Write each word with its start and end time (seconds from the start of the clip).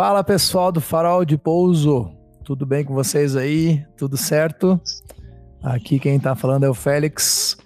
Fala 0.00 0.24
pessoal 0.24 0.72
do 0.72 0.80
Farol 0.80 1.26
de 1.26 1.36
Pouso, 1.36 2.10
tudo 2.42 2.64
bem 2.64 2.82
com 2.82 2.94
vocês 2.94 3.36
aí? 3.36 3.84
Tudo 3.98 4.16
certo? 4.16 4.80
Aqui 5.62 5.98
quem 5.98 6.16
está 6.16 6.34
falando 6.34 6.64
é 6.64 6.70
o 6.70 6.72
Félix, 6.72 7.58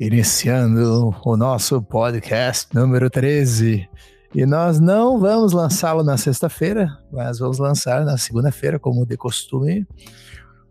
iniciando 0.00 1.14
o 1.22 1.36
nosso 1.36 1.82
podcast 1.82 2.74
número 2.74 3.10
13. 3.10 3.86
E 4.34 4.46
nós 4.46 4.80
não 4.80 5.20
vamos 5.20 5.52
lançá-lo 5.52 6.02
na 6.02 6.16
sexta-feira, 6.16 6.88
mas 7.12 7.40
vamos 7.40 7.58
lançar 7.58 8.06
na 8.06 8.16
segunda-feira, 8.16 8.78
como 8.78 9.04
de 9.04 9.18
costume. 9.18 9.86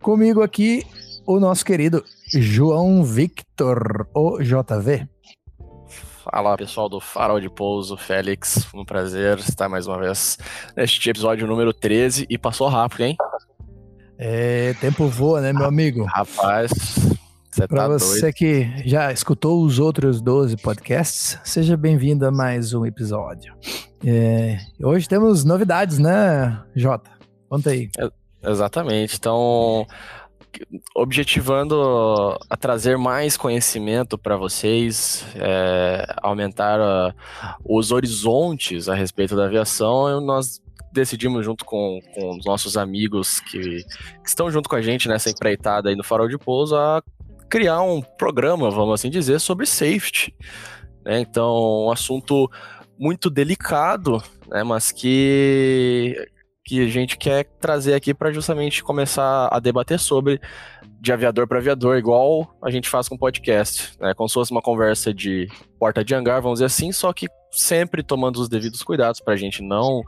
Comigo 0.00 0.42
aqui, 0.42 0.84
o 1.24 1.38
nosso 1.38 1.64
querido 1.64 2.02
João 2.34 3.04
Victor, 3.04 4.08
o 4.12 4.40
JV. 4.42 5.08
Fala 6.30 6.56
pessoal 6.56 6.88
do 6.88 7.00
Farol 7.00 7.40
de 7.40 7.50
Pouso, 7.50 7.96
Félix, 7.96 8.68
um 8.72 8.84
prazer 8.84 9.38
estar 9.40 9.68
mais 9.68 9.88
uma 9.88 9.98
vez 9.98 10.38
neste 10.76 11.10
episódio 11.10 11.48
número 11.48 11.72
13 11.72 12.26
e 12.30 12.38
passou 12.38 12.68
rápido, 12.68 13.00
hein? 13.02 13.16
É, 14.16 14.72
tempo 14.74 15.08
voa, 15.08 15.40
né, 15.40 15.52
meu 15.52 15.64
amigo? 15.64 16.04
Rapaz, 16.04 16.70
você 17.50 17.66
Para 17.66 17.82
tá 17.82 17.88
você 17.88 18.20
doido. 18.20 18.34
que 18.34 18.88
já 18.88 19.10
escutou 19.10 19.64
os 19.64 19.80
outros 19.80 20.20
12 20.20 20.58
podcasts, 20.58 21.40
seja 21.42 21.76
bem-vindo 21.76 22.24
a 22.24 22.30
mais 22.30 22.72
um 22.72 22.86
episódio. 22.86 23.52
É, 24.06 24.58
hoje 24.80 25.08
temos 25.08 25.42
novidades, 25.44 25.98
né, 25.98 26.62
Jota? 26.76 27.10
Conta 27.48 27.70
aí. 27.70 27.90
Exatamente. 28.44 29.16
Então, 29.16 29.86
objetivando 30.94 32.38
a 32.48 32.56
trazer 32.56 32.96
mais 32.98 33.36
conhecimento 33.36 34.16
para 34.18 34.36
vocês, 34.36 35.24
é, 35.36 36.14
aumentar 36.22 36.80
a- 36.80 37.14
os 37.64 37.90
horizontes 37.92 38.88
a 38.88 38.94
respeito 38.94 39.34
da 39.36 39.46
aviação, 39.46 40.20
nós 40.20 40.60
decidimos 40.92 41.44
junto 41.44 41.64
com, 41.64 42.00
com 42.14 42.36
os 42.36 42.44
nossos 42.44 42.76
amigos 42.76 43.40
que, 43.40 43.58
que 43.84 44.28
estão 44.28 44.50
junto 44.50 44.68
com 44.68 44.76
a 44.76 44.82
gente 44.82 45.08
nessa 45.08 45.30
empreitada 45.30 45.88
aí 45.88 45.96
no 45.96 46.04
Farol 46.04 46.28
de 46.28 46.36
Pouso 46.36 46.76
a 46.76 47.02
criar 47.48 47.80
um 47.82 48.00
programa, 48.02 48.70
vamos 48.70 48.94
assim 48.94 49.10
dizer, 49.10 49.38
sobre 49.40 49.66
safety. 49.66 50.34
né? 51.04 51.20
Então, 51.20 51.86
um 51.86 51.90
assunto 51.90 52.50
muito 52.98 53.28
delicado, 53.30 54.22
né, 54.48 54.62
mas 54.62 54.92
que 54.92 56.14
que 56.64 56.80
a 56.80 56.88
gente 56.88 57.16
quer 57.16 57.44
trazer 57.58 57.94
aqui 57.94 58.14
para 58.14 58.32
justamente 58.32 58.82
começar 58.84 59.48
a 59.50 59.58
debater 59.58 59.98
sobre 59.98 60.40
de 61.00 61.12
aviador 61.12 61.48
para 61.48 61.58
aviador, 61.58 61.96
igual 61.96 62.56
a 62.62 62.70
gente 62.70 62.88
faz 62.88 63.08
com 63.08 63.16
podcast, 63.18 63.98
né? 64.00 64.14
Como 64.14 64.28
se 64.28 64.34
fosse 64.34 64.52
uma 64.52 64.62
conversa 64.62 65.12
de 65.12 65.48
porta 65.78 66.04
de 66.04 66.14
hangar, 66.14 66.40
vamos 66.40 66.58
dizer 66.58 66.66
assim, 66.66 66.92
só 66.92 67.12
que 67.12 67.26
sempre 67.50 68.02
tomando 68.02 68.36
os 68.40 68.48
devidos 68.48 68.82
cuidados 68.82 69.20
para 69.20 69.34
a 69.34 69.36
gente 69.36 69.62
não 69.62 70.02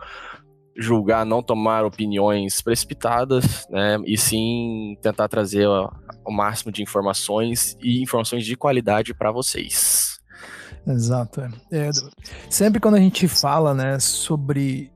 julgar, 0.77 1.25
não 1.27 1.43
tomar 1.43 1.85
opiniões 1.85 2.61
precipitadas, 2.61 3.67
né? 3.69 3.99
E 4.07 4.17
sim 4.17 4.97
tentar 5.03 5.29
trazer 5.29 5.67
o 5.67 6.33
máximo 6.33 6.71
de 6.71 6.83
informações 6.83 7.77
e 7.83 8.03
informações 8.03 8.45
de 8.45 8.57
qualidade 8.57 9.13
para 9.13 9.33
vocês. 9.33 10.19
Exato. 10.87 11.41
é. 11.41 11.51
É, 11.73 11.91
sempre 12.51 12.81
quando 12.81 12.97
a 12.97 13.01
gente 13.01 13.27
fala, 13.27 13.73
né, 13.73 13.99
sobre 13.99 14.93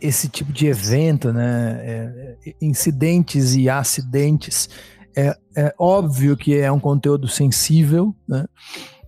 esse 0.00 0.28
tipo 0.28 0.52
de 0.52 0.66
evento, 0.66 1.32
né, 1.32 1.80
é, 1.82 2.36
é, 2.46 2.54
incidentes 2.60 3.54
e 3.54 3.68
acidentes, 3.68 4.68
é, 5.16 5.36
é 5.56 5.74
óbvio 5.78 6.36
que 6.36 6.56
é 6.56 6.70
um 6.70 6.80
conteúdo 6.80 7.26
sensível, 7.26 8.14
né, 8.26 8.44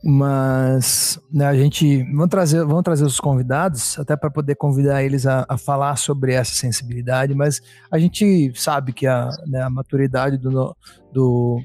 mas 0.03 1.21
né, 1.31 1.47
a 1.47 1.55
gente 1.55 2.03
vamos 2.05 2.29
trazer, 2.29 2.65
vamos 2.65 2.83
trazer 2.83 3.05
os 3.05 3.21
convidados 3.21 3.99
até 3.99 4.17
para 4.17 4.31
poder 4.31 4.55
convidar 4.55 5.03
eles 5.03 5.27
a, 5.27 5.45
a 5.49 5.59
falar 5.59 5.97
sobre 5.97 6.33
essa 6.33 6.55
sensibilidade, 6.55 7.35
mas 7.35 7.61
a 7.91 7.99
gente 7.99 8.53
sabe 8.55 8.93
que 8.93 9.07
a, 9.07 9.29
né, 9.47 9.63
a 9.63 9.69
maturidade 9.69 10.39
do, 10.39 10.51
do, 10.51 10.77
do, 11.13 11.61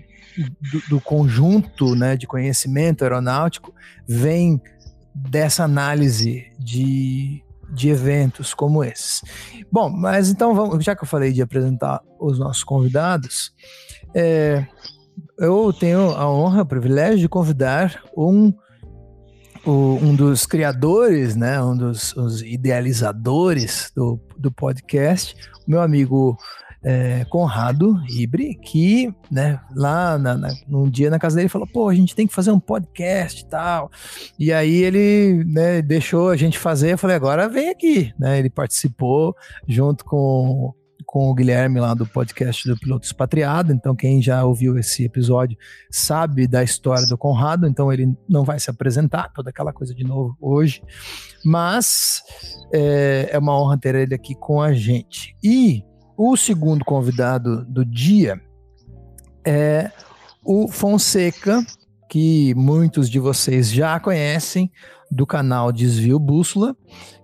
do 0.90 1.02
conjunto 1.02 1.96
né, 1.96 2.18
de 2.18 2.28
conhecimento 2.28 3.04
aeronáutico 3.04 3.74
vem 4.08 4.62
dessa 5.16 5.64
análise 5.64 6.52
de, 6.60 7.42
de 7.76 7.90
eventos 7.90 8.54
como 8.54 8.84
esses. 8.84 9.22
Bom, 9.72 9.90
mas 9.90 10.30
então, 10.30 10.56
vamos, 10.56 10.84
já 10.84 10.96
que 10.96 11.04
eu 11.04 11.08
falei 11.08 11.32
de 11.32 11.42
apresentar 11.42 12.02
os 12.20 12.40
nossos 12.40 12.64
convidados, 12.64 13.54
é, 14.14 14.66
eu 15.38 15.72
tenho 15.74 16.12
a 16.12 16.30
honra, 16.32 16.62
o 16.62 16.66
privilégio 16.66 17.20
de 17.20 17.30
convidar 17.30 18.02
um, 18.18 18.54
um 19.66 20.16
dos 20.16 20.46
criadores, 20.46 21.36
né, 21.36 21.62
um 21.62 21.76
dos 21.76 22.16
os 22.16 22.42
idealizadores 22.42 23.92
do, 23.96 24.20
do 24.38 24.52
podcast, 24.52 25.36
meu 25.68 25.82
amigo 25.82 26.38
é, 26.88 27.26
Conrado 27.26 28.00
Ibre, 28.08 28.54
que, 28.62 29.12
né, 29.32 29.60
lá 29.76 30.20
na, 30.20 30.38
na- 30.38 30.54
num 30.68 30.88
dia 30.88 31.10
na 31.10 31.18
casa 31.18 31.36
dele 31.36 31.50
falou, 31.50 31.68
pô, 31.68 31.90
a 31.90 31.96
gente 31.96 32.16
tem 32.16 32.28
que 32.28 32.34
fazer 32.34 32.52
um 32.52 32.60
podcast 32.60 33.42
e 33.42 33.48
tal. 33.48 33.90
E 34.38 34.54
aí 34.54 34.84
ele, 34.84 35.44
né, 35.46 35.82
deixou 35.82 36.30
a 36.30 36.38
gente 36.38 36.60
fazer, 36.60 36.94
eu 36.94 36.98
falei, 36.98 37.16
agora 37.16 37.50
vem 37.50 37.70
aqui, 37.70 38.14
né? 38.20 38.38
Ele 38.38 38.52
participou 38.52 39.36
junto 39.68 40.06
com, 40.06 40.76
com 41.08 41.32
o 41.32 41.34
Guilherme 41.34 41.80
lá 41.80 41.96
do 41.96 42.06
podcast 42.06 42.70
do 42.70 42.78
Piloto 42.78 43.08
Expatriado, 43.08 43.74
então 43.74 43.96
quem 43.96 44.22
já 44.22 44.46
ouviu 44.46 44.78
esse 44.78 45.06
episódio 45.06 45.58
sabe 45.90 46.46
da 46.46 46.62
história 46.64 47.08
do 47.08 47.18
Conrado, 47.18 47.66
então 47.68 47.92
ele 47.92 48.16
não 48.30 48.44
vai 48.44 48.60
se 48.60 48.70
apresentar, 48.70 49.32
toda 49.34 49.50
aquela 49.50 49.74
coisa 49.74 49.96
de 49.96 50.04
novo 50.04 50.38
hoje, 50.40 50.84
mas 51.44 52.22
é, 52.72 53.30
é 53.32 53.40
uma 53.40 53.60
honra 53.60 53.76
ter 53.80 53.96
ele 53.96 54.14
aqui 54.14 54.36
com 54.36 54.62
a 54.62 54.72
gente. 54.72 55.36
E 55.44 55.84
o 56.18 56.36
segundo 56.38 56.84
convidado 56.86 57.66
do 57.66 57.84
dia 57.86 58.42
é 59.46 59.92
o 60.44 60.68
Fonseca, 60.68 61.66
que 62.10 62.54
muitos 62.56 63.10
de 63.10 63.20
vocês 63.20 63.72
já 63.72 64.00
conhecem, 64.00 64.72
do 65.12 65.26
canal 65.26 65.72
Desvio 65.72 66.18
Bússola, 66.20 66.76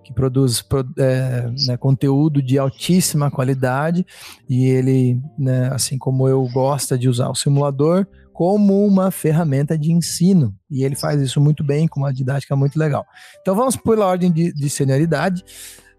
que 0.04 0.12
produz 0.12 0.62
pro- 0.62 0.88
é, 0.98 1.50
né, 1.66 1.76
conteúdo 1.76 2.40
de 2.40 2.58
altíssima 2.58 3.30
qualidade, 3.30 4.06
e 4.48 4.66
ele, 4.66 5.20
né, 5.38 5.68
assim 5.72 5.98
como 5.98 6.28
eu, 6.28 6.48
gosta 6.52 6.96
de 6.96 7.08
usar 7.08 7.28
o 7.28 7.34
simulador 7.34 8.06
como 8.32 8.86
uma 8.86 9.10
ferramenta 9.10 9.76
de 9.76 9.92
ensino, 9.92 10.54
e 10.70 10.84
ele 10.84 10.94
faz 10.94 11.20
isso 11.20 11.40
muito 11.40 11.62
bem, 11.62 11.86
com 11.86 12.00
uma 12.00 12.12
didática 12.12 12.56
muito 12.56 12.78
legal. 12.78 13.04
Então 13.40 13.54
vamos 13.54 13.76
pela 13.76 14.06
ordem 14.06 14.30
de, 14.30 14.52
de 14.52 14.70
senioridade, 14.70 15.44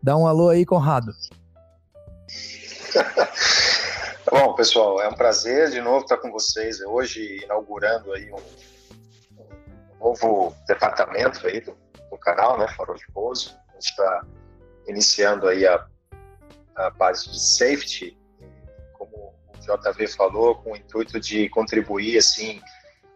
dá 0.02 0.18
um 0.18 0.26
alô 0.26 0.50
aí, 0.50 0.66
Conrado. 0.66 1.12
Bom, 4.30 4.54
pessoal, 4.56 5.02
é 5.02 5.08
um 5.08 5.14
prazer 5.14 5.70
de 5.70 5.82
novo 5.82 6.04
estar 6.04 6.18
com 6.18 6.32
vocês 6.32 6.82
hoje, 6.82 7.42
inaugurando 7.44 8.14
aí 8.14 8.32
um, 8.32 8.38
um 9.36 9.98
novo 10.00 10.56
departamento 10.68 11.46
aí 11.48 11.60
do, 11.60 11.76
do 12.10 12.18
canal, 12.18 12.58
né, 12.58 12.68
Farol 12.76 12.96
de 12.96 13.06
Pouso. 13.14 13.56
A 13.70 13.74
gente 13.74 13.90
está 13.90 14.26
iniciando 14.88 15.48
aí 15.48 15.66
a, 15.66 15.86
a 16.76 16.92
parte 16.92 17.30
de 17.30 17.40
safety, 17.40 18.18
como 18.94 19.34
o 19.48 19.60
JV 19.60 20.08
falou, 20.08 20.56
com 20.56 20.72
o 20.74 20.76
intuito 20.78 21.20
de 21.20 21.50
contribuir, 21.50 22.18
assim, 22.18 22.62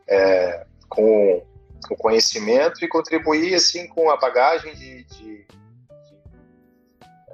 é, 0.07 0.65
com 0.89 1.45
o 1.89 1.95
conhecimento 1.95 2.83
e 2.83 2.88
contribuir, 2.88 3.53
assim, 3.55 3.88
com 3.88 4.09
a 4.09 4.17
bagagem 4.17 4.73
de, 4.75 5.03
de- 5.03 5.47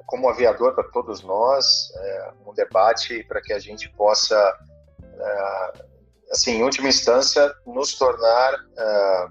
como 0.05 0.29
aviador 0.29 0.73
para 0.73 0.83
todos 0.85 1.23
nós, 1.23 1.91
é, 1.95 2.31
um 2.45 2.53
debate 2.53 3.23
para 3.23 3.41
que 3.41 3.53
a 3.53 3.59
gente 3.59 3.89
possa, 3.89 4.35
é, 5.01 5.73
assim, 6.31 6.57
em 6.57 6.63
última 6.63 6.89
instância, 6.89 7.53
nos 7.65 7.95
tornar 7.95 8.53
é, 8.77 9.27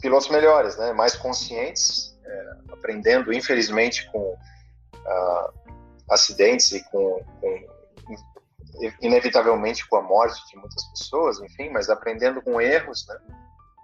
pilotos 0.00 0.28
melhores, 0.28 0.76
né, 0.76 0.92
mais 0.92 1.14
conscientes, 1.16 2.18
é, 2.24 2.50
aprendendo, 2.72 3.32
infelizmente, 3.32 4.10
com 4.10 4.36
acidentes 6.08 6.72
e 6.72 6.84
com, 6.90 7.24
com 7.40 7.80
inevitavelmente 9.00 9.88
com 9.88 9.96
a 9.96 10.02
morte 10.02 10.40
de 10.48 10.56
muitas 10.56 10.84
pessoas, 10.90 11.40
enfim, 11.40 11.70
mas 11.70 11.88
aprendendo 11.88 12.40
com 12.42 12.60
erros, 12.60 13.06
né, 13.08 13.16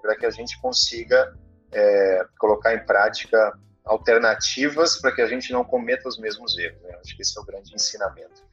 para 0.01 0.17
que 0.17 0.27
a 0.27 0.31
gente 0.31 0.61
consiga 0.61 1.37
é, 1.73 2.27
colocar 2.39 2.75
em 2.75 2.85
prática 2.85 3.59
alternativas 3.87 5.01
para 5.01 5.13
que 5.13 5.23
a 5.23 5.27
gente 5.27 5.53
não 5.53 5.65
cometa 5.65 6.09
os 6.09 6.19
mesmos 6.19 6.59
erros. 6.59 6.83
Né? 6.83 6.97
Acho 7.01 7.17
que 7.17 7.23
esse 7.23 7.39
é 7.39 7.41
o 7.41 7.45
grande 7.45 7.75
ensinamento. 7.75 8.45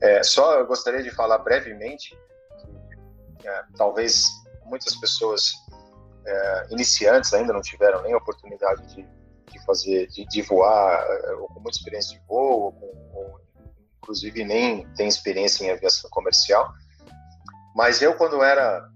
É, 0.00 0.22
só 0.22 0.58
eu 0.58 0.66
gostaria 0.66 1.02
de 1.02 1.10
falar 1.10 1.38
brevemente 1.38 2.18
que 3.38 3.48
é, 3.48 3.62
talvez 3.76 4.28
muitas 4.64 4.94
pessoas 4.96 5.52
é, 6.26 6.66
iniciantes 6.70 7.32
ainda 7.32 7.52
não 7.52 7.60
tiveram 7.60 8.02
nem 8.02 8.12
a 8.12 8.18
oportunidade 8.18 8.86
de, 8.94 9.06
de 9.50 9.64
fazer, 9.64 10.06
de, 10.08 10.26
de 10.26 10.42
voar, 10.42 11.02
é, 11.02 11.32
ou 11.34 11.48
com 11.48 11.60
muita 11.60 11.78
experiência 11.78 12.18
de 12.18 12.26
voo, 12.26 12.62
ou, 12.64 12.72
com, 12.72 13.10
ou 13.14 13.40
inclusive 13.98 14.44
nem 14.44 14.86
tem 14.94 15.08
experiência 15.08 15.64
em 15.64 15.70
aviação 15.70 16.10
comercial. 16.10 16.72
Mas 17.74 18.02
eu, 18.02 18.14
quando 18.14 18.42
era 18.42 18.88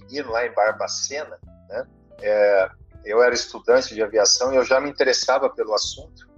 menino 0.00 0.32
lá 0.32 0.46
em 0.46 0.52
Barbacena, 0.52 1.38
né, 1.68 1.86
é, 2.20 2.70
eu 3.06 3.22
era 3.22 3.34
estudante 3.34 3.94
de 3.94 4.02
aviação 4.02 4.52
e 4.52 4.56
eu 4.56 4.64
já 4.64 4.80
me 4.80 4.90
interessava 4.90 5.48
pelo 5.48 5.72
assunto. 5.72 6.28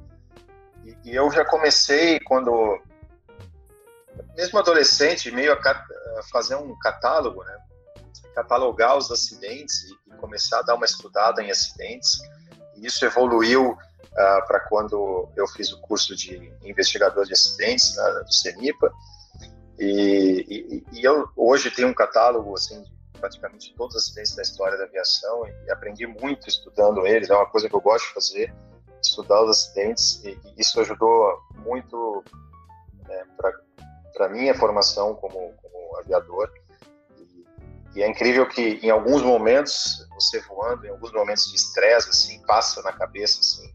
E, 0.85 1.11
e 1.11 1.15
eu 1.15 1.31
já 1.31 1.45
comecei 1.45 2.21
quando, 2.21 2.79
mesmo 4.37 4.59
adolescente, 4.59 5.31
meio 5.31 5.53
a, 5.53 5.57
a 5.57 6.23
fazer 6.31 6.57
um 6.57 6.79
catálogo, 6.79 7.43
né? 7.43 7.59
catalogar 8.35 8.97
os 8.97 9.11
acidentes 9.11 9.83
e, 9.85 10.15
e, 10.15 10.17
começar 10.19 10.61
a 10.61 10.63
dar 10.63 10.75
uma 10.75 10.85
estudada 10.85 11.43
em 11.43 11.51
acidentes. 11.51 12.21
E 12.77 12.87
isso 12.87 13.05
evoluiu 13.05 13.71
uh, 13.73 14.47
para 14.47 14.61
quando 14.69 15.29
eu 15.35 15.49
fiz 15.49 15.73
o 15.73 15.81
curso 15.81 16.15
de 16.15 16.53
investigador 16.63 17.25
de 17.25 17.33
acidentes 17.33 17.97
né, 17.97 18.23
do 18.25 18.33
CENIPA. 18.33 18.93
E, 19.79 20.45
e, 20.49 20.99
e, 20.99 21.05
eu 21.05 21.29
hoje 21.35 21.71
tenho 21.71 21.89
um 21.89 21.95
catálogo 21.95 22.55
assim 22.55 22.83
de 22.83 22.98
praticamente 23.19 23.75
todos 23.77 23.97
os 23.97 24.05
acidentes 24.05 24.35
da 24.35 24.43
história 24.43 24.79
da 24.79 24.85
aviação 24.85 25.47
e 25.67 25.71
aprendi 25.71 26.07
muito 26.07 26.49
estudando 26.49 27.07
eles. 27.07 27.31
É 27.31 27.35
uma 27.35 27.47
coisa 27.47 27.69
que 27.69 27.75
eu 27.75 27.81
gosto 27.81 28.07
de 28.09 28.15
fazer, 28.15 28.55
estudar 29.03 29.43
os 29.43 29.51
acidentes 29.51 30.23
e, 30.25 30.39
isso 30.57 30.81
ajudou 30.81 31.41
muito 31.57 32.25
né, 33.07 33.27
para 34.15 34.29
minha 34.29 34.55
formação 34.55 35.15
como, 35.15 35.53
como 35.63 35.97
aviador. 35.99 36.53
E, 37.95 38.03
é 38.03 38.09
incrível 38.09 38.49
que 38.49 38.81
em 38.83 38.91
alguns 38.91 39.23
momentos 39.23 40.07
você 40.15 40.41
voando, 40.41 40.87
em 40.87 40.91
alguns 40.91 41.13
momentos 41.13 41.49
de 41.51 41.57
estresse 41.57 42.11
assim, 42.11 42.41
passa 42.47 42.83
na 42.83 42.93
cabeça 42.93 43.41
assim 43.41 43.75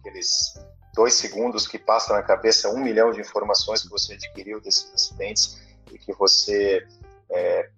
aqueles 0.00 0.54
dois 0.94 1.14
segundos 1.14 1.66
que 1.66 1.78
passa 1.78 2.14
na 2.14 2.22
cabeça 2.22 2.70
um 2.70 2.78
milhão 2.78 3.12
de 3.12 3.20
informações 3.20 3.82
que 3.82 3.90
você 3.90 4.14
adquiriu 4.14 4.60
desses 4.60 4.92
acidentes 4.94 5.60
e 5.92 5.98
que 5.98 6.12
você 6.14 6.86
é, 7.30 7.68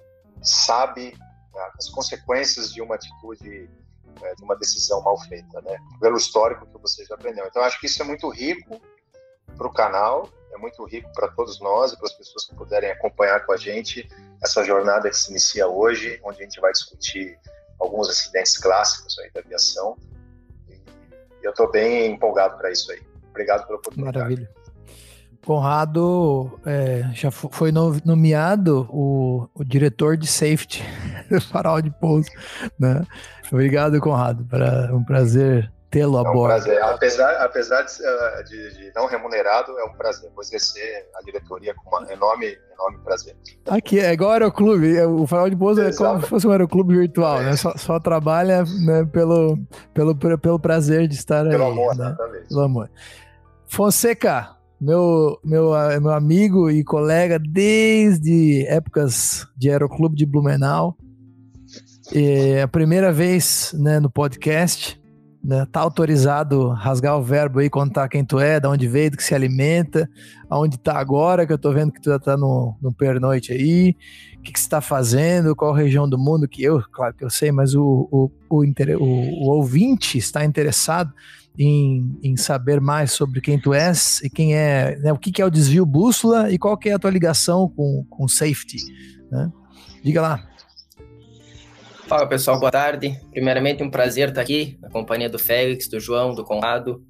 sabe 0.42 1.16
né, 1.54 1.70
as 1.78 1.88
consequências 1.88 2.72
de 2.72 2.80
uma 2.80 2.94
atitude, 2.94 3.68
é, 4.22 4.34
de 4.34 4.44
uma 4.44 4.56
decisão 4.56 5.02
mal 5.02 5.18
feita, 5.22 5.60
né? 5.62 5.76
Pelo 6.00 6.16
histórico 6.16 6.66
que 6.66 6.78
você 6.78 7.04
já 7.04 7.14
aprendeu. 7.14 7.46
Então, 7.46 7.62
acho 7.62 7.80
que 7.80 7.86
isso 7.86 8.02
é 8.02 8.04
muito 8.04 8.28
rico 8.28 8.80
para 9.56 9.66
o 9.66 9.72
canal, 9.72 10.28
é 10.52 10.58
muito 10.58 10.84
rico 10.84 11.10
para 11.12 11.28
todos 11.28 11.60
nós 11.60 11.92
e 11.92 11.96
para 11.96 12.06
as 12.06 12.12
pessoas 12.12 12.46
que 12.46 12.54
puderem 12.54 12.90
acompanhar 12.90 13.44
com 13.44 13.52
a 13.52 13.56
gente 13.56 14.08
essa 14.42 14.64
jornada 14.64 15.10
que 15.10 15.16
se 15.16 15.30
inicia 15.30 15.66
hoje, 15.66 16.20
onde 16.22 16.40
a 16.40 16.44
gente 16.44 16.60
vai 16.60 16.72
discutir 16.72 17.38
alguns 17.78 18.08
acidentes 18.08 18.56
clássicos 18.56 19.18
aí 19.18 19.30
da 19.32 19.40
aviação. 19.40 19.96
E 20.68 20.80
eu 21.42 21.50
estou 21.50 21.70
bem 21.70 22.12
empolgado 22.12 22.56
para 22.56 22.70
isso 22.70 22.90
aí. 22.92 23.02
Obrigado 23.30 23.66
pela 23.66 23.78
oportunidade. 23.78 24.18
Maravilha. 24.18 24.57
Conrado 25.48 26.60
é, 26.66 27.04
já 27.14 27.30
foi 27.30 27.72
nomeado 27.72 28.86
o, 28.90 29.48
o, 29.54 29.64
diretor 29.64 30.14
de 30.14 30.26
safety 30.26 30.84
do 31.30 31.40
farol 31.40 31.80
de 31.80 31.90
pouso. 31.90 32.28
Né? 32.78 33.02
Obrigado, 33.50 33.98
Conrado. 33.98 34.44
Pra, 34.44 34.90
um 34.92 35.02
prazer 35.02 35.72
tê-lo 35.90 36.18
a 36.18 36.20
é 36.20 36.28
um 36.28 36.32
bordo. 36.34 36.52
Prazer. 36.52 36.82
Apesar, 36.82 37.32
apesar 37.42 37.80
de, 37.80 37.92
eh, 38.04 38.42
de, 38.42 38.76
de, 38.76 38.92
não 38.94 39.06
remunerado, 39.06 39.72
é 39.78 39.84
um 39.84 39.94
prazer. 39.94 40.30
Vou 40.34 40.42
exercer 40.42 41.06
a 41.14 41.22
diretoria 41.22 41.74
com 41.74 41.96
um 41.96 42.10
enorme, 42.10 42.54
enorme 42.74 42.98
prazer. 43.02 43.34
Aqui, 43.70 44.00
é 44.00 44.12
igual 44.12 44.32
aeroclube. 44.32 44.98
É, 44.98 45.06
o 45.06 45.26
farol 45.26 45.48
de 45.48 45.56
pouso 45.56 45.80
é 45.80 45.90
como 45.94 46.20
se 46.20 46.28
fosse 46.28 46.46
um 46.46 46.50
aeroclube 46.50 46.94
virtual, 46.94 47.40
é. 47.40 47.44
né? 47.44 47.56
Só, 47.56 47.74
só 47.74 47.98
trabalha 47.98 48.64
né, 48.84 49.02
pelo, 49.10 49.58
pelo, 49.94 50.14
pelo 50.14 50.60
prazer 50.60 51.08
de 51.08 51.14
estar 51.14 51.48
pelo 51.48 51.64
aí. 51.64 51.72
Amor, 51.72 51.96
né? 51.96 52.14
Pelo 52.50 52.60
amor. 52.60 52.90
Fonseca, 53.66 54.57
meu, 54.80 55.38
meu, 55.44 55.70
meu 56.00 56.12
amigo 56.12 56.70
e 56.70 56.84
colega 56.84 57.38
desde 57.38 58.64
épocas 58.68 59.46
de 59.56 59.70
Aeroclube 59.70 60.16
de 60.16 60.24
Blumenau. 60.24 60.96
É 62.12 62.62
a 62.62 62.68
primeira 62.68 63.12
vez 63.12 63.74
né, 63.78 63.98
no 63.98 64.10
podcast. 64.10 64.98
Né, 65.44 65.64
tá 65.70 65.80
autorizado 65.80 66.70
rasgar 66.70 67.16
o 67.16 67.22
verbo 67.22 67.60
aí, 67.60 67.70
contar 67.70 68.08
quem 68.08 68.24
tu 68.24 68.40
é, 68.40 68.58
de 68.58 68.66
onde 68.66 68.88
veio, 68.88 69.12
do 69.12 69.16
que 69.16 69.22
se 69.22 69.36
alimenta, 69.36 70.10
aonde 70.50 70.76
tá 70.76 70.98
agora, 70.98 71.46
que 71.46 71.52
eu 71.52 71.58
tô 71.58 71.72
vendo 71.72 71.92
que 71.92 72.00
tu 72.00 72.10
já 72.10 72.18
tá 72.18 72.36
no, 72.36 72.76
no 72.82 72.92
pernoite 72.92 73.52
aí, 73.52 73.96
o 74.36 74.42
que, 74.42 74.52
que 74.52 74.58
você 74.58 74.68
tá 74.68 74.80
fazendo, 74.80 75.54
qual 75.54 75.72
região 75.72 76.08
do 76.08 76.18
mundo, 76.18 76.48
que 76.48 76.62
eu, 76.62 76.82
claro 76.92 77.14
que 77.14 77.24
eu 77.24 77.30
sei, 77.30 77.52
mas 77.52 77.72
o, 77.74 78.08
o, 78.10 78.30
o, 78.50 78.64
o, 78.64 79.46
o 79.46 79.50
ouvinte 79.54 80.18
está 80.18 80.44
interessado 80.44 81.14
em, 81.58 82.16
em, 82.22 82.36
saber 82.36 82.80
mais 82.80 83.10
sobre 83.10 83.40
quem 83.40 83.58
tu 83.58 83.74
és 83.74 84.20
e 84.22 84.30
quem 84.30 84.54
é, 84.54 84.96
né, 84.98 85.12
o 85.12 85.18
que, 85.18 85.32
que, 85.32 85.42
é 85.42 85.44
o 85.44 85.50
desvio 85.50 85.84
bússola 85.84 86.50
e 86.52 86.58
qual 86.58 86.76
que 86.78 86.88
é 86.88 86.92
a 86.92 86.98
tua 86.98 87.10
ligação 87.10 87.68
com, 87.68 88.06
com 88.08 88.28
safety, 88.28 88.78
né? 89.30 89.50
Diga 90.04 90.22
lá. 90.22 90.48
Fala 92.06 92.26
pessoal, 92.26 92.60
boa 92.60 92.70
tarde. 92.70 93.20
Primeiramente 93.32 93.82
um 93.82 93.90
prazer 93.90 94.28
estar 94.28 94.40
aqui 94.40 94.78
na 94.80 94.88
companhia 94.88 95.28
do 95.28 95.38
Félix, 95.38 95.88
do 95.88 95.98
João, 95.98 96.32
do 96.32 96.44
Conrado. 96.44 97.04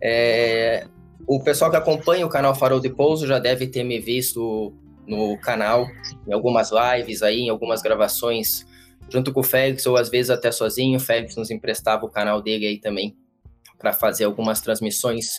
É, 0.00 0.86
o 1.26 1.42
pessoal 1.42 1.70
que 1.70 1.76
acompanha 1.76 2.26
o 2.26 2.28
canal 2.28 2.54
Farol 2.54 2.80
de 2.80 2.90
Pouso 2.90 3.26
já 3.26 3.38
deve 3.38 3.66
ter 3.66 3.82
me 3.84 3.98
visto 3.98 4.74
no 5.06 5.38
canal, 5.38 5.86
em 6.28 6.32
algumas 6.32 6.70
lives 6.70 7.22
aí, 7.22 7.40
em 7.40 7.48
algumas 7.48 7.80
gravações 7.80 8.66
junto 9.08 9.32
com 9.32 9.40
o 9.40 9.44
Félix 9.44 9.86
ou 9.86 9.96
às 9.96 10.08
vezes 10.08 10.30
até 10.30 10.52
sozinho. 10.52 10.98
O 10.98 11.00
Félix 11.00 11.36
nos 11.36 11.50
emprestava 11.50 12.04
o 12.04 12.10
canal 12.10 12.42
dele 12.42 12.66
aí 12.66 12.78
também 12.78 13.16
para 13.84 13.92
fazer 13.92 14.24
algumas 14.24 14.62
transmissões 14.62 15.34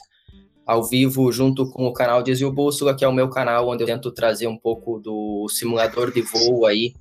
ao 0.68 0.84
vivo 0.84 1.32
junto 1.32 1.68
com 1.72 1.88
o 1.88 1.94
canal 1.94 2.22
Desvio 2.22 2.52
Bússola, 2.52 2.96
que 2.96 3.04
é 3.04 3.08
o 3.08 3.12
meu 3.12 3.28
canal 3.28 3.68
onde 3.68 3.82
eu 3.82 3.88
tento 3.88 4.12
trazer 4.12 4.46
um 4.46 4.56
pouco 4.56 5.00
do 5.00 5.48
simulador 5.50 6.12
de 6.12 6.22
voo 6.22 6.64
aí, 6.68 6.94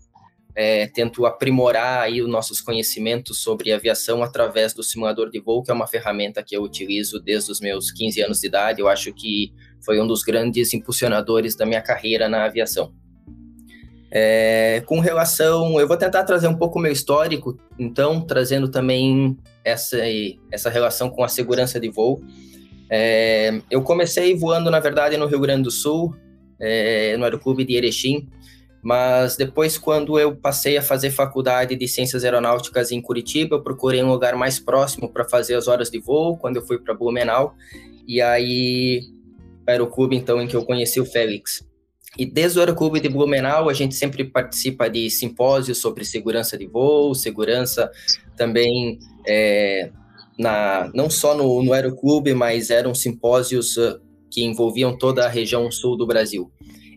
é, 0.57 0.87
tento 0.87 1.27
aprimorar 1.27 2.01
aí 2.01 2.23
os 2.23 2.31
nossos 2.31 2.63
conhecimentos 2.63 3.41
sobre 3.41 3.73
aviação 3.73 4.23
através 4.23 4.73
do 4.73 4.83
simulador 4.83 5.29
de 5.29 5.39
voo, 5.39 5.63
que 5.63 5.71
é 5.71 5.75
uma 5.75 5.87
ferramenta 5.87 6.43
que 6.43 6.57
eu 6.57 6.63
utilizo 6.63 7.21
desde 7.21 7.53
os 7.53 7.61
meus 7.61 7.93
15 7.93 8.23
anos 8.23 8.41
de 8.41 8.47
idade. 8.47 8.81
Eu 8.81 8.89
acho 8.89 9.13
que 9.13 9.53
foi 9.85 10.01
um 10.01 10.07
dos 10.07 10.23
grandes 10.23 10.73
impulsionadores 10.73 11.55
da 11.55 11.67
minha 11.67 11.83
carreira 11.83 12.27
na 12.27 12.47
aviação. 12.47 12.95
É, 14.11 14.83
com 14.87 14.99
relação, 14.99 15.79
eu 15.79 15.87
vou 15.87 15.97
tentar 15.99 16.25
trazer 16.25 16.49
um 16.49 16.57
pouco 16.57 16.79
meu 16.79 16.93
histórico, 16.93 17.59
então, 17.79 18.23
trazendo 18.23 18.71
também 18.71 19.37
essa, 19.65 19.99
essa 20.51 20.71
relação 20.71 21.11
com 21.11 21.25
a 21.25 21.29
segurança 21.29 21.81
de 21.81 21.89
voo. 21.89 22.23
É, 22.91 23.61
eu 23.71 23.83
comecei 23.83 24.35
voando, 24.37 24.71
na 24.71 24.79
verdade, 24.79 25.17
no 25.17 25.27
Rio 25.27 25.41
Grande 25.41 25.63
do 25.63 25.71
Sul, 25.71 26.15
é, 26.61 27.17
no 27.17 27.25
Aeroclube 27.25 27.65
de 27.65 27.75
Erechim, 27.75 28.29
mas 28.85 29.35
depois, 29.35 29.79
quando 29.79 30.19
eu 30.19 30.37
passei 30.37 30.77
a 30.77 30.83
fazer 30.83 31.11
faculdade 31.11 31.75
de 31.75 31.89
Ciências 31.89 32.23
Aeronáuticas 32.23 32.93
em 32.93 33.01
Curitiba, 33.01 33.57
eu 33.57 33.63
procurei 33.63 34.03
um 34.03 34.11
lugar 34.11 34.37
mais 34.37 34.61
próximo 34.61 35.11
para 35.11 35.25
fazer 35.25 35.55
as 35.55 35.67
horas 35.67 35.91
de 35.91 35.99
voo, 35.99 36.37
quando 36.37 36.57
eu 36.57 36.67
fui 36.67 36.79
para 36.79 36.93
Blumenau, 36.93 37.55
e 38.07 38.21
aí, 38.21 39.01
Aeroclube, 39.67 40.15
então, 40.15 40.41
em 40.41 40.47
que 40.47 40.55
eu 40.55 40.67
conheci 40.67 41.01
o 41.01 41.07
Félix. 41.07 41.67
E 42.19 42.27
desde 42.27 42.59
o 42.59 42.61
Aeroclube 42.61 43.01
de 43.01 43.09
Blumenau, 43.09 43.71
a 43.71 43.73
gente 43.73 43.95
sempre 43.95 44.23
participa 44.23 44.89
de 44.89 45.09
simpósios 45.09 45.79
sobre 45.79 46.05
segurança 46.05 46.57
de 46.59 46.67
voo, 46.67 47.15
segurança 47.15 47.91
também 48.37 48.99
é, 49.27 49.91
na, 50.39 50.91
não 50.95 51.09
só 51.09 51.35
no, 51.37 51.63
no 51.63 51.73
Aeroclube, 51.73 52.35
mas 52.35 52.71
eram 52.71 52.95
simpósios 52.95 53.77
uh, 53.77 54.01
que 54.31 54.45
envolviam 54.45 54.97
toda 54.97 55.25
a 55.25 55.29
região 55.29 55.71
sul 55.71 55.97
do 55.97 56.07
Brasil. 56.07 56.51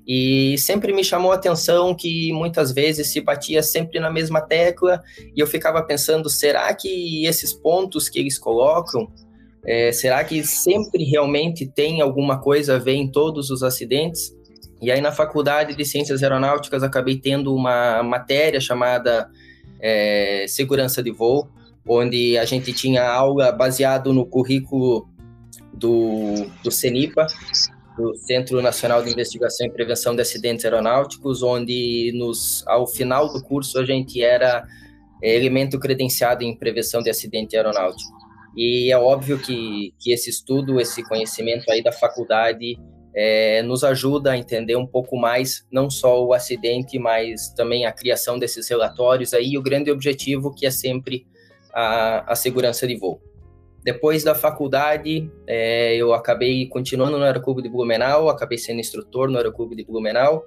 E 0.07 0.57
sempre 0.57 0.93
me 0.93 1.03
chamou 1.03 1.33
a 1.33 1.35
atenção 1.35 1.93
que 1.93 2.31
muitas 2.31 2.71
vezes 2.71 3.11
se 3.11 3.19
batia 3.19 3.61
sempre 3.61 3.99
na 3.99 4.09
mesma 4.09 4.39
tecla, 4.39 5.01
e 5.35 5.39
eu 5.39 5.45
ficava 5.45 5.83
pensando: 5.83 6.29
será 6.29 6.73
que 6.73 7.25
esses 7.25 7.53
pontos 7.53 8.07
que 8.07 8.17
eles 8.17 8.39
colocam, 8.39 9.11
é, 9.65 9.91
será 9.91 10.23
que 10.23 10.43
sempre 10.45 11.03
realmente 11.03 11.67
tem 11.67 11.99
alguma 12.01 12.39
coisa 12.39 12.75
a 12.75 12.79
ver 12.79 12.93
em 12.93 13.11
todos 13.11 13.49
os 13.49 13.63
acidentes? 13.63 14.33
E 14.81 14.89
aí, 14.91 15.01
na 15.01 15.11
faculdade 15.11 15.75
de 15.75 15.83
Ciências 15.83 16.23
Aeronáuticas, 16.23 16.83
acabei 16.83 17.17
tendo 17.17 17.53
uma 17.53 18.01
matéria 18.01 18.61
chamada 18.61 19.29
é, 19.79 20.45
Segurança 20.47 21.03
de 21.03 21.11
Voo, 21.11 21.49
onde 21.87 22.37
a 22.37 22.45
gente 22.45 22.73
tinha 22.73 23.07
aula 23.07 23.51
baseado 23.51 24.13
no 24.13 24.25
currículo 24.25 25.07
do, 25.73 26.47
do 26.63 26.71
CENIPA, 26.71 27.27
do 27.97 28.13
Centro 28.15 28.61
Nacional 28.61 29.03
de 29.03 29.11
Investigação 29.11 29.67
e 29.67 29.71
Prevenção 29.71 30.15
de 30.15 30.21
Acidentes 30.21 30.65
Aeronáuticos, 30.65 31.41
onde 31.41 32.11
nos, 32.15 32.63
ao 32.67 32.85
final 32.85 33.31
do 33.31 33.41
curso 33.41 33.79
a 33.79 33.85
gente 33.85 34.21
era 34.21 34.65
é, 35.21 35.35
elemento 35.35 35.79
credenciado 35.79 36.43
em 36.43 36.55
prevenção 36.55 37.01
de 37.01 37.09
acidente 37.09 37.55
aeronáutico. 37.55 38.15
E 38.55 38.91
é 38.91 38.97
óbvio 38.97 39.39
que, 39.39 39.93
que 39.99 40.11
esse 40.11 40.29
estudo, 40.29 40.79
esse 40.79 41.03
conhecimento 41.03 41.69
aí 41.71 41.83
da 41.83 41.91
faculdade 41.91 42.77
é, 43.15 43.61
nos 43.63 43.83
ajuda 43.83 44.31
a 44.31 44.37
entender 44.37 44.75
um 44.75 44.85
pouco 44.85 45.17
mais, 45.17 45.65
não 45.71 45.89
só 45.89 46.23
o 46.23 46.33
acidente, 46.33 46.99
mas 46.99 47.49
também 47.53 47.85
a 47.85 47.91
criação 47.91 48.37
desses 48.37 48.67
relatórios 48.69 49.33
aí, 49.33 49.57
o 49.57 49.61
grande 49.61 49.89
objetivo 49.89 50.53
que 50.53 50.65
é 50.65 50.71
sempre 50.71 51.25
a, 51.77 52.31
a 52.31 52.35
segurança 52.35 52.87
de 52.87 52.95
voo. 52.95 53.21
Depois 53.83 54.23
da 54.23 54.33
faculdade, 54.33 55.31
é, 55.45 55.95
eu 55.95 56.11
acabei 56.11 56.65
continuando 56.67 57.19
no 57.19 57.23
Aeroclube 57.23 57.61
de 57.61 57.69
Blumenau, 57.69 58.29
acabei 58.29 58.57
sendo 58.57 58.79
instrutor 58.79 59.29
no 59.29 59.37
Aeroclube 59.37 59.75
de 59.75 59.85
Blumenau, 59.85 60.43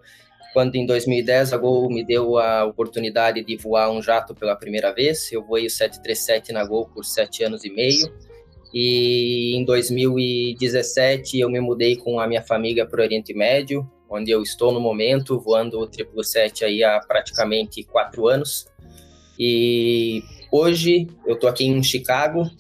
quando 0.52 0.74
em 0.74 0.84
2010 0.84 1.52
a 1.52 1.56
Gol 1.56 1.88
me 1.88 2.04
deu 2.04 2.36
a 2.36 2.64
oportunidade 2.64 3.44
de 3.44 3.56
voar 3.56 3.92
um 3.92 4.02
jato 4.02 4.34
pela 4.34 4.56
primeira 4.56 4.92
vez. 4.92 5.30
Eu 5.30 5.44
voei 5.44 5.66
o 5.66 5.70
737 5.70 6.52
na 6.52 6.64
Gol 6.64 6.88
por 6.88 7.04
sete 7.04 7.44
anos 7.44 7.64
e 7.64 7.70
meio. 7.70 8.12
E 8.74 9.56
em 9.56 9.64
2017 9.64 11.38
eu 11.38 11.48
me 11.48 11.60
mudei 11.60 11.94
com 11.94 12.18
a 12.18 12.26
minha 12.26 12.42
família 12.42 12.84
para 12.84 13.00
o 13.00 13.04
Oriente 13.04 13.32
Médio, 13.32 13.88
onde 14.08 14.32
eu 14.32 14.42
estou 14.42 14.72
no 14.72 14.80
momento, 14.80 15.38
voando 15.38 15.78
o 15.78 15.86
777 15.86 16.64
aí 16.64 16.82
há 16.82 16.98
praticamente 16.98 17.84
quatro 17.84 18.26
anos. 18.26 18.66
E 19.38 20.22
hoje 20.50 21.06
eu 21.26 21.34
estou 21.34 21.48
aqui 21.48 21.66
em 21.66 21.82
Chicago, 21.82 22.50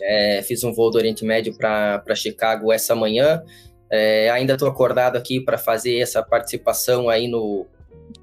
é, 0.00 0.42
fiz 0.42 0.62
um 0.64 0.72
voo 0.72 0.90
do 0.90 0.98
Oriente 0.98 1.24
Médio 1.24 1.56
para 1.56 2.14
Chicago 2.14 2.72
essa 2.72 2.94
manhã. 2.94 3.42
É, 3.90 4.30
ainda 4.30 4.54
estou 4.54 4.68
acordado 4.68 5.16
aqui 5.16 5.40
para 5.40 5.56
fazer 5.56 5.98
essa 5.98 6.22
participação 6.22 7.08
aí 7.08 7.28
no, 7.28 7.66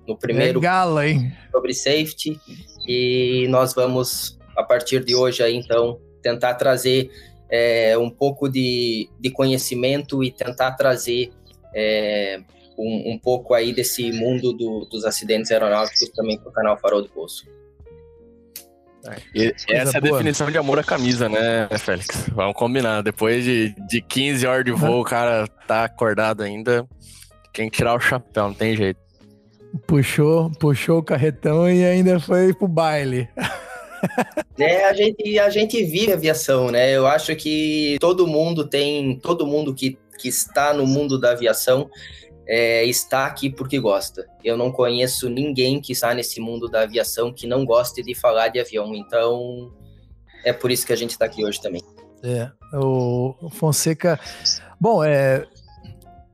no 0.07 0.17
primeiro 0.17 0.59
Legal, 0.59 1.01
hein? 1.01 1.31
sobre 1.51 1.73
safety. 1.73 2.39
E 2.87 3.47
nós 3.49 3.73
vamos, 3.73 4.37
a 4.57 4.63
partir 4.63 5.03
de 5.03 5.15
hoje, 5.15 5.41
aí, 5.41 5.55
então, 5.55 5.99
tentar 6.21 6.55
trazer 6.55 7.09
é, 7.49 7.97
um 7.97 8.09
pouco 8.09 8.49
de, 8.49 9.09
de 9.19 9.29
conhecimento 9.29 10.23
e 10.23 10.31
tentar 10.31 10.73
trazer 10.73 11.31
é, 11.73 12.41
um, 12.77 13.13
um, 13.13 13.19
pouco 13.19 13.53
aí 13.53 13.73
desse 13.73 14.11
mundo 14.11 14.53
do, 14.53 14.85
dos 14.85 15.05
acidentes 15.05 15.51
aeronáuticos 15.51 16.09
também 16.09 16.37
para 16.37 16.49
o 16.49 16.53
canal 16.53 16.77
Farol 16.77 17.01
do 17.01 17.09
Poço. 17.09 17.45
E 19.35 19.53
essa 19.67 19.97
é 19.97 19.97
a 19.97 20.01
boa. 20.01 20.17
definição 20.17 20.49
de 20.49 20.57
amor 20.57 20.79
à 20.79 20.83
camisa, 20.83 21.27
né, 21.27 21.67
Félix? 21.77 22.29
Vamos 22.29 22.55
combinar. 22.55 23.01
Depois 23.01 23.43
de, 23.43 23.75
de 23.87 24.01
15 24.01 24.47
horas 24.47 24.65
de 24.65 24.71
voo, 24.71 25.01
o 25.01 25.03
cara 25.03 25.47
tá 25.67 25.85
acordado 25.85 26.41
ainda. 26.41 26.87
Tem 27.53 27.69
que 27.69 27.77
tirar 27.77 27.95
o 27.95 27.99
chapéu, 27.99 28.47
não 28.47 28.53
tem 28.53 28.75
jeito. 28.75 28.99
Puxou, 29.85 30.51
puxou 30.51 30.99
o 30.99 31.03
carretão 31.03 31.69
e 31.69 31.83
ainda 31.83 32.19
foi 32.19 32.53
pro 32.53 32.67
baile. 32.67 33.27
É, 34.59 34.85
a 34.85 34.93
gente, 34.93 35.39
a 35.39 35.49
gente 35.49 35.83
vive 35.83 36.11
aviação, 36.11 36.69
né? 36.69 36.95
Eu 36.95 37.07
acho 37.07 37.35
que 37.35 37.97
todo 37.99 38.27
mundo 38.27 38.67
tem, 38.67 39.17
todo 39.17 39.47
mundo 39.47 39.73
que, 39.73 39.97
que 40.19 40.27
está 40.27 40.73
no 40.73 40.85
mundo 40.85 41.19
da 41.19 41.31
aviação 41.31 41.89
é, 42.47 42.85
está 42.85 43.25
aqui 43.25 43.49
porque 43.49 43.79
gosta. 43.79 44.27
Eu 44.43 44.57
não 44.57 44.71
conheço 44.71 45.29
ninguém 45.29 45.79
que 45.79 45.93
está 45.93 46.13
nesse 46.13 46.39
mundo 46.39 46.67
da 46.67 46.81
aviação 46.81 47.33
que 47.33 47.47
não 47.47 47.65
goste 47.65 48.03
de 48.03 48.13
falar 48.13 48.49
de 48.49 48.59
avião. 48.59 48.93
Então, 48.93 49.71
é 50.43 50.51
por 50.51 50.71
isso 50.71 50.85
que 50.85 50.93
a 50.93 50.97
gente 50.97 51.11
está 51.11 51.25
aqui 51.25 51.45
hoje 51.45 51.61
também. 51.61 51.81
É, 52.23 52.49
o 52.73 53.49
Fonseca. 53.51 54.19
Bom, 54.79 55.03
é, 55.03 55.45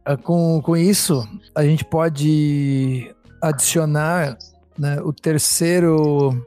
é, 0.05 0.17
com, 0.17 0.61
com 0.61 0.75
isso, 0.75 1.27
a 1.53 1.63
gente 1.63 1.85
pode 1.85 3.13
adicionar 3.41 4.37
né, 4.77 4.99
o 5.01 5.13
terceiro 5.13 6.45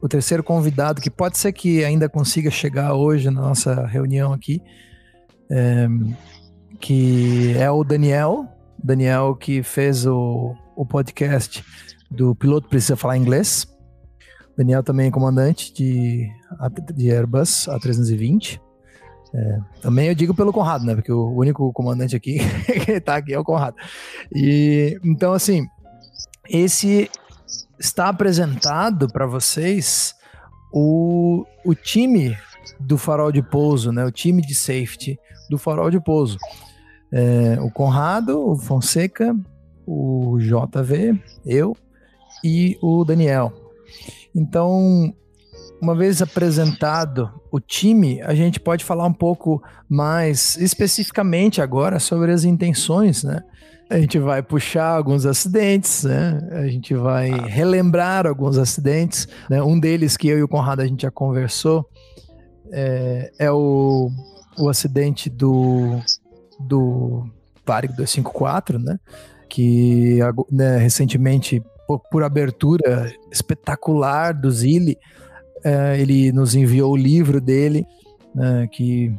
o 0.00 0.08
terceiro 0.08 0.42
convidado, 0.42 1.00
que 1.00 1.08
pode 1.08 1.38
ser 1.38 1.52
que 1.52 1.84
ainda 1.84 2.08
consiga 2.08 2.50
chegar 2.50 2.92
hoje 2.94 3.30
na 3.30 3.40
nossa 3.40 3.86
reunião 3.86 4.32
aqui, 4.32 4.60
é, 5.48 5.86
que 6.80 7.54
é 7.56 7.70
o 7.70 7.84
Daniel, 7.84 8.48
Daniel 8.82 9.36
que 9.36 9.62
fez 9.62 10.06
o, 10.06 10.54
o 10.76 10.84
podcast 10.84 11.64
do 12.10 12.34
Piloto 12.34 12.68
Precisa 12.68 12.96
Falar 12.96 13.16
Inglês. 13.16 13.66
Daniel 14.56 14.82
também 14.82 15.08
é 15.08 15.10
comandante 15.10 15.72
de, 15.72 16.28
de 16.94 17.10
Airbus 17.10 17.66
A320. 17.68 18.60
É, 19.34 19.58
também 19.80 20.08
eu 20.08 20.14
digo 20.14 20.34
pelo 20.34 20.52
Conrado, 20.52 20.84
né? 20.84 20.94
Porque 20.94 21.10
o 21.10 21.30
único 21.30 21.72
comandante 21.72 22.14
aqui 22.14 22.38
que 22.84 22.92
está 22.92 23.16
aqui 23.16 23.32
é 23.32 23.38
o 23.38 23.44
Conrado. 23.44 23.76
E 24.34 24.98
então 25.02 25.32
assim, 25.32 25.66
esse 26.48 27.10
está 27.78 28.08
apresentado 28.08 29.08
para 29.08 29.26
vocês 29.26 30.14
o, 30.72 31.46
o 31.64 31.74
time 31.74 32.36
do 32.78 32.98
farol 32.98 33.32
de 33.32 33.42
pouso, 33.42 33.90
né? 33.90 34.04
O 34.04 34.12
time 34.12 34.42
de 34.42 34.54
safety 34.54 35.18
do 35.48 35.56
farol 35.56 35.90
de 35.90 36.00
pouso. 36.00 36.38
É, 37.12 37.58
o 37.60 37.70
Conrado, 37.70 38.50
o 38.50 38.56
Fonseca, 38.56 39.36
o 39.86 40.38
JV, 40.38 41.20
eu 41.44 41.76
e 42.42 42.78
o 42.80 43.04
Daniel. 43.04 43.52
Então, 44.34 45.12
uma 45.80 45.94
vez 45.94 46.22
apresentado 46.22 47.30
o 47.50 47.60
time, 47.60 48.22
a 48.22 48.34
gente 48.34 48.58
pode 48.58 48.84
falar 48.84 49.04
um 49.04 49.12
pouco 49.12 49.62
mais 49.88 50.56
especificamente 50.56 51.60
agora 51.60 51.98
sobre 51.98 52.32
as 52.32 52.44
intenções, 52.44 53.24
né? 53.24 53.42
A 53.90 53.98
gente 53.98 54.18
vai 54.18 54.42
puxar 54.42 54.96
alguns 54.96 55.26
acidentes, 55.26 56.04
né? 56.04 56.48
A 56.52 56.66
gente 56.66 56.94
vai 56.94 57.30
ah. 57.30 57.44
relembrar 57.44 58.26
alguns 58.26 58.56
acidentes. 58.56 59.28
Né? 59.50 59.62
Um 59.62 59.78
deles 59.78 60.16
que 60.16 60.28
eu 60.28 60.38
e 60.38 60.42
o 60.42 60.48
Conrado 60.48 60.80
a 60.80 60.86
gente 60.86 61.02
já 61.02 61.10
conversou 61.10 61.86
é, 62.72 63.30
é 63.38 63.52
o, 63.52 64.08
o 64.58 64.70
acidente 64.70 65.28
do, 65.28 66.00
do 66.66 67.24
Varig 67.66 67.94
254, 67.94 68.78
né? 68.78 68.98
Que 69.48 70.18
né, 70.50 70.78
recentemente, 70.78 71.62
por, 71.86 72.00
por, 72.10 72.22
abertura 72.22 73.12
espetacular 73.30 74.32
do 74.32 74.50
Zilli, 74.50 74.96
é, 75.64 76.00
ele 76.00 76.32
nos 76.32 76.54
enviou 76.54 76.92
o 76.92 76.96
livro 76.96 77.40
dele, 77.40 77.86
né, 78.34 78.66
que 78.72 79.14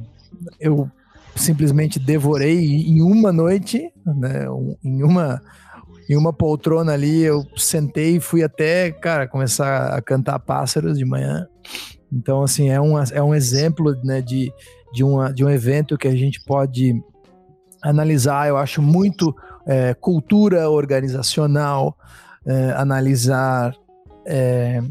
eu 0.59 0.89
simplesmente 1.35 1.99
devorei 1.99 2.87
em 2.87 3.01
uma 3.01 3.31
noite, 3.31 3.91
né? 4.05 4.45
Em 4.83 5.03
uma 5.03 5.41
em 6.09 6.17
uma 6.17 6.33
poltrona 6.33 6.93
ali, 6.93 7.21
eu 7.21 7.45
sentei 7.55 8.17
e 8.17 8.19
fui 8.19 8.43
até, 8.43 8.91
cara, 8.91 9.27
começar 9.27 9.95
a 9.95 10.01
cantar 10.01 10.39
pássaros 10.39 10.97
de 10.97 11.05
manhã. 11.05 11.47
Então, 12.11 12.43
assim, 12.43 12.69
é 12.69 12.79
um, 12.79 12.99
é 12.99 13.23
um 13.23 13.33
exemplo 13.33 13.95
né, 14.03 14.21
de, 14.21 14.51
de, 14.93 15.03
uma, 15.03 15.33
de 15.33 15.43
um 15.43 15.49
evento 15.49 15.97
que 15.97 16.07
a 16.07 16.15
gente 16.15 16.43
pode 16.43 17.01
analisar, 17.83 18.47
eu 18.47 18.57
acho 18.57 18.81
muito 18.81 19.35
é, 19.67 19.93
cultura 19.93 20.69
organizacional, 20.69 21.97
é, 22.45 22.71
analisar 22.71 23.75
é, 24.25 24.81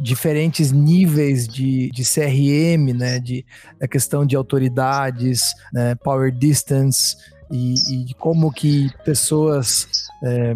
diferentes 0.00 0.70
níveis 0.72 1.46
de, 1.46 1.90
de 1.90 2.02
CRM, 2.04 2.96
né, 2.96 3.18
de 3.18 3.44
a 3.80 3.88
questão 3.88 4.24
de 4.24 4.36
autoridades, 4.36 5.42
né, 5.72 5.94
power 5.96 6.32
distance 6.32 7.16
e, 7.50 8.10
e 8.10 8.14
como 8.14 8.52
que 8.52 8.90
pessoas 9.04 9.88
é, 10.24 10.54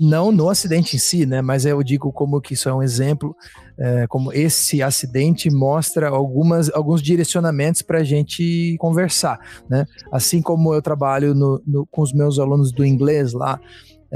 não 0.00 0.32
no 0.32 0.48
acidente 0.48 0.96
em 0.96 0.98
si, 0.98 1.26
né, 1.26 1.40
mas 1.40 1.64
eu 1.64 1.82
digo 1.82 2.12
como 2.12 2.40
que 2.40 2.54
isso 2.54 2.68
é 2.68 2.74
um 2.74 2.82
exemplo, 2.82 3.36
é, 3.78 4.06
como 4.06 4.32
esse 4.32 4.82
acidente 4.82 5.50
mostra 5.50 6.08
algumas 6.08 6.72
alguns 6.74 7.02
direcionamentos 7.02 7.82
para 7.82 7.98
a 7.98 8.04
gente 8.04 8.76
conversar, 8.78 9.38
né, 9.68 9.84
assim 10.10 10.42
como 10.42 10.74
eu 10.74 10.82
trabalho 10.82 11.34
no, 11.34 11.62
no, 11.66 11.86
com 11.86 12.02
os 12.02 12.12
meus 12.12 12.38
alunos 12.38 12.72
do 12.72 12.84
inglês 12.84 13.32
lá 13.32 13.60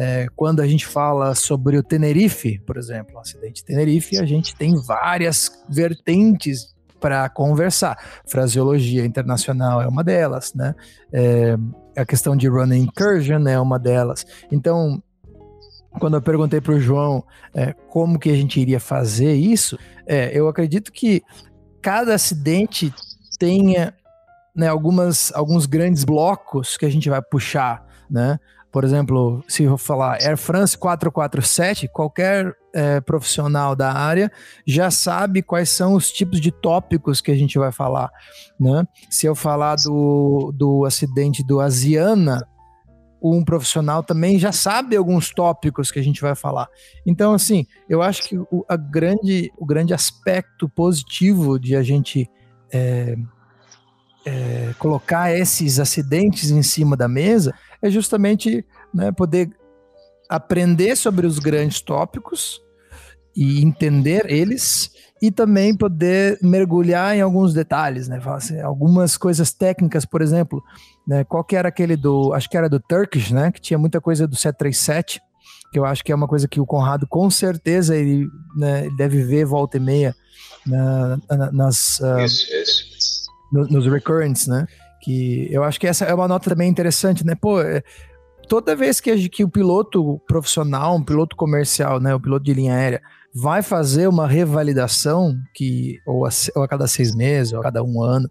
é, 0.01 0.29
quando 0.37 0.61
a 0.61 0.67
gente 0.69 0.87
fala 0.87 1.35
sobre 1.35 1.77
o 1.77 1.83
Tenerife, 1.83 2.61
por 2.61 2.77
exemplo, 2.77 3.17
o 3.17 3.19
acidente 3.19 3.65
Tenerife, 3.65 4.17
a 4.17 4.25
gente 4.25 4.55
tem 4.55 4.77
várias 4.77 5.51
vertentes 5.69 6.73
para 7.01 7.29
conversar. 7.29 7.99
Fraseologia 8.25 9.05
internacional 9.05 9.83
é 9.83 9.89
uma 9.89 10.05
delas, 10.05 10.55
né? 10.55 10.77
A 11.99 12.07
questão 12.07 12.37
de 12.37 12.49
running 12.49 12.83
incursion 12.83 13.47
é 13.49 13.61
uma 13.61 13.79
delas. 13.79 14.25
Então, 14.53 15.03
quando 15.99 16.15
eu 16.15 16.23
perguntei 16.23 16.61
para 16.61 16.75
o 16.75 16.81
João 16.81 17.25
é, 17.53 17.73
como 17.89 18.19
que 18.19 18.31
a 18.31 18.37
gente 18.37 18.61
iria 18.61 18.79
fazer 18.79 19.35
isso, 19.35 19.79
é, 20.07 20.31
eu 20.33 20.49
acredito 20.49 20.93
que 20.93 21.23
cada 21.83 22.15
acidente 22.15 22.95
tenha 23.39 23.95
né, 24.55 24.69
algumas, 24.69 25.33
alguns 25.35 25.67
grandes 25.67 26.05
blocos 26.05 26.77
que 26.77 26.87
a 26.87 26.91
gente 26.91 27.09
vai 27.09 27.23
puxar, 27.23 27.85
né? 28.11 28.39
Por 28.71 28.85
exemplo, 28.85 29.43
se 29.49 29.63
eu 29.63 29.79
falar 29.79 30.19
Air 30.21 30.37
France 30.37 30.77
447, 30.77 31.89
qualquer 31.89 32.55
é, 32.75 33.01
profissional 33.01 33.75
da 33.75 33.93
área 33.93 34.31
já 34.67 34.91
sabe 34.91 35.43
quais 35.43 35.71
são 35.71 35.95
os 35.95 36.13
tipos 36.13 36.41
de 36.41 36.51
tópicos 36.51 37.21
que 37.21 37.31
a 37.31 37.35
gente 37.35 37.59
vai 37.59 37.73
falar. 37.73 38.11
Né? 38.61 38.85
Se 39.09 39.27
eu 39.27 39.35
falar 39.35 39.77
do, 39.77 40.53
do 40.55 40.85
acidente 40.85 41.43
do 41.43 41.61
Asiana, 41.61 42.47
um 43.23 43.43
profissional 43.43 44.03
também 44.03 44.39
já 44.39 44.53
sabe 44.53 44.97
alguns 44.97 45.31
tópicos 45.31 45.91
que 45.91 45.99
a 45.99 46.03
gente 46.03 46.21
vai 46.21 46.35
falar. 46.35 46.69
Então, 47.07 47.33
assim, 47.33 47.67
eu 47.89 48.03
acho 48.03 48.29
que 48.29 48.39
o, 48.39 48.65
a 48.69 48.77
grande, 48.77 49.51
o 49.57 49.67
grande 49.67 49.95
aspecto 49.95 50.69
positivo 50.69 51.59
de 51.59 51.75
a 51.75 51.83
gente 51.83 52.31
é, 52.73 53.17
é, 54.25 54.75
colocar 54.79 55.35
esses 55.35 55.81
acidentes 55.81 56.51
em 56.51 56.63
cima 56.63 56.97
da 56.97 57.09
mesa 57.09 57.55
é 57.83 57.91
justamente 57.91 58.65
né, 58.93 59.13
poder 59.13 59.51
aprender 60.29 60.97
sobre 60.97 61.27
os 61.27 61.39
grandes 61.39 61.81
tópicos 61.81 62.61
e 63.35 63.63
entender 63.63 64.31
eles 64.31 64.91
e 65.23 65.31
também 65.31 65.77
poder 65.77 66.39
mergulhar 66.43 67.17
em 67.17 67.21
alguns 67.21 67.53
detalhes, 67.53 68.09
né? 68.09 68.21
Assim, 68.27 68.61
algumas 68.61 69.17
coisas 69.17 69.53
técnicas, 69.53 70.05
por 70.05 70.23
exemplo, 70.23 70.63
né? 71.07 71.25
Qual 71.25 71.43
que 71.43 71.57
era 71.57 71.69
aquele 71.69 71.97
do, 71.97 72.33
acho 72.35 72.49
que 72.49 72.57
era 72.57 72.69
do 72.69 72.79
Turkish, 72.81 73.31
né? 73.31 73.51
Que 73.51 73.61
tinha 73.61 73.79
muita 73.79 74.01
coisa 74.01 74.27
do 74.27 74.37
737, 74.37 75.21
que 75.73 75.79
eu 75.79 75.85
acho 75.85 76.05
que 76.05 76.13
é 76.13 76.15
uma 76.15 76.29
coisa 76.29 76.47
que 76.47 76.61
o 76.61 76.67
Conrado 76.67 77.07
com 77.07 77.29
certeza 77.31 77.97
ele, 77.97 78.29
né, 78.57 78.87
ele 78.87 78.97
deve 78.97 79.23
ver 79.23 79.45
volta 79.45 79.77
e 79.77 79.81
meia 79.81 80.15
na, 80.67 81.19
na, 81.29 81.53
nas 81.53 81.99
uh, 82.01 82.17
nos 83.53 83.87
recurrents, 83.87 84.47
né? 84.47 84.67
Que 85.09 85.49
eu 85.51 85.65
acho 85.65 85.81
que 85.81 85.87
essa 85.87 86.05
é 86.05 86.13
uma 86.13 86.29
nota 86.29 86.51
também 86.51 86.69
interessante, 86.69 87.25
né? 87.25 87.35
Pô, 87.35 87.63
é, 87.63 87.83
toda 88.47 88.77
vez 88.77 89.01
que, 89.01 89.27
que 89.31 89.43
o 89.43 89.49
piloto 89.49 90.21
profissional, 90.29 90.97
um 90.97 91.03
piloto 91.03 91.35
comercial, 91.35 91.99
né, 91.99 92.15
o 92.15 92.21
piloto 92.21 92.45
de 92.45 92.53
linha 92.53 92.75
aérea, 92.75 93.01
vai 93.35 93.63
fazer 93.63 94.07
uma 94.07 94.29
revalidação, 94.29 95.35
que 95.55 95.99
ou 96.07 96.27
a, 96.27 96.29
ou 96.55 96.63
a 96.63 96.69
cada 96.69 96.87
seis 96.87 97.15
meses, 97.15 97.55
ou 97.55 97.61
a 97.61 97.63
cada 97.63 97.83
um 97.83 98.03
ano, 98.03 98.31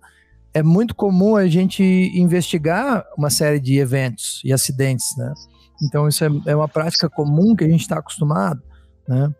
é 0.54 0.62
muito 0.62 0.94
comum 0.94 1.36
a 1.36 1.48
gente 1.48 1.84
investigar 1.84 3.04
uma 3.18 3.32
série 3.32 3.60
de 3.60 3.80
eventos 3.80 4.40
e 4.46 4.54
acidentes, 4.54 5.18
né? 5.18 5.34
Então 5.82 6.08
isso 6.08 6.24
é, 6.24 6.30
é 6.46 6.56
uma 6.56 6.68
prática 6.68 7.10
comum 7.10 7.56
que 7.56 7.64
a 7.64 7.68
gente 7.68 7.82
está 7.82 7.98
acostumado, 7.98 8.62
né? 9.08 9.34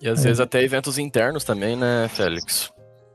E 0.00 0.08
às 0.08 0.20
é. 0.20 0.22
vezes 0.22 0.40
até 0.40 0.62
eventos 0.62 0.96
internos 0.96 1.44
também, 1.44 1.76
né, 1.76 2.08
Félix? 2.08 2.72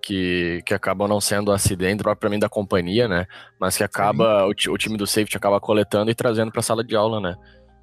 Que, 0.07 0.61
que 0.65 0.73
acabam 0.73 1.05
não 1.05 1.19
sendo 1.19 1.51
acidente 1.51 2.01
propriamente 2.01 2.39
da 2.39 2.47
companhia, 2.47 3.09
né? 3.09 3.27
Mas 3.59 3.75
que 3.75 3.83
acaba, 3.83 4.45
o, 4.45 4.51
o, 4.51 4.77
time 4.77 4.95
do 4.95 5.05
safety 5.05 5.35
acaba 5.35 5.59
coletando 5.59 6.09
e 6.09 6.15
trazendo 6.15 6.49
para 6.49 6.61
a 6.61 6.63
sala 6.63 6.81
de 6.81 6.95
aula, 6.95 7.19
né? 7.19 7.35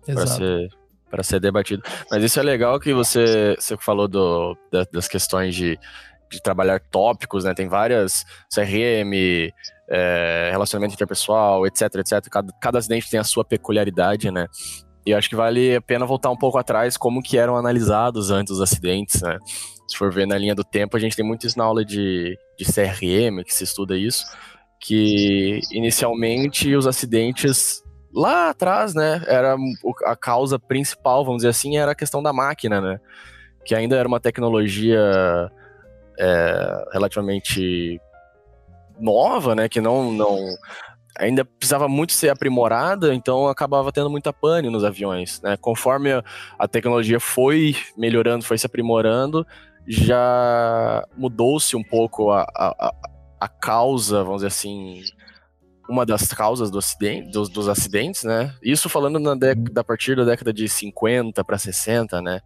Para 0.07 0.27
ser, 0.27 0.69
para 1.11 1.23
ser 1.23 1.39
debatido. 1.39 1.83
Mas 2.11 2.25
isso 2.25 2.41
é 2.41 2.43
legal 2.43 2.81
que 2.81 2.95
você, 2.95 3.55
você 3.59 3.77
falou 3.77 4.09
do, 4.09 4.57
das 4.91 5.07
questões 5.07 5.55
de, 5.55 5.79
de 6.31 6.43
trabalhar 6.43 6.81
tópicos, 6.81 7.45
né? 7.45 7.53
Tem 7.53 7.69
várias 7.69 8.25
CRM, 8.51 9.53
é, 9.91 10.49
relacionamento 10.51 10.95
interpessoal, 10.95 11.67
etc, 11.67 11.97
etc. 11.97 12.27
Cada, 12.31 12.53
cada 12.59 12.79
acidente 12.79 13.11
tem 13.11 13.21
a 13.21 13.25
sua 13.25 13.45
peculiaridade, 13.45 14.31
né? 14.31 14.47
E 15.05 15.13
acho 15.13 15.29
que 15.29 15.37
vale 15.37 15.77
a 15.77 15.83
pena 15.83 16.07
voltar 16.07 16.31
um 16.31 16.39
pouco 16.39 16.57
atrás 16.57 16.97
como 16.97 17.23
que 17.23 17.37
eram 17.37 17.55
analisados 17.55 18.31
antes 18.31 18.55
os 18.55 18.63
acidentes, 18.63 19.21
né? 19.21 19.37
Se 19.89 19.97
for 19.97 20.13
ver 20.13 20.27
na 20.27 20.39
linha 20.39 20.55
do 20.55 20.65
tempo, 20.65 20.97
a 20.97 21.01
gente 21.01 21.17
tem 21.17 21.25
muito 21.25 21.47
isso 21.47 21.59
na 21.59 21.65
aula 21.65 21.85
de, 21.85 22.39
de 22.59 22.65
CRM, 22.65 23.45
que 23.45 23.53
se 23.53 23.65
estuda 23.65 23.97
isso, 23.97 24.25
que 24.81 25.61
inicialmente 25.71 26.75
os 26.75 26.87
acidentes 26.87 27.83
lá 28.15 28.51
atrás, 28.51 28.95
né, 28.95 29.23
era 29.27 29.57
a 30.05 30.17
causa 30.17 30.59
principal, 30.59 31.25
vamos 31.25 31.39
dizer 31.39 31.49
assim, 31.49 31.77
era 31.77 31.93
a 31.93 31.97
questão 31.97 32.23
da 32.23 32.33
máquina, 32.33 32.81
né? 32.81 33.01
Que 33.65 33.75
ainda 33.75 33.97
era 33.97 34.07
uma 34.07 34.21
tecnologia 34.21 35.01
é, 36.19 36.85
relativamente 36.93 38.01
nova, 39.01 39.55
né? 39.55 39.69
Que 39.69 39.81
não, 39.81 40.13
não 40.13 40.39
ainda 41.19 41.45
precisava 41.45 41.89
muito 41.89 42.13
ser 42.13 42.29
aprimorada, 42.29 43.15
então 43.15 43.49
acabava 43.49 43.93
tendo 43.93 44.11
muita 44.11 44.33
pane 44.33 44.69
nos 44.69 44.85
aviões, 44.85 45.41
né? 45.43 45.57
Conforme 45.57 46.11
a, 46.59 46.69
tecnologia 46.69 47.21
foi 47.21 47.77
melhorando, 47.97 48.45
foi 48.45 48.59
se 48.59 48.67
aprimorando, 48.67 49.47
já 49.87 51.07
mudou-se 51.17 51.77
um 51.77 51.83
pouco 51.83 52.31
a, 52.31 52.43
a, 52.57 52.95
a, 53.41 53.49
causa, 53.49 54.23
vamos 54.23 54.39
dizer 54.39 54.49
assim, 54.49 55.03
uma 55.89 56.07
das 56.07 56.29
causas 56.29 56.71
do 56.71 56.79
acidente, 56.79 57.31
dos, 57.31 57.49
dos 57.49 57.69
acidentes, 57.69 58.25
né? 58.25 58.55
Isso 58.63 58.89
falando 58.89 59.19
na 59.19 59.35
década, 59.35 59.81
a 59.81 59.85
partir 59.85 60.17
da 60.17 60.25
década 60.25 60.53
de 60.53 60.69
50 60.69 61.45
para 61.45 61.59
60, 61.59 62.23
né? 62.23 62.41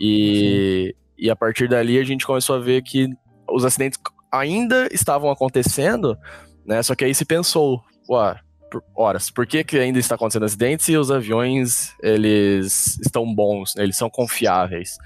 E, 0.00 0.94
e 1.18 1.30
a 1.30 1.36
partir 1.36 1.68
dali 1.68 1.98
a 1.98 2.04
gente 2.04 2.26
começou 2.26 2.56
a 2.56 2.60
ver 2.60 2.82
que 2.82 3.08
os 3.48 3.64
acidentes 3.64 3.98
ainda 4.30 4.88
estavam 4.92 5.30
acontecendo, 5.30 6.16
né? 6.64 6.82
Só 6.82 6.94
que 6.94 7.04
aí 7.04 7.14
se 7.14 7.24
pensou, 7.24 7.82
ué, 8.08 8.38
por, 8.70 8.82
horas, 8.94 9.30
por 9.30 9.46
que, 9.46 9.64
que 9.64 9.78
ainda 9.78 9.98
está 9.98 10.14
acontecendo 10.14 10.44
acidentes 10.44 10.88
e 10.88 10.96
os 10.96 11.10
aviões 11.10 11.94
eles 12.02 12.98
estão 13.00 13.32
bons, 13.32 13.74
né? 13.74 13.84
eles 13.84 13.96
são 13.96 14.10
confiáveis? 14.10 14.96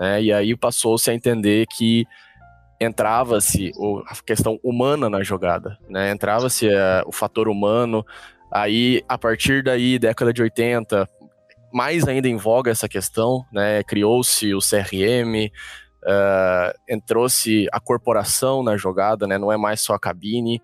Né? 0.00 0.22
E 0.22 0.32
aí 0.32 0.56
passou-se 0.56 1.10
a 1.10 1.14
entender 1.14 1.66
que 1.66 2.06
entrava-se 2.80 3.70
a 4.06 4.14
questão 4.24 4.58
humana 4.64 5.10
na 5.10 5.22
jogada, 5.22 5.78
né? 5.86 6.10
Entrava-se 6.10 6.66
uh, 6.66 7.04
o 7.04 7.12
fator 7.12 7.46
humano. 7.46 8.02
Aí, 8.50 9.04
a 9.06 9.18
partir 9.18 9.62
daí, 9.62 9.98
década 9.98 10.32
de 10.32 10.40
80, 10.40 11.06
mais 11.70 12.08
ainda 12.08 12.26
em 12.26 12.38
voga 12.38 12.70
essa 12.70 12.88
questão, 12.88 13.44
né? 13.52 13.82
Criou-se 13.82 14.54
o 14.54 14.60
CRM, 14.60 15.46
uh, 15.46 15.50
eh, 16.06 16.74
entrou-se 16.88 17.68
a 17.70 17.78
corporação 17.78 18.62
na 18.62 18.78
jogada, 18.78 19.26
né? 19.26 19.36
Não 19.36 19.52
é 19.52 19.58
mais 19.58 19.82
só 19.82 19.92
a 19.92 20.00
cabine, 20.00 20.62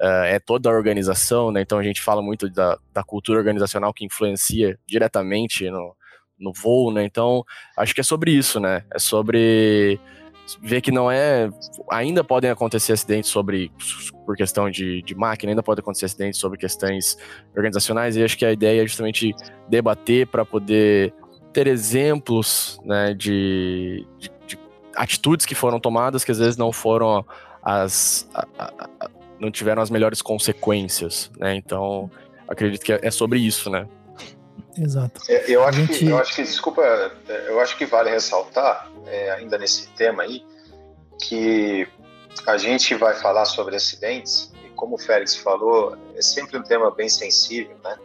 uh, 0.00 0.24
é 0.24 0.40
toda 0.40 0.68
a 0.68 0.72
organização, 0.72 1.52
né? 1.52 1.62
Então 1.62 1.78
a 1.78 1.84
gente 1.84 2.02
fala 2.02 2.20
muito 2.20 2.50
da, 2.50 2.76
da 2.92 3.04
cultura 3.04 3.38
organizacional 3.38 3.94
que 3.94 4.04
influencia 4.04 4.76
diretamente 4.84 5.70
no, 5.70 5.94
no 6.42 6.52
voo, 6.52 6.92
né? 6.92 7.04
Então 7.04 7.44
acho 7.76 7.94
que 7.94 8.00
é 8.00 8.04
sobre 8.04 8.32
isso, 8.32 8.60
né? 8.60 8.84
É 8.92 8.98
sobre 8.98 10.00
ver 10.60 10.80
que 10.80 10.90
não 10.90 11.10
é. 11.10 11.48
Ainda 11.90 12.24
podem 12.24 12.50
acontecer 12.50 12.92
acidentes 12.92 13.30
sobre 13.30 13.70
por 14.26 14.36
questão 14.36 14.70
de, 14.70 15.02
de 15.02 15.14
máquina, 15.14 15.52
ainda 15.52 15.62
podem 15.62 15.80
acontecer 15.80 16.06
acidentes 16.06 16.38
sobre 16.38 16.58
questões 16.58 17.16
organizacionais, 17.56 18.16
e 18.16 18.22
acho 18.22 18.36
que 18.36 18.44
a 18.44 18.52
ideia 18.52 18.82
é 18.82 18.86
justamente 18.86 19.34
debater 19.68 20.26
para 20.26 20.44
poder 20.44 21.14
ter 21.52 21.66
exemplos 21.66 22.80
né, 22.84 23.14
de, 23.14 24.06
de, 24.18 24.30
de, 24.46 24.58
atitudes 24.96 25.44
que 25.44 25.54
foram 25.54 25.78
tomadas 25.78 26.24
que 26.24 26.30
às 26.30 26.38
vezes 26.38 26.56
não 26.56 26.72
foram 26.72 27.24
as. 27.62 28.28
A, 28.34 28.46
a, 28.58 28.88
a, 29.00 29.10
não 29.38 29.50
tiveram 29.50 29.82
as 29.82 29.90
melhores 29.90 30.22
consequências, 30.22 31.30
né? 31.36 31.56
Então, 31.56 32.08
acredito 32.46 32.84
que 32.84 32.92
é, 32.92 33.00
é 33.02 33.10
sobre 33.10 33.40
isso, 33.40 33.68
né? 33.68 33.88
Exato. 34.78 35.20
É, 35.28 35.44
eu, 35.48 35.64
acho 35.64 35.78
gente... 35.78 35.98
que, 35.98 36.06
eu 36.06 36.18
acho 36.18 36.34
que, 36.34 36.42
desculpa, 36.42 36.82
eu 37.46 37.60
acho 37.60 37.76
que 37.76 37.84
vale 37.84 38.10
ressaltar, 38.10 38.90
é, 39.06 39.30
ainda 39.32 39.58
nesse 39.58 39.88
tema 39.90 40.22
aí, 40.22 40.44
que 41.20 41.86
a 42.46 42.56
gente 42.56 42.94
vai 42.94 43.14
falar 43.14 43.44
sobre 43.44 43.76
acidentes, 43.76 44.52
e 44.64 44.70
como 44.70 44.96
o 44.96 44.98
Félix 44.98 45.36
falou, 45.36 45.96
é 46.16 46.22
sempre 46.22 46.56
um 46.58 46.62
tema 46.62 46.90
bem 46.90 47.08
sensível, 47.08 47.76
né? 47.84 47.98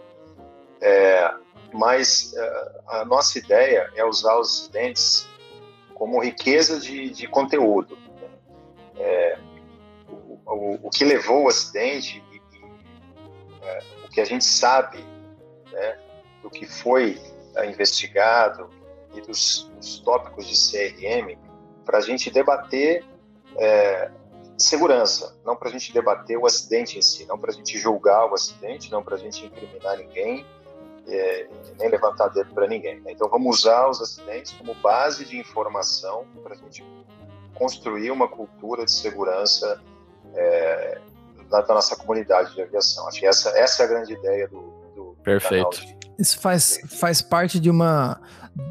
É, 0.82 1.32
mas 1.74 2.34
é, 2.36 2.72
a 2.88 3.06
nossa 3.06 3.40
ideia 3.40 3.90
é 3.96 4.04
usar 4.04 4.38
os 4.38 4.62
acidentes 4.62 5.28
como 5.94 6.22
riqueza 6.22 6.80
de, 6.80 7.10
de 7.10 7.28
conteúdo. 7.28 7.98
Né? 7.98 8.30
É, 9.00 9.40
o, 10.46 10.88
o 10.88 10.90
que 10.90 11.04
levou 11.04 11.44
o 11.44 11.48
acidente 11.48 12.24
e, 12.32 12.38
e 12.38 12.62
é, 13.64 13.84
o 14.06 14.10
que 14.10 14.22
a 14.22 14.26
gente 14.26 14.46
sabe 14.46 15.04
né, 15.72 15.98
do 16.42 16.50
que 16.50 16.66
foi 16.66 17.20
é, 17.56 17.70
investigado 17.70 18.70
e 19.14 19.22
dos, 19.22 19.72
dos, 19.76 20.00
tópicos 20.00 20.46
de 20.46 20.56
CRM 20.56 21.38
para 21.86 22.00
a 22.00 22.02
gente 22.02 22.30
debater 22.30 23.04
é, 23.58 24.12
segurança, 24.58 25.38
não 25.46 25.56
para 25.56 25.70
a 25.70 25.72
gente 25.72 25.94
debater 25.94 26.38
o 26.38 26.46
acidente 26.46 26.98
em 26.98 27.02
si, 27.02 27.26
não 27.26 27.38
para 27.38 27.52
a 27.52 27.54
gente 27.54 27.78
julgar 27.78 28.30
o 28.30 28.34
acidente, 28.34 28.92
não 28.92 29.04
para 29.04 29.16
a 29.16 29.18
gente 29.18 29.46
incriminar 29.46 29.98
ninguém, 29.98 30.46
é, 31.08 31.48
nem 31.80 31.90
levantar 31.90 32.28
dedo 32.30 32.54
para 32.54 32.68
ninguém. 32.68 33.00
Né? 33.02 33.12
Então 33.12 33.30
vamos 33.30 33.60
usar 33.60 33.88
os 33.88 34.02
acidentes 34.02 34.54
como 34.54 34.74
base 34.76 35.26
de 35.26 35.38
informação 35.38 36.26
para 36.44 36.54
a 36.54 36.58
gente 36.58 36.84
construir 37.54 38.12
uma 38.12 38.28
cultura 38.28 38.86
de 38.86 38.92
segurança 38.92 39.82
é, 40.36 41.00
da, 41.50 41.66
nossa 41.68 41.96
comunidade 41.96 42.54
de 42.54 42.62
aviação. 42.62 43.08
Acho 43.08 43.20
que 43.20 43.26
essa, 43.26 43.50
essa 43.58 43.84
é 43.84 43.86
a 43.86 43.90
grande 43.90 44.14
ideia 44.14 44.48
do, 44.48 44.62
do 44.96 45.18
Perfeito. 45.24 45.97
Isso 46.18 46.40
faz, 46.40 46.80
faz 46.88 47.22
parte 47.22 47.60
de 47.60 47.70
uma 47.70 48.20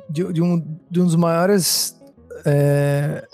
de, 0.08 0.32
de, 0.32 0.42
um, 0.42 0.58
de 0.90 1.00
um 1.00 1.04
dos 1.04 1.16
maiores 1.16 1.96
é, 2.44 3.26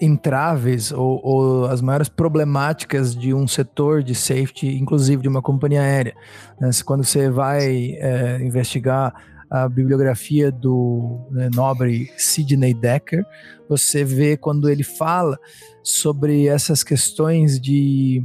entraves 0.00 0.92
ou, 0.92 1.20
ou, 1.22 1.64
as 1.66 1.80
maiores 1.80 2.08
problemáticas 2.08 3.14
de 3.14 3.34
um 3.34 3.46
setor 3.46 4.02
de 4.02 4.14
safety, 4.14 4.76
inclusive 4.76 5.22
de 5.22 5.28
uma 5.28 5.42
companhia 5.42 5.82
aérea. 5.82 6.14
Né? 6.60 6.70
Quando 6.84 7.04
você 7.04 7.30
vai 7.30 7.96
é, 7.98 8.38
investigar 8.42 9.14
a 9.50 9.68
bibliografia 9.68 10.52
do 10.52 11.26
né, 11.30 11.48
nobre 11.54 12.12
Sidney 12.16 12.74
Decker, 12.74 13.24
você 13.68 14.04
vê 14.04 14.36
quando 14.36 14.68
ele 14.68 14.82
fala 14.82 15.38
sobre 15.82 16.46
essas 16.46 16.84
questões 16.84 17.58
de, 17.58 18.22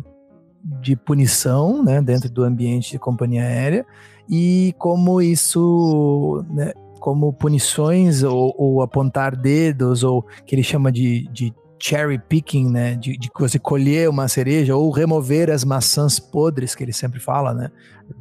de 0.81 0.95
punição 0.95 1.81
né, 1.83 2.01
dentro 2.01 2.29
do 2.29 2.43
ambiente 2.43 2.91
de 2.91 2.99
companhia 2.99 3.43
aérea 3.43 3.85
e 4.29 4.73
como 4.77 5.21
isso, 5.21 6.43
né, 6.49 6.73
como 6.99 7.33
punições 7.33 8.23
ou, 8.23 8.55
ou, 8.57 8.81
apontar 8.81 9.35
dedos, 9.35 10.03
ou 10.03 10.23
que 10.45 10.55
ele 10.55 10.63
chama 10.63 10.91
de, 10.91 11.27
de 11.33 11.53
cherry 11.77 12.17
picking, 12.17 12.71
né, 12.71 12.95
de, 12.95 13.17
de 13.17 13.29
você 13.37 13.59
colher 13.59 14.07
uma 14.07 14.29
cereja 14.29 14.73
ou 14.73 14.89
remover 14.89 15.49
as 15.49 15.65
maçãs 15.65 16.17
podres, 16.17 16.73
que 16.73 16.81
ele 16.81 16.93
sempre 16.93 17.19
fala, 17.19 17.53
né, 17.53 17.69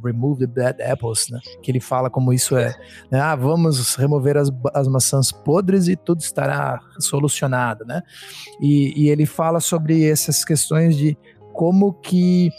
remove 0.04 0.40
the 0.40 0.46
bad 0.48 0.82
apples, 0.82 1.28
né, 1.30 1.38
que 1.62 1.70
ele 1.70 1.78
fala 1.78 2.10
como 2.10 2.32
isso 2.32 2.56
é, 2.56 2.74
né, 3.08 3.20
ah, 3.20 3.36
vamos 3.36 3.94
remover 3.94 4.36
as, 4.36 4.50
as 4.74 4.88
maçãs 4.88 5.30
podres 5.30 5.86
e 5.86 5.94
tudo 5.94 6.20
estará 6.20 6.80
solucionado, 6.98 7.84
né, 7.84 8.02
e, 8.60 9.04
e 9.04 9.08
ele 9.08 9.26
fala 9.26 9.60
sobre 9.60 10.04
essas 10.10 10.44
questões 10.44 10.96
de 10.96 11.16
como 11.52 11.92
que 11.92 12.50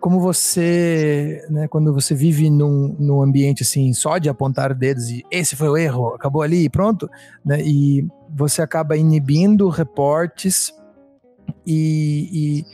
como 0.00 0.20
você, 0.20 1.44
né, 1.50 1.66
quando 1.68 1.92
você 1.92 2.14
vive 2.14 2.48
num, 2.48 2.94
num 2.98 3.22
ambiente 3.22 3.62
assim, 3.62 3.92
só 3.92 4.18
de 4.18 4.28
apontar 4.28 4.74
dedos 4.74 5.10
e 5.10 5.24
esse 5.30 5.56
foi 5.56 5.68
o 5.68 5.76
erro, 5.76 6.14
acabou 6.14 6.42
ali 6.42 6.64
e 6.64 6.68
pronto, 6.68 7.10
né, 7.44 7.60
e 7.60 8.06
você 8.28 8.62
acaba 8.62 8.96
inibindo 8.96 9.68
reportes 9.68 10.72
e, 11.66 12.64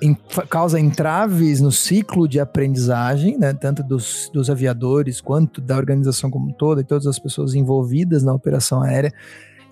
e 0.00 0.16
causa 0.48 0.78
entraves 0.78 1.60
no 1.60 1.72
ciclo 1.72 2.28
de 2.28 2.38
aprendizagem, 2.38 3.36
né, 3.36 3.52
tanto 3.52 3.82
dos, 3.82 4.30
dos 4.32 4.48
aviadores 4.48 5.20
quanto 5.20 5.60
da 5.60 5.76
organização 5.76 6.30
como 6.30 6.52
todo 6.52 6.80
e 6.80 6.84
todas 6.84 7.06
as 7.06 7.18
pessoas 7.18 7.54
envolvidas 7.54 8.22
na 8.22 8.32
operação 8.32 8.82
aérea. 8.82 9.12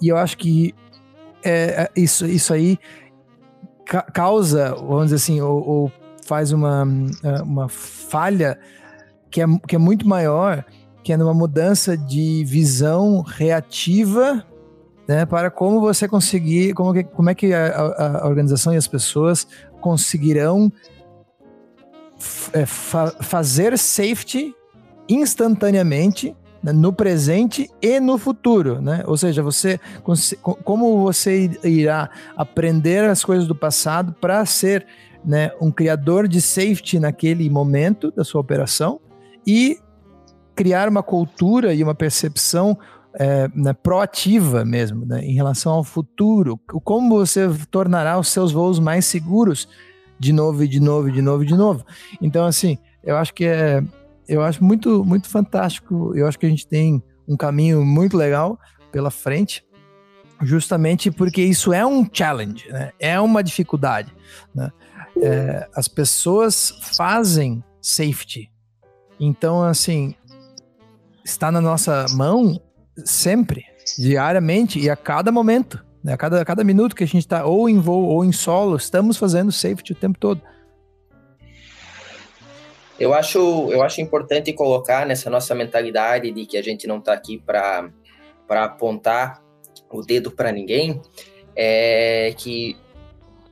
E 0.02 0.08
eu 0.08 0.16
acho 0.16 0.36
que 0.36 0.74
é, 1.42 1.82
é 1.82 1.90
isso, 1.96 2.26
isso 2.26 2.52
aí 2.52 2.78
ca 3.86 4.02
causa, 4.02 4.74
vamos 4.74 5.04
dizer 5.04 5.16
assim, 5.16 5.40
ou, 5.40 5.66
ou, 5.66 5.92
faz 6.26 6.52
uma, 6.52 6.84
uma 7.42 7.68
falha 7.68 8.58
que 9.30 9.40
é, 9.40 9.46
que 9.66 9.76
é 9.76 9.78
muito 9.78 10.08
maior, 10.08 10.64
que 11.02 11.12
é 11.12 11.16
numa 11.16 11.34
mudança 11.34 11.96
de 11.96 12.44
visão 12.44 13.22
reativa 13.22 14.44
né, 15.06 15.24
para 15.24 15.50
como 15.50 15.80
você 15.80 16.08
conseguir, 16.08 16.74
como, 16.74 16.92
que, 16.92 17.04
como 17.04 17.30
é 17.30 17.34
que 17.34 17.52
a, 17.54 18.22
a 18.22 18.26
organização 18.26 18.74
e 18.74 18.76
as 18.76 18.88
pessoas 18.88 19.46
conseguirão 19.80 20.72
é, 22.52 22.66
fa 22.66 23.08
fazer 23.20 23.78
safety 23.78 24.54
instantaneamente 25.08 26.34
né, 26.62 26.72
no 26.72 26.92
presente 26.92 27.70
e 27.80 28.00
no 28.00 28.18
futuro, 28.18 28.80
né? 28.80 29.04
Ou 29.06 29.16
seja, 29.16 29.42
você 29.42 29.78
como 30.64 31.02
você 31.02 31.50
irá 31.62 32.10
aprender 32.36 33.04
as 33.04 33.24
coisas 33.24 33.46
do 33.46 33.54
passado 33.54 34.12
para 34.20 34.44
ser 34.44 34.86
né, 35.26 35.50
um 35.60 35.70
criador 35.70 36.28
de 36.28 36.40
safety 36.40 37.00
naquele 37.00 37.50
momento 37.50 38.12
da 38.12 38.22
sua 38.22 38.40
operação 38.40 39.00
e 39.46 39.78
criar 40.54 40.88
uma 40.88 41.02
cultura 41.02 41.74
e 41.74 41.82
uma 41.82 41.94
percepção 41.94 42.78
é, 43.18 43.48
né, 43.54 43.72
proativa 43.72 44.64
mesmo, 44.64 45.04
né, 45.04 45.24
em 45.24 45.34
relação 45.34 45.72
ao 45.72 45.84
futuro. 45.84 46.58
Como 46.84 47.18
você 47.18 47.48
tornará 47.70 48.18
os 48.18 48.28
seus 48.28 48.52
voos 48.52 48.78
mais 48.78 49.04
seguros 49.04 49.68
de 50.18 50.32
novo 50.32 50.62
e 50.64 50.68
de 50.68 50.80
novo 50.80 51.08
e 51.08 51.12
de 51.12 51.20
novo 51.22 51.42
e 51.42 51.46
de 51.46 51.54
novo. 51.54 51.84
Então, 52.20 52.46
assim, 52.46 52.78
eu 53.02 53.16
acho 53.16 53.34
que 53.34 53.44
é. 53.44 53.82
Eu 54.28 54.42
acho 54.42 54.62
muito, 54.64 55.04
muito 55.04 55.28
fantástico. 55.28 56.12
Eu 56.16 56.26
acho 56.26 56.38
que 56.38 56.46
a 56.46 56.48
gente 56.48 56.66
tem 56.66 57.02
um 57.28 57.36
caminho 57.36 57.84
muito 57.84 58.16
legal 58.16 58.58
pela 58.90 59.10
frente, 59.10 59.64
justamente 60.42 61.10
porque 61.10 61.42
isso 61.42 61.72
é 61.72 61.86
um 61.86 62.04
challenge, 62.10 62.68
né? 62.68 62.90
é 62.98 63.20
uma 63.20 63.42
dificuldade. 63.42 64.12
Né? 64.54 64.70
É, 65.22 65.66
as 65.74 65.88
pessoas 65.88 66.70
fazem 66.96 67.62
safety. 67.80 68.50
Então, 69.18 69.62
assim, 69.62 70.14
está 71.24 71.50
na 71.50 71.60
nossa 71.60 72.06
mão 72.14 72.60
sempre, 73.04 73.64
diariamente 73.98 74.78
e 74.78 74.90
a 74.90 74.96
cada 74.96 75.32
momento. 75.32 75.84
Né? 76.02 76.12
A, 76.12 76.16
cada, 76.16 76.40
a 76.40 76.44
cada 76.44 76.62
minuto 76.62 76.94
que 76.94 77.04
a 77.04 77.06
gente 77.06 77.18
está 77.18 77.44
ou 77.44 77.68
em 77.68 77.78
voo 77.78 78.04
ou 78.04 78.24
em 78.24 78.32
solo, 78.32 78.76
estamos 78.76 79.16
fazendo 79.16 79.50
safety 79.50 79.92
o 79.92 79.96
tempo 79.96 80.18
todo. 80.18 80.40
Eu 82.98 83.12
acho, 83.12 83.38
eu 83.70 83.82
acho 83.82 84.00
importante 84.00 84.52
colocar 84.52 85.06
nessa 85.06 85.28
nossa 85.28 85.54
mentalidade 85.54 86.30
de 86.32 86.46
que 86.46 86.56
a 86.56 86.62
gente 86.62 86.86
não 86.86 86.98
está 86.98 87.12
aqui 87.12 87.38
para 87.38 87.90
apontar 88.48 89.42
o 89.90 90.00
dedo 90.00 90.30
para 90.30 90.50
ninguém, 90.50 91.00
é 91.54 92.34
que 92.36 92.76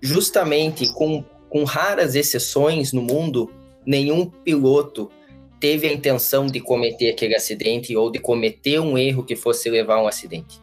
justamente 0.01 0.93
com, 0.95 1.25
com 1.55 1.63
raras 1.63 2.17
exceções 2.17 2.93
no 2.93 3.01
mundo, 3.01 3.49
nenhum 3.87 4.29
piloto 4.29 5.09
teve 5.61 5.87
a 5.87 5.93
intenção 5.93 6.49
de 6.49 6.59
cometer 6.59 7.11
aquele 7.11 7.37
acidente 7.37 7.97
ou 7.97 8.11
de 8.11 8.19
cometer 8.19 8.81
um 8.81 8.99
erro 8.99 9.23
que 9.23 9.37
fosse 9.37 9.71
levar 9.71 9.99
a 9.99 10.03
um 10.03 10.09
acidente. 10.09 10.61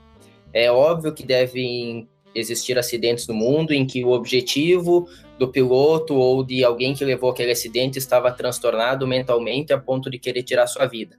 É 0.51 0.69
óbvio 0.69 1.13
que 1.13 1.25
devem 1.25 2.09
existir 2.35 2.77
acidentes 2.77 3.25
no 3.25 3.33
mundo 3.33 3.71
em 3.71 3.87
que 3.87 4.03
o 4.03 4.09
objetivo 4.09 5.07
do 5.39 5.47
piloto 5.47 6.13
ou 6.13 6.43
de 6.43 6.61
alguém 6.61 6.93
que 6.93 7.05
levou 7.05 7.29
aquele 7.29 7.53
acidente 7.53 7.97
estava 7.97 8.29
transtornado 8.29 9.07
mentalmente 9.07 9.71
a 9.71 9.77
ponto 9.77 10.09
de 10.09 10.19
querer 10.19 10.43
tirar 10.43 10.67
sua 10.67 10.87
vida. 10.87 11.17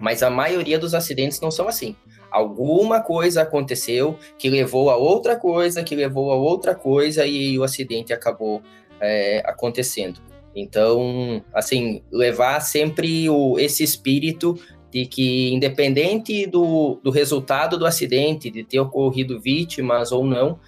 Mas 0.00 0.22
a 0.22 0.30
maioria 0.30 0.78
dos 0.78 0.94
acidentes 0.94 1.40
não 1.40 1.50
são 1.50 1.66
assim. 1.66 1.96
Alguma 2.30 3.00
coisa 3.00 3.42
aconteceu 3.42 4.16
que 4.38 4.48
levou 4.48 4.90
a 4.90 4.96
outra 4.96 5.34
coisa, 5.34 5.82
que 5.82 5.96
levou 5.96 6.30
a 6.30 6.36
outra 6.36 6.72
coisa 6.72 7.26
e 7.26 7.58
o 7.58 7.64
acidente 7.64 8.12
acabou 8.12 8.62
é, 9.00 9.42
acontecendo. 9.44 10.20
Então, 10.54 11.42
assim, 11.52 12.02
levar 12.10 12.60
sempre 12.60 13.28
o, 13.30 13.58
esse 13.58 13.82
espírito 13.82 14.58
de 14.90 15.06
que, 15.06 15.52
independente 15.52 16.46
do, 16.46 16.98
do 17.02 17.10
resultado 17.10 17.78
do 17.78 17.86
acidente, 17.86 18.50
de 18.50 18.64
ter 18.64 18.80
ocorrido 18.80 19.40
vítimas 19.40 20.10
ou 20.10 20.24
não, 20.24 20.58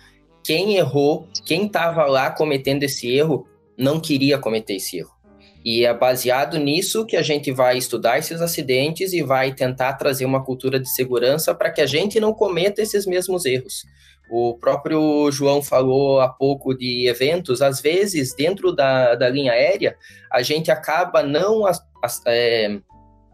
quem 0.44 0.76
errou, 0.76 1.26
quem 1.44 1.66
estava 1.66 2.04
lá 2.06 2.30
cometendo 2.30 2.82
esse 2.82 3.10
erro, 3.10 3.46
não 3.76 3.98
queria 3.98 4.38
cometer 4.38 4.74
esse 4.74 4.98
erro. 4.98 5.20
E 5.64 5.84
é 5.84 5.92
baseado 5.92 6.58
nisso 6.58 7.04
que 7.04 7.16
a 7.16 7.22
gente 7.22 7.52
vai 7.52 7.76
estudar 7.76 8.18
esses 8.18 8.40
acidentes 8.40 9.12
e 9.12 9.22
vai 9.22 9.52
tentar 9.54 9.92
trazer 9.94 10.24
uma 10.24 10.42
cultura 10.42 10.80
de 10.80 10.88
segurança 10.88 11.54
para 11.54 11.70
que 11.70 11.82
a 11.82 11.86
gente 11.86 12.18
não 12.18 12.32
cometa 12.32 12.80
esses 12.80 13.06
mesmos 13.06 13.44
erros. 13.44 13.84
O 14.30 14.54
próprio 14.54 15.28
João 15.32 15.60
falou 15.60 16.20
há 16.20 16.28
pouco 16.28 16.72
de 16.72 17.08
eventos, 17.08 17.60
às 17.60 17.80
vezes, 17.80 18.32
dentro 18.32 18.72
da, 18.72 19.16
da 19.16 19.28
linha 19.28 19.50
aérea, 19.50 19.96
a 20.30 20.40
gente 20.40 20.70
acaba 20.70 21.20
não 21.20 21.64
é, 22.26 22.78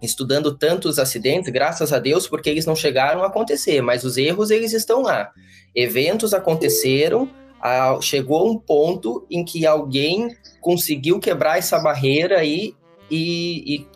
estudando 0.00 0.56
tantos 0.56 0.98
acidentes, 0.98 1.52
graças 1.52 1.92
a 1.92 1.98
Deus, 1.98 2.26
porque 2.26 2.48
eles 2.48 2.64
não 2.64 2.74
chegaram 2.74 3.22
a 3.22 3.26
acontecer, 3.26 3.82
mas 3.82 4.04
os 4.04 4.16
erros, 4.16 4.50
eles 4.50 4.72
estão 4.72 5.02
lá. 5.02 5.30
Eventos 5.74 6.32
aconteceram, 6.32 7.28
a, 7.60 7.98
chegou 8.00 8.50
um 8.50 8.58
ponto 8.58 9.26
em 9.30 9.44
que 9.44 9.66
alguém 9.66 10.34
conseguiu 10.62 11.20
quebrar 11.20 11.58
essa 11.58 11.78
barreira 11.78 12.38
aí 12.38 12.74
e, 13.10 13.74
e 13.76 13.86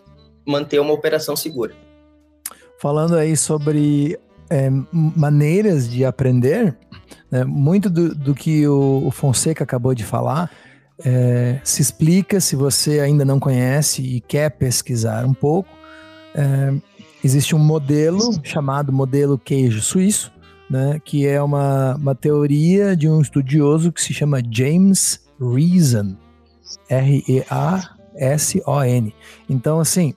manter 0.47 0.81
uma 0.81 0.93
operação 0.93 1.35
segura. 1.35 1.75
Falando 2.79 3.17
aí 3.17 3.37
sobre 3.37 4.19
é, 4.51 4.69
maneiras 4.93 5.89
de 5.89 6.05
aprender, 6.05 6.77
né, 7.31 7.45
muito 7.45 7.89
do, 7.89 8.15
do 8.15 8.35
que 8.35 8.67
o, 8.67 9.07
o, 9.07 9.11
Fonseca 9.11 9.65
acabou 9.65 9.95
de 9.95 10.05
falar 10.05 10.51
é, 11.05 11.61
se 11.65 11.81
explica 11.81 12.41
se 12.41 12.57
você 12.57 13.01
ainda 13.01 13.25
não 13.25 13.41
conhece 13.41 14.03
e 14.03 14.21
quer 14.21 14.51
pesquisar 14.51 15.25
um 15.25 15.33
pouco. 15.33 15.71
É, 16.35 16.75
existe 17.25 17.55
um 17.55 17.59
modelo 17.59 18.21
chamado 18.45 18.93
modelo 18.93 19.39
queijo 19.39 19.81
suíço, 19.81 20.33
né, 20.69 21.01
que 21.05 21.27
é 21.27 21.43
uma, 21.43 21.95
uma 21.97 22.15
teoria 22.15 22.95
de 22.97 23.09
um 23.09 23.21
estudioso 23.21 23.91
que 23.93 24.03
se 24.03 24.13
chama 24.13 24.43
James 24.51 25.21
Reason, 25.41 26.17
R-E-A-S-O-N. 26.89 27.95
Então, 29.49 29.81
assim, 29.81 30.15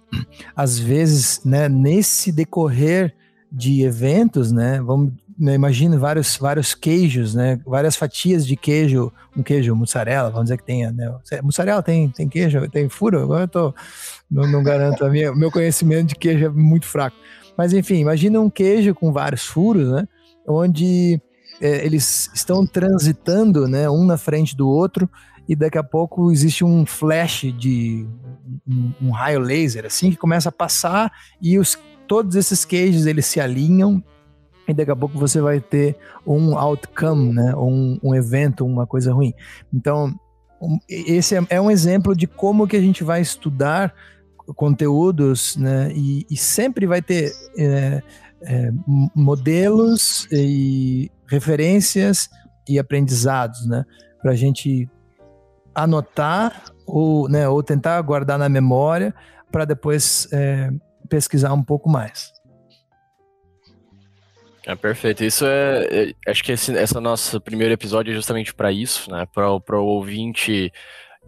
às 0.55 0.77
vezes, 0.77 1.41
né, 1.43 1.67
nesse 1.69 2.31
decorrer 2.31 3.15
de 3.53 3.83
eventos, 3.83 4.51
né? 4.51 4.81
Vamos 4.81 5.13
né, 5.37 5.53
imagine 5.53 5.97
vários, 5.97 6.37
vários 6.37 6.73
queijos, 6.73 7.33
né? 7.33 7.59
Várias 7.65 7.95
fatias 7.95 8.45
de 8.45 8.55
queijo, 8.55 9.11
um 9.35 9.43
queijo 9.43 9.75
mussarela, 9.75 10.29
vamos 10.29 10.45
dizer 10.45 10.57
que 10.57 10.65
tenha, 10.65 10.91
né? 10.91 11.13
Mussarela 11.41 11.81
tem, 11.81 12.09
tem 12.09 12.27
queijo, 12.27 12.69
tem 12.69 12.89
furo, 12.89 13.21
agora 13.21 13.43
eu 13.43 13.47
tô, 13.47 13.73
não, 14.29 14.47
não 14.47 14.63
garanto, 14.63 15.05
a 15.05 15.09
minha, 15.09 15.33
meu 15.33 15.51
conhecimento 15.51 16.09
de 16.09 16.15
queijo 16.15 16.45
é 16.45 16.49
muito 16.49 16.85
fraco. 16.85 17.15
Mas 17.57 17.73
enfim, 17.73 17.95
imagina 17.95 18.39
um 18.39 18.49
queijo 18.49 18.93
com 18.95 19.11
vários 19.11 19.45
furos, 19.45 19.91
né? 19.91 20.07
Onde 20.47 21.21
é, 21.61 21.85
eles 21.85 22.29
estão 22.33 22.65
transitando, 22.65 23.67
né? 23.67 23.89
Um 23.89 24.05
na 24.05 24.17
frente 24.17 24.55
do 24.55 24.67
outro 24.67 25.09
e 25.47 25.55
daqui 25.55 25.77
a 25.77 25.83
pouco 25.83 26.31
existe 26.31 26.63
um 26.63 26.85
flash 26.85 27.53
de 27.57 28.07
um, 28.67 28.91
um 29.01 29.11
raio 29.11 29.39
laser 29.39 29.85
assim 29.85 30.09
que 30.09 30.17
começa 30.17 30.49
a 30.49 30.51
passar 30.51 31.11
e 31.41 31.59
os 31.59 31.77
todos 32.07 32.35
esses 32.35 32.63
queijos 32.63 33.05
eles 33.05 33.25
se 33.25 33.39
alinham 33.39 34.03
e 34.67 34.73
daqui 34.73 34.91
a 34.91 34.95
pouco 34.95 35.17
você 35.17 35.41
vai 35.41 35.59
ter 35.59 35.95
um 36.25 36.57
outcome, 36.57 37.33
né? 37.33 37.55
Um, 37.55 37.99
um 38.01 38.15
evento, 38.15 38.65
uma 38.65 38.87
coisa 38.87 39.13
ruim. 39.13 39.33
Então, 39.73 40.13
esse 40.89 41.35
é, 41.35 41.45
é, 41.49 41.61
um 41.61 41.69
exemplo 41.69 42.15
de 42.15 42.27
como 42.27 42.67
que 42.67 42.77
a 42.77 42.81
gente 42.81 43.03
vai 43.03 43.21
estudar 43.21 43.93
conteúdos, 44.55 45.55
né? 45.57 45.91
E, 45.93 46.25
e 46.29 46.37
sempre 46.37 46.85
vai 46.85 47.01
ter 47.01 47.33
é, 47.57 48.01
é, 48.43 48.71
modelos 49.15 50.27
e 50.31 51.11
referências 51.27 52.29
e 52.67 52.79
aprendizados, 52.79 53.65
né? 53.65 53.85
Para 54.21 54.31
a 54.31 54.35
gente 54.35 54.89
anotar 55.75 56.63
ou, 56.85 57.27
né, 57.27 57.47
ou 57.47 57.63
tentar 57.63 57.99
guardar 58.01 58.37
na 58.37 58.47
memória 58.47 59.13
para 59.51 59.65
depois 59.65 60.27
é, 60.31 60.69
pesquisar 61.09 61.53
um 61.53 61.63
pouco 61.63 61.89
mais. 61.89 62.32
É 64.65 64.75
perfeito. 64.75 65.23
Isso 65.23 65.45
é, 65.45 66.13
é 66.25 66.31
acho 66.31 66.43
que 66.43 66.51
esse, 66.51 66.71
esse 66.73 66.99
nosso 66.99 67.39
primeiro 67.41 67.73
episódio 67.73 68.11
é 68.11 68.15
justamente 68.15 68.53
para 68.53 68.71
isso, 68.71 69.11
né? 69.11 69.27
Para 69.33 69.49
o 69.51 69.85
ouvinte 69.85 70.71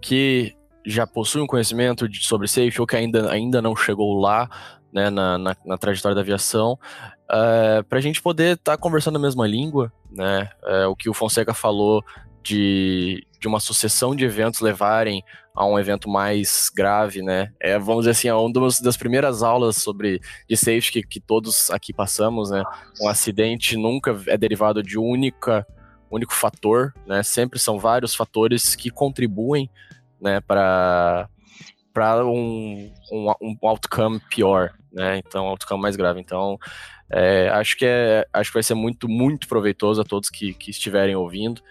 que 0.01 0.55
já 0.85 1.05
possui 1.05 1.41
um 1.41 1.47
conhecimento 1.47 2.07
de, 2.07 2.23
sobre 2.23 2.47
safety 2.47 2.79
ou 2.79 2.87
que 2.87 2.95
ainda, 2.95 3.31
ainda 3.31 3.61
não 3.61 3.75
chegou 3.75 4.19
lá, 4.19 4.47
né, 4.93 5.09
na, 5.09 5.37
na, 5.37 5.55
na 5.65 5.77
trajetória 5.77 6.15
da 6.15 6.21
aviação, 6.21 6.73
uh, 6.73 7.79
é, 7.79 7.83
para 7.83 7.97
a 7.97 8.01
gente 8.01 8.21
poder 8.21 8.55
estar 8.55 8.73
tá 8.73 8.77
conversando 8.77 9.17
a 9.17 9.19
mesma 9.19 9.47
língua, 9.47 9.91
né? 10.11 10.49
Uh, 10.63 10.89
o 10.89 10.95
que 10.95 11.09
o 11.09 11.13
Fonseca 11.13 11.53
falou 11.53 12.03
de, 12.43 13.25
de 13.45 13.47
uma 13.47 13.60
sucessão 13.60 14.15
de 14.15 14.25
eventos 14.25 14.60
levarem 14.60 15.23
a 15.53 15.63
um 15.67 15.77
evento 15.77 16.10
mais 16.10 16.71
grave, 16.75 17.21
né? 17.21 17.53
É, 17.60 17.77
vamos 17.77 18.01
dizer 18.01 18.12
assim, 18.12 18.27
é 18.27 18.34
uma 18.34 18.51
das 18.81 18.97
primeiras 18.97 19.43
aulas 19.43 19.75
sobre 19.75 20.19
de 20.49 20.58
safety 20.58 20.91
que, 20.91 21.03
que 21.03 21.19
todos 21.19 21.69
aqui 21.69 21.93
passamos, 21.93 22.49
né? 22.49 22.63
Um 22.99 23.08
acidente 23.08 23.77
nunca 23.77 24.19
é 24.25 24.36
derivado 24.36 24.81
de 24.81 24.97
única 24.97 25.63
único 26.10 26.34
fator, 26.34 26.91
né? 27.05 27.21
Sempre 27.21 27.60
são 27.60 27.77
vários 27.77 28.15
fatores 28.15 28.75
que 28.75 28.89
contribuem, 28.89 29.69
né, 30.19 30.41
para 30.41 31.29
para 31.93 32.25
um, 32.25 32.91
um, 33.12 33.31
um, 33.41 33.58
outcome 33.62 34.19
pior, 34.27 34.73
né? 34.91 35.19
Então, 35.19 35.45
outcome 35.45 35.81
mais 35.81 35.95
grave. 35.95 36.19
Então, 36.19 36.58
é, 37.12 37.47
acho 37.49 37.77
que 37.77 37.86
é, 37.86 38.27
acho 38.34 38.49
que 38.49 38.55
vai 38.55 38.63
ser 38.63 38.73
muito, 38.73 39.08
muito 39.08 39.47
proveitoso 39.47 40.01
a 40.01 40.03
todos 40.03 40.29
que, 40.29 40.53
que 40.53 40.71
estiverem 40.71 41.15
ouvindo, 41.15 41.62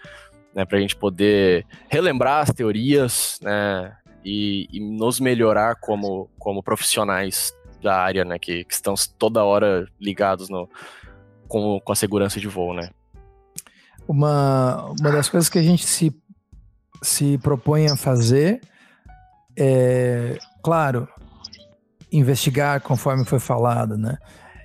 né? 0.55 0.65
Para 0.65 0.77
a 0.77 0.81
gente 0.81 0.95
poder 0.95 1.65
relembrar 1.89 2.41
as 2.41 2.51
teorias, 2.51 3.37
né? 3.41 3.95
E, 4.23 4.67
e, 4.71 4.79
nos 4.79 5.19
melhorar 5.19 5.75
como, 5.75 6.27
como 6.39 6.63
profissionais 6.63 7.53
da 7.83 7.95
área, 7.95 8.25
né? 8.25 8.39
Que, 8.39 8.63
que 8.63 8.73
estão 8.73 8.95
toda 9.19 9.43
hora 9.43 9.87
ligados 9.99 10.49
no, 10.49 10.67
com, 11.47 11.79
com 11.79 11.91
a 11.91 11.95
segurança 11.95 12.39
de 12.39 12.47
voo, 12.47 12.73
né? 12.73 12.89
Uma, 14.07 14.85
uma 14.99 15.11
das 15.11 15.29
coisas 15.29 15.49
que 15.49 15.59
a 15.59 15.63
gente 15.63 15.85
se, 15.85 16.15
se 17.01 17.37
propõe 17.39 17.87
a 17.87 17.97
fazer 17.97 18.61
é, 19.57 20.37
claro, 20.63 21.07
investigar 22.11 22.81
conforme 22.81 23.25
foi 23.25 23.39
falado, 23.39 23.97
né? 23.97 24.17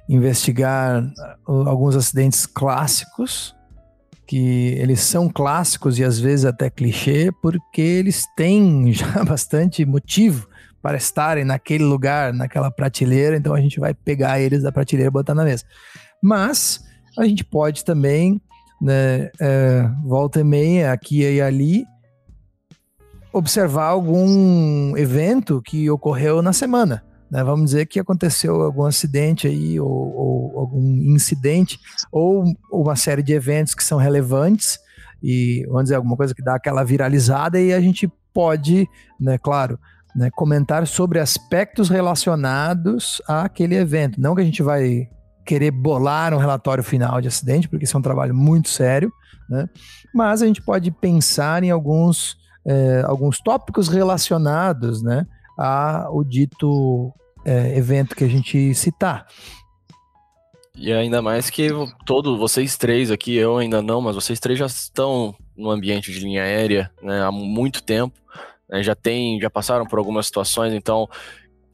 Investigar 0.09 1.03
alguns 1.47 1.95
acidentes 1.95 2.45
clássicos, 2.45 3.55
que 4.31 4.77
eles 4.79 5.01
são 5.01 5.29
clássicos 5.29 5.99
e 5.99 6.05
às 6.05 6.21
vezes 6.21 6.45
até 6.45 6.71
clichê, 6.71 7.33
porque 7.43 7.81
eles 7.81 8.29
têm 8.37 8.93
já 8.95 9.25
bastante 9.25 9.85
motivo 9.85 10.49
para 10.81 10.97
estarem 10.97 11.45
naquele 11.45 11.83
lugar, 11.83 12.33
naquela 12.33 12.71
prateleira, 12.71 13.37
então 13.37 13.53
a 13.53 13.61
gente 13.61 13.81
vai 13.81 13.93
pegar 13.93 14.41
eles 14.41 14.63
da 14.63 14.71
prateleira 14.71 15.09
e 15.09 15.11
botar 15.11 15.35
na 15.35 15.43
mesa. 15.43 15.65
Mas 16.23 16.81
a 17.19 17.25
gente 17.25 17.43
pode 17.43 17.85
também, 17.85 18.41
né, 18.81 19.31
é, 19.41 19.91
volta 20.05 20.39
e 20.39 20.45
meia, 20.45 20.93
aqui 20.93 21.23
e 21.23 21.43
ali, 21.43 21.85
observar 23.33 23.87
algum 23.87 24.97
evento 24.97 25.61
que 25.61 25.91
ocorreu 25.91 26.41
na 26.41 26.53
semana. 26.53 27.03
Né? 27.31 27.45
Vamos 27.45 27.67
dizer 27.67 27.87
que 27.87 28.01
aconteceu 28.01 28.61
algum 28.63 28.85
acidente 28.85 29.47
aí, 29.47 29.79
ou, 29.79 29.89
ou 29.89 30.59
algum 30.59 30.83
incidente, 31.15 31.79
ou 32.11 32.45
uma 32.71 32.97
série 32.97 33.23
de 33.23 33.33
eventos 33.33 33.75
que 33.75 33.85
são 33.85 33.99
relevantes, 33.99 34.79
e 35.23 35.65
vamos 35.67 35.85
dizer, 35.85 35.97
alguma 35.97 36.17
coisa 36.17 36.35
que 36.35 36.43
dá 36.43 36.55
aquela 36.55 36.83
viralizada, 36.83 37.61
e 37.61 37.73
a 37.73 37.81
gente 37.81 38.11
pode, 38.33 38.89
né, 39.21 39.39
claro, 39.39 39.79
né, 40.17 40.31
comentar 40.31 40.87
sobre 40.87 41.21
aspectos 41.21 41.89
relacionados 41.89 43.23
àquele 43.29 43.77
evento. 43.77 44.21
Não 44.21 44.35
que 44.35 44.41
a 44.41 44.45
gente 44.45 44.63
vai 44.63 45.09
querer 45.45 45.71
bolar 45.71 46.35
um 46.35 46.39
relatório 46.39 46.83
final 46.83 47.21
de 47.21 47.29
acidente, 47.29 47.69
porque 47.69 47.85
isso 47.85 47.97
é 47.97 48.01
um 48.01 48.03
trabalho 48.03 48.35
muito 48.35 48.69
sério, 48.69 49.13
né? 49.49 49.69
mas 50.15 50.43
a 50.43 50.47
gente 50.47 50.63
pode 50.63 50.91
pensar 50.91 51.63
em 51.63 51.71
alguns 51.71 52.39
é, 52.65 53.03
alguns 53.07 53.41
tópicos 53.41 53.89
relacionados 53.89 55.03
né, 55.03 55.27
ao 55.67 56.25
dito 56.25 57.13
é, 57.45 57.77
evento 57.77 58.17
que 58.17 58.25
a 58.25 58.29
gente 58.29 58.75
citar. 58.75 59.27
E 60.77 60.93
ainda 60.93 61.21
mais 61.21 61.51
que 61.51 61.69
todos 62.07 62.39
vocês 62.39 62.77
três 62.77 63.11
aqui, 63.11 63.35
eu 63.35 63.59
ainda 63.59 63.83
não, 63.83 64.01
mas 64.01 64.15
vocês 64.15 64.41
três 64.41 64.59
já 64.59 64.67
estão 64.67 65.35
no 65.57 65.71
ambiente 65.71 66.11
de 66.11 66.21
linha 66.21 66.43
aérea 66.43 66.91
né, 67.03 67.23
há 67.23 67.31
muito 67.31 67.83
tempo, 67.83 68.19
né, 68.69 68.83
já 68.83 68.95
tem, 68.95 69.39
já 69.41 69.51
passaram 69.51 69.85
por 69.85 69.99
algumas 69.99 70.27
situações, 70.27 70.73
então 70.73 71.07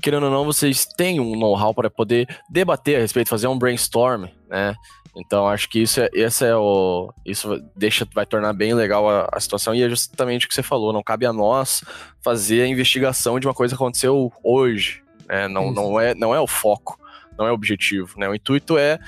querendo 0.00 0.24
ou 0.24 0.30
não, 0.30 0.44
vocês 0.44 0.85
têm 0.85 1.20
um 1.20 1.37
know-how 1.37 1.74
para 1.74 1.90
poder 1.90 2.28
debater 2.48 2.96
a 2.96 3.00
respeito, 3.00 3.28
fazer 3.28 3.46
um 3.46 3.59
brainstorm, 3.59 4.26
né? 4.48 4.74
Então 5.16 5.48
acho 5.48 5.68
que 5.70 5.80
isso 5.80 6.00
é, 6.00 6.11
esse 6.12 6.44
é 6.44 6.54
o 6.54 7.11
isso 7.24 7.59
deixa 7.74 8.06
vai 8.14 8.26
tornar 8.26 8.52
bem 8.52 8.74
legal 8.74 9.09
a, 9.09 9.26
a, 9.32 9.40
situação 9.40 9.74
e 9.74 9.82
é 9.82 9.88
justamente 9.88 10.44
o 10.44 10.48
que 10.48 10.54
você 10.54 10.62
falou, 10.62 10.92
não 10.92 11.02
cabe 11.02 11.24
a 11.24 11.32
nós 11.32 11.82
fazer 12.22 12.62
a 12.62 12.66
investigação 12.66 13.40
de 13.40 13.46
uma 13.46 13.54
coisa 13.54 13.74
que 13.74 13.82
aconteceu 13.82 14.30
hoje, 14.44 15.02
né? 15.26 15.48
Não, 15.48 15.72
não 15.72 15.98
é 15.98 16.14
não 16.14 16.35
é 16.35 16.40
o 16.40 16.46
foco, 16.46 17.00
não 17.38 17.46
é 17.46 17.50
o 17.50 17.54
objetivo, 17.54 18.18
né? 18.18 18.28
O 18.28 18.35
intuito 18.35 18.76
é 18.76 18.98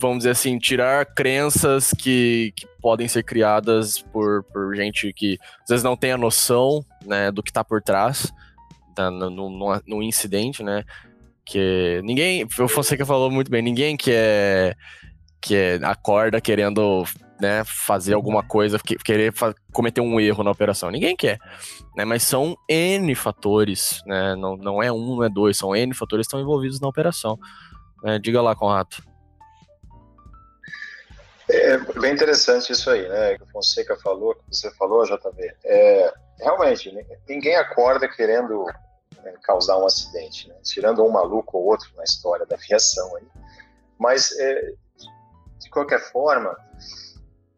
vamos 0.00 0.18
dizer 0.18 0.30
assim, 0.30 0.58
tirar 0.58 1.06
crenças 1.06 1.92
que, 1.92 2.52
que 2.56 2.66
podem 2.82 3.06
ser 3.06 3.22
criadas 3.22 4.02
por, 4.12 4.42
por 4.44 4.74
gente 4.74 5.12
que 5.12 5.38
às 5.62 5.68
vezes 5.68 5.84
não 5.84 5.96
tem 5.96 6.12
a 6.12 6.18
noção 6.18 6.84
né, 7.06 7.30
do 7.30 7.42
que 7.42 7.50
está 7.50 7.62
por 7.62 7.80
trás 7.80 8.32
da, 8.94 9.10
no, 9.10 9.30
no, 9.30 9.82
no 9.86 10.02
incidente, 10.02 10.62
né? 10.62 10.84
Que 11.44 12.00
ninguém, 12.04 12.44
o 12.44 12.68
Fonseca 12.68 13.04
falou 13.04 13.30
muito 13.30 13.50
bem, 13.50 13.62
ninguém 13.62 13.96
quer 13.96 14.76
que 15.40 15.54
é, 15.54 15.74
acorda 15.82 16.40
querendo 16.40 17.04
né, 17.38 17.62
fazer 17.66 18.14
alguma 18.14 18.42
coisa, 18.42 18.78
querer 18.78 19.32
cometer 19.72 20.00
um 20.00 20.18
erro 20.18 20.42
na 20.42 20.50
operação. 20.50 20.90
Ninguém 20.90 21.14
quer, 21.14 21.38
né? 21.94 22.04
Mas 22.04 22.22
são 22.22 22.56
N 22.66 23.14
fatores, 23.14 24.00
né? 24.06 24.34
Não, 24.36 24.56
não 24.56 24.82
é 24.82 24.90
um, 24.90 25.16
não 25.16 25.24
é 25.24 25.28
dois, 25.28 25.58
são 25.58 25.76
N 25.76 25.92
fatores 25.92 26.26
que 26.26 26.28
estão 26.28 26.40
envolvidos 26.40 26.80
na 26.80 26.88
operação. 26.88 27.38
É, 28.04 28.18
diga 28.18 28.40
lá, 28.40 28.54
Conrato. 28.54 29.02
É 31.50 31.76
bem 32.00 32.14
interessante 32.14 32.72
isso 32.72 32.88
aí, 32.88 33.06
né? 33.06 33.36
Que 33.36 33.42
o 33.42 33.46
Fonseca 33.48 33.96
falou, 34.02 34.34
que 34.34 34.42
você 34.56 34.70
falou, 34.76 35.04
JB. 35.04 35.52
É, 35.64 36.12
realmente, 36.40 36.90
ninguém 37.28 37.56
acorda 37.56 38.08
querendo 38.08 38.64
né, 39.22 39.34
causar 39.42 39.78
um 39.78 39.86
acidente, 39.86 40.48
né? 40.48 40.56
tirando 40.62 41.04
um 41.04 41.10
maluco 41.10 41.58
ou 41.58 41.64
outro 41.64 41.90
na 41.96 42.04
história 42.04 42.46
da 42.46 42.56
aviação 42.56 43.16
aí. 43.16 43.26
Mas 43.98 44.32
é, 44.38 44.72
de 45.58 45.70
qualquer 45.70 46.00
forma, 46.00 46.56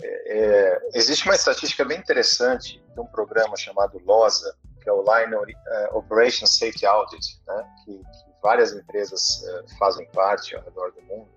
é, 0.03 0.39
é, 0.39 0.81
existe 0.95 1.25
uma 1.25 1.35
estatística 1.35 1.85
bem 1.85 1.99
interessante 1.99 2.83
de 2.95 3.01
um 3.01 3.07
programa 3.07 3.57
chamado 3.57 4.01
LOSA, 4.05 4.55
que 4.81 4.89
é 4.89 4.93
o 4.93 5.03
Line 5.03 5.35
uh, 5.35 5.97
Operation 5.99 6.47
Safety 6.47 6.87
Audit, 6.87 7.41
né, 7.47 7.69
que, 7.85 7.99
que, 7.99 8.37
várias 8.41 8.73
empresas 8.73 9.43
uh, 9.43 9.79
fazem 9.79 10.09
parte 10.13 10.55
ao 10.55 10.63
redor 10.63 10.93
do 10.93 11.03
mundo, 11.03 11.29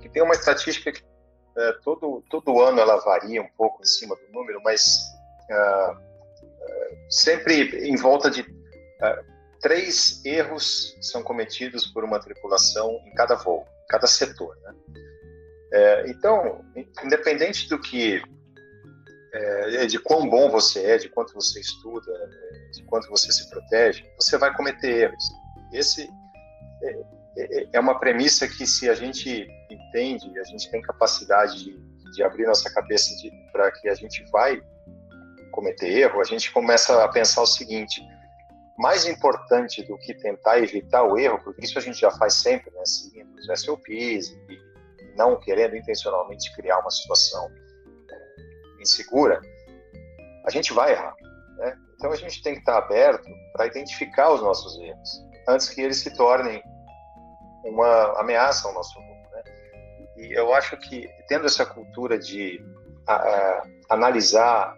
que 0.00 0.08
tem 0.08 0.22
uma 0.22 0.34
estatística 0.34 0.92
que 0.92 1.02
todo, 1.82 2.22
todo 2.28 2.60
ano 2.60 2.80
ela 2.80 2.96
varia 2.98 3.42
um 3.42 3.48
pouco 3.56 3.80
em 3.80 3.86
cima 3.86 4.14
do 4.16 4.32
número, 4.32 4.60
mas 4.62 5.00
sempre 7.08 7.88
em 7.88 7.96
volta 7.96 8.28
de 8.28 8.42
três 9.60 10.24
erros 10.24 10.96
são 11.00 11.22
cometidos 11.22 11.86
por 11.86 12.04
uma 12.04 12.20
tripulação 12.20 13.00
em 13.06 13.14
cada 13.14 13.34
voo, 13.34 13.66
em 13.84 13.86
cada 13.88 14.06
setor. 14.06 14.56
Né? 14.62 14.74
É, 15.72 16.10
então, 16.10 16.64
independente 17.02 17.68
do 17.68 17.80
que, 17.80 18.22
é, 19.32 19.86
de 19.86 19.98
quão 19.98 20.28
bom 20.28 20.50
você 20.50 20.84
é, 20.84 20.98
de 20.98 21.08
quanto 21.08 21.32
você 21.34 21.60
estuda, 21.60 22.12
de 22.72 22.84
quanto 22.84 23.08
você 23.08 23.32
se 23.32 23.48
protege, 23.48 24.04
você 24.16 24.36
vai 24.36 24.54
cometer 24.54 25.04
erros. 25.04 25.24
Esse 25.72 26.08
é, 26.82 27.00
é, 27.36 27.68
é 27.72 27.80
uma 27.80 27.98
premissa 27.98 28.46
que, 28.46 28.66
se 28.66 28.88
a 28.88 28.94
gente 28.94 29.48
entende, 29.70 30.38
a 30.38 30.44
gente 30.44 30.70
tem 30.70 30.82
capacidade 30.82 31.64
de, 31.64 32.12
de 32.12 32.22
abrir 32.22 32.46
nossa 32.46 32.72
cabeça 32.72 33.10
para 33.50 33.72
que 33.72 33.88
a 33.88 33.94
gente 33.94 34.24
vai 34.30 34.62
cometer 35.50 35.88
erro, 35.88 36.20
a 36.20 36.24
gente 36.24 36.52
começa 36.52 37.02
a 37.02 37.08
pensar 37.08 37.42
o 37.42 37.46
seguinte: 37.46 38.00
mais 38.78 39.06
importante 39.06 39.82
do 39.84 39.96
que 39.98 40.14
tentar 40.14 40.58
evitar 40.58 41.04
o 41.04 41.16
erro, 41.16 41.40
porque 41.42 41.64
isso 41.64 41.78
a 41.78 41.82
gente 41.82 42.00
já 42.00 42.10
faz 42.10 42.34
sempre, 42.34 42.70
né, 42.72 42.84
seguindo 42.84 43.34
os 43.34 43.60
SOPs 43.60 44.30
e 44.48 44.58
não 45.16 45.38
querendo 45.38 45.76
intencionalmente 45.76 46.52
criar 46.54 46.80
uma 46.80 46.90
situação 46.90 47.50
é, 48.10 48.82
insegura, 48.82 49.40
a 50.44 50.50
gente 50.50 50.72
vai 50.72 50.92
errar. 50.92 51.14
Né? 51.56 51.78
Então 51.94 52.10
a 52.10 52.16
gente 52.16 52.42
tem 52.42 52.54
que 52.54 52.60
estar 52.60 52.78
aberto 52.78 53.28
para 53.52 53.66
identificar 53.66 54.32
os 54.32 54.42
nossos 54.42 54.76
erros 54.80 55.24
antes 55.48 55.68
que 55.68 55.80
eles 55.80 55.98
se 55.98 56.14
tornem 56.16 56.62
uma 57.64 58.20
ameaça 58.20 58.66
ao 58.66 58.74
nosso 58.74 58.98
mundo. 59.00 59.28
Né? 59.32 59.42
E 60.16 60.32
eu 60.32 60.52
acho 60.52 60.76
que 60.76 61.08
tendo 61.28 61.46
essa 61.46 61.64
cultura 61.64 62.18
de 62.18 62.64
a, 63.06 63.14
a, 63.14 63.62
analisar 63.90 64.76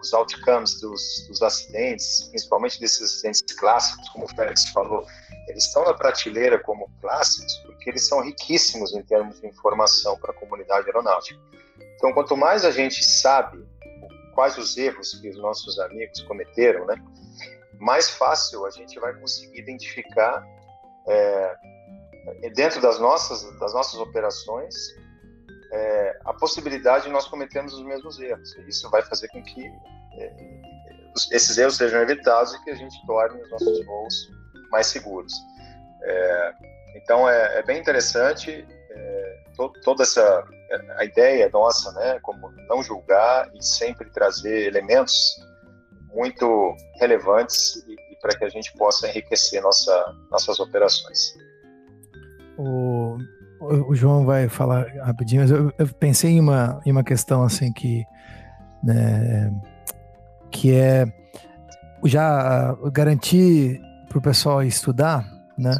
os 0.00 0.12
outcomes 0.14 0.80
dos, 0.80 1.26
dos, 1.28 1.42
acidentes, 1.42 2.24
principalmente 2.30 2.80
desses 2.80 3.02
acidentes 3.02 3.42
clássicos, 3.58 4.08
como 4.10 4.24
o 4.24 4.28
Félix 4.28 4.66
falou, 4.70 5.06
eles 5.48 5.64
estão 5.64 5.84
na 5.84 5.92
prateleira 5.92 6.58
como 6.58 6.90
clássicos 7.00 7.54
porque 7.66 7.90
eles 7.90 8.06
são 8.06 8.22
riquíssimos 8.22 8.94
em 8.94 9.02
termos 9.02 9.40
de 9.40 9.46
informação 9.46 10.16
para 10.18 10.32
a 10.32 10.34
comunidade 10.34 10.86
aeronáutica. 10.86 11.38
Então, 11.96 12.12
quanto 12.12 12.36
mais 12.36 12.64
a 12.64 12.70
gente 12.70 13.04
sabe 13.04 13.66
quais 14.34 14.56
os 14.56 14.76
erros 14.76 15.14
que 15.20 15.28
os 15.28 15.36
nossos 15.36 15.78
amigos 15.78 16.20
cometeram, 16.22 16.86
né, 16.86 16.96
mais 17.78 18.10
fácil 18.10 18.64
a 18.64 18.70
gente 18.70 18.98
vai 18.98 19.14
conseguir 19.14 19.58
identificar 19.60 20.42
é, 21.06 21.56
dentro 22.54 22.80
das 22.80 22.98
nossas 22.98 23.42
das 23.58 23.74
nossas 23.74 24.00
operações 24.00 24.74
é, 25.74 26.18
a 26.24 26.32
possibilidade 26.32 27.06
de 27.06 27.10
nós 27.10 27.26
cometermos 27.26 27.74
os 27.74 27.82
mesmos 27.82 28.20
erros. 28.20 28.54
E 28.56 28.68
isso 28.68 28.88
vai 28.90 29.02
fazer 29.02 29.28
com 29.28 29.42
que 29.42 29.70
esses 31.32 31.58
erros 31.58 31.76
sejam 31.76 32.00
evitados 32.00 32.54
e 32.54 32.64
que 32.64 32.70
a 32.70 32.74
gente 32.76 32.94
torne 33.06 33.42
os 33.42 33.50
nossos 33.50 33.84
voos 33.84 34.30
mais 34.70 34.86
seguros. 34.86 35.32
É, 36.02 36.54
então 36.96 37.28
é, 37.28 37.58
é, 37.58 37.62
bem 37.62 37.80
interessante 37.80 38.64
é, 38.90 39.44
to, 39.56 39.72
toda 39.82 40.04
essa 40.04 40.44
a 40.96 41.04
ideia 41.04 41.48
nossa, 41.50 41.92
né, 41.92 42.18
como 42.22 42.50
não 42.68 42.82
julgar 42.82 43.48
e 43.54 43.62
sempre 43.62 44.10
trazer 44.10 44.66
elementos 44.66 45.36
muito 46.12 46.74
relevantes 46.96 47.76
e, 47.86 47.92
e 47.92 48.16
para 48.20 48.36
que 48.36 48.44
a 48.44 48.48
gente 48.48 48.72
possa 48.76 49.08
enriquecer 49.08 49.60
nossa, 49.62 50.14
nossas 50.30 50.58
operações. 50.58 51.34
O, 52.58 53.18
o 53.60 53.94
João 53.94 54.24
vai 54.24 54.48
falar 54.48 54.86
rapidinho, 55.02 55.42
mas 55.42 55.50
eu, 55.50 55.72
eu, 55.78 55.86
pensei 55.88 56.32
em 56.32 56.40
uma, 56.40 56.80
em 56.84 56.92
uma 56.92 57.04
questão 57.04 57.42
assim 57.42 57.72
que, 57.72 58.04
né, 58.82 59.52
que 60.50 60.72
é 60.72 61.06
já 62.04 62.76
garantir 62.92 63.80
para 64.08 64.18
o 64.18 64.22
pessoal 64.22 64.62
estudar, 64.62 65.26
né, 65.58 65.74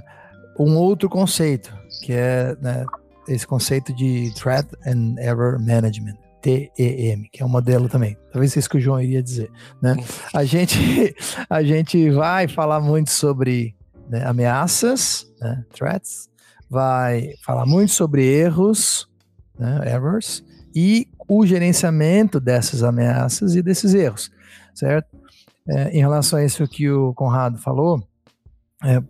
um 0.59 0.77
outro 0.77 1.09
conceito 1.09 1.77
que 2.03 2.13
é 2.13 2.57
né, 2.61 2.85
esse 3.29 3.47
conceito 3.47 3.95
de 3.95 4.33
Threat 4.35 4.67
and 4.87 5.17
Error 5.19 5.59
Management. 5.61 6.17
TEM, 6.45 7.27
que 7.33 7.43
é 7.43 7.47
um 7.47 7.49
modelo 7.49 7.89
também. 7.89 8.19
Talvez 8.31 8.55
isso 8.55 8.69
que 8.69 8.77
o 8.77 8.81
João 8.81 9.01
iria 9.01 9.23
dizer, 9.23 9.51
né? 9.81 9.97
A 10.35 10.45
gente, 10.45 11.17
a 11.49 11.63
gente 11.63 12.11
vai 12.11 12.47
falar 12.47 12.83
muito 12.83 13.11
sobre 13.11 13.75
né, 14.11 14.23
ameaças, 14.27 15.27
né, 15.41 15.65
threats, 15.75 16.29
vai 16.69 17.31
falar 17.43 17.67
muito 17.67 17.93
sobre 17.93 18.25
erros, 18.25 19.09
né, 19.59 19.93
errors, 19.93 20.45
e 20.75 21.09
o 21.29 21.47
gerenciamento 21.47 22.41
dessas 22.41 22.83
ameaças 22.83 23.55
e 23.55 23.63
desses 23.63 23.95
erros, 23.95 24.31
certo? 24.75 25.17
É, 25.67 25.91
em 25.91 26.01
relação 26.01 26.39
a 26.39 26.45
isso 26.45 26.67
que 26.69 26.91
o 26.91 27.15
Conrado 27.15 27.59
falou, 27.59 28.03
é, 28.83 29.03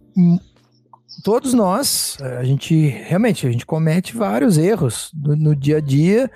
todos 1.24 1.52
nós, 1.52 2.16
a 2.20 2.44
gente 2.44 2.88
realmente 2.88 3.46
a 3.46 3.50
gente 3.50 3.66
comete 3.66 4.14
vários 4.14 4.56
erros 4.56 5.10
no, 5.14 5.34
no 5.34 5.56
dia 5.56 5.78
a 5.78 5.80
dia 5.80 6.30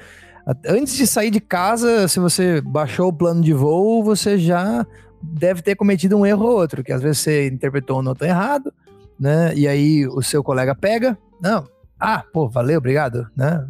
Antes 0.67 0.97
de 0.97 1.07
sair 1.07 1.31
de 1.31 1.41
casa, 1.41 2.09
se 2.09 2.19
você 2.19 2.63
baixou 2.63 3.09
o 3.09 3.13
plano 3.13 3.43
de 3.43 3.53
voo, 3.53 4.03
você 4.03 4.39
já 4.39 4.87
deve 5.23 5.61
ter 5.61 5.77
cometido 5.77 6.17
um 6.17 6.25
erro 6.25 6.47
ou 6.47 6.57
outro, 6.57 6.83
que 6.83 6.91
às 6.91 7.03
vezes 7.03 7.19
você 7.19 7.49
interpretou 7.49 7.99
um 7.99 8.03
nota 8.03 8.27
errado, 8.27 8.73
né? 9.19 9.55
E 9.55 9.67
aí 9.67 10.07
o 10.07 10.23
seu 10.23 10.43
colega 10.43 10.75
pega, 10.75 11.19
não, 11.41 11.67
ah, 11.99 12.25
pô, 12.33 12.49
valeu, 12.49 12.79
obrigado, 12.79 13.27
né? 13.37 13.67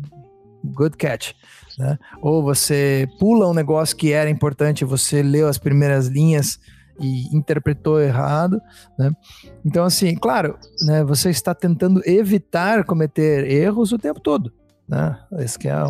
Good 0.65 0.97
catch. 0.97 1.33
Né? 1.79 1.99
Ou 2.21 2.43
você 2.43 3.09
pula 3.19 3.49
um 3.49 3.55
negócio 3.55 3.97
que 3.97 4.13
era 4.13 4.29
importante, 4.29 4.85
você 4.85 5.23
leu 5.23 5.49
as 5.49 5.59
primeiras 5.59 6.09
linhas 6.09 6.59
e 7.01 7.35
interpretou 7.35 8.01
errado, 8.01 8.61
né? 8.99 9.13
Então, 9.65 9.85
assim, 9.85 10.17
claro, 10.17 10.59
né, 10.83 11.05
você 11.05 11.31
está 11.31 11.55
tentando 11.55 12.03
evitar 12.05 12.85
cometer 12.85 13.49
erros 13.49 13.93
o 13.93 13.99
tempo 13.99 14.19
todo, 14.19 14.53
né? 14.89 15.17
Esse 15.39 15.57
que 15.57 15.69
é 15.69 15.73
a, 15.73 15.85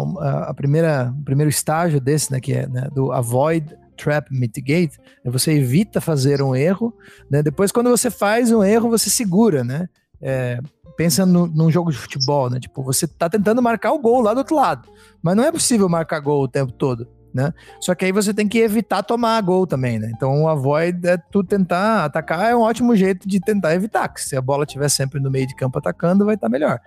a 0.48 0.54
primeira, 0.54 1.14
o 1.18 1.24
primeiro 1.24 1.48
estágio 1.48 1.98
desse, 1.98 2.30
né? 2.30 2.40
Que 2.40 2.52
é 2.52 2.66
né, 2.66 2.88
do 2.94 3.10
avoid 3.10 3.74
trap 3.98 4.28
mitigate, 4.30 4.96
é 5.24 5.30
você 5.30 5.52
evita 5.52 6.00
fazer 6.00 6.40
um 6.40 6.54
erro, 6.54 6.94
né? 7.30 7.42
Depois, 7.42 7.72
quando 7.72 7.90
você 7.90 8.10
faz 8.10 8.52
um 8.52 8.62
erro, 8.62 8.88
você 8.88 9.10
segura, 9.10 9.64
né? 9.64 9.88
É, 10.20 10.58
pensa 10.96 11.24
no, 11.24 11.46
num 11.46 11.70
jogo 11.70 11.92
de 11.92 11.96
futebol, 11.96 12.50
né? 12.50 12.58
Tipo, 12.58 12.82
você 12.82 13.06
tá 13.06 13.28
tentando 13.28 13.62
marcar 13.62 13.92
o 13.92 14.00
gol 14.00 14.20
lá 14.20 14.34
do 14.34 14.38
outro 14.38 14.56
lado, 14.56 14.88
mas 15.22 15.36
não 15.36 15.44
é 15.44 15.52
possível 15.52 15.88
marcar 15.88 16.18
gol 16.18 16.42
o 16.42 16.48
tempo 16.48 16.72
todo, 16.72 17.08
né? 17.32 17.54
Só 17.80 17.94
que 17.94 18.04
aí 18.04 18.10
você 18.10 18.34
tem 18.34 18.48
que 18.48 18.58
evitar 18.58 19.02
tomar 19.04 19.40
gol 19.42 19.66
também, 19.66 19.98
né? 19.98 20.10
Então, 20.14 20.42
o 20.42 20.48
avoid 20.48 21.06
é 21.06 21.16
tu 21.16 21.44
tentar 21.44 22.04
atacar, 22.04 22.50
é 22.50 22.56
um 22.56 22.62
ótimo 22.62 22.96
jeito 22.96 23.28
de 23.28 23.38
tentar 23.38 23.74
evitar, 23.74 24.08
que 24.08 24.20
se 24.20 24.36
a 24.36 24.42
bola 24.42 24.64
estiver 24.64 24.88
sempre 24.88 25.20
no 25.20 25.30
meio 25.30 25.46
de 25.46 25.54
campo 25.54 25.78
atacando, 25.78 26.24
vai 26.24 26.34
estar 26.34 26.48
tá 26.48 26.50
melhor. 26.50 26.80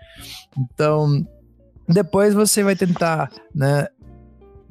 Então, 0.58 1.26
depois 1.88 2.34
você 2.34 2.64
vai 2.64 2.76
tentar, 2.76 3.32
né? 3.56 3.88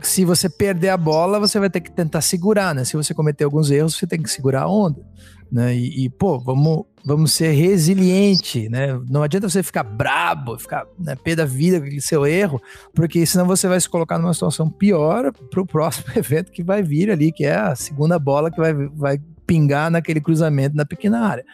Se 0.02 0.24
você 0.24 0.48
perder 0.48 0.88
a 0.90 0.96
bola, 0.96 1.38
você 1.38 1.58
vai 1.58 1.68
ter 1.68 1.80
que 1.80 1.90
tentar 1.90 2.20
segurar, 2.20 2.74
né? 2.74 2.84
Se 2.84 2.96
você 2.96 3.12
cometer 3.12 3.44
alguns 3.44 3.70
erros, 3.70 3.96
você 3.96 4.06
tem 4.06 4.22
que 4.22 4.30
segurar 4.30 4.62
a 4.62 4.68
onda, 4.68 5.04
né? 5.50 5.74
E, 5.74 6.04
e 6.04 6.08
pô, 6.08 6.38
vamos, 6.38 6.84
vamos 7.04 7.32
ser 7.32 7.50
resiliente, 7.52 8.68
né? 8.68 8.98
Não 9.08 9.22
adianta 9.22 9.48
você 9.48 9.62
ficar 9.62 9.82
brabo, 9.82 10.58
ficar 10.58 10.86
né, 10.98 11.14
pé 11.16 11.34
da 11.34 11.44
vida 11.44 11.78
com 11.78 11.86
aquele 11.86 12.00
seu 12.00 12.26
erro, 12.26 12.60
porque 12.94 13.24
senão 13.26 13.46
você 13.46 13.68
vai 13.68 13.80
se 13.80 13.88
colocar 13.88 14.18
numa 14.18 14.34
situação 14.34 14.70
pior 14.70 15.32
para 15.50 15.60
o 15.60 15.66
próximo 15.66 16.06
evento 16.16 16.52
que 16.52 16.62
vai 16.62 16.82
vir 16.82 17.10
ali, 17.10 17.30
que 17.32 17.44
é 17.44 17.56
a 17.56 17.74
segunda 17.74 18.18
bola 18.18 18.50
que 18.50 18.58
vai, 18.58 18.72
vai 18.74 19.20
pingar 19.46 19.90
naquele 19.90 20.20
cruzamento 20.20 20.76
na 20.76 20.86
pequena 20.86 21.20
área. 21.20 21.44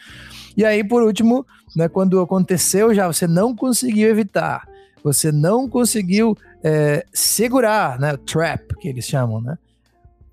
E 0.57 0.65
aí, 0.65 0.83
por 0.83 1.03
último, 1.03 1.47
né, 1.75 1.89
quando 1.89 2.21
aconteceu 2.21 2.95
já, 2.95 3.07
você 3.07 3.27
não 3.27 3.55
conseguiu 3.55 4.09
evitar 4.09 4.65
você 5.07 5.31
não 5.31 5.69
conseguiu 5.69 6.37
é, 6.67 7.07
segurar, 7.13 7.97
né? 8.01 8.17
Trap, 8.27 8.75
que 8.81 8.89
eles 8.89 9.05
chamam, 9.05 9.41
né? 9.41 9.57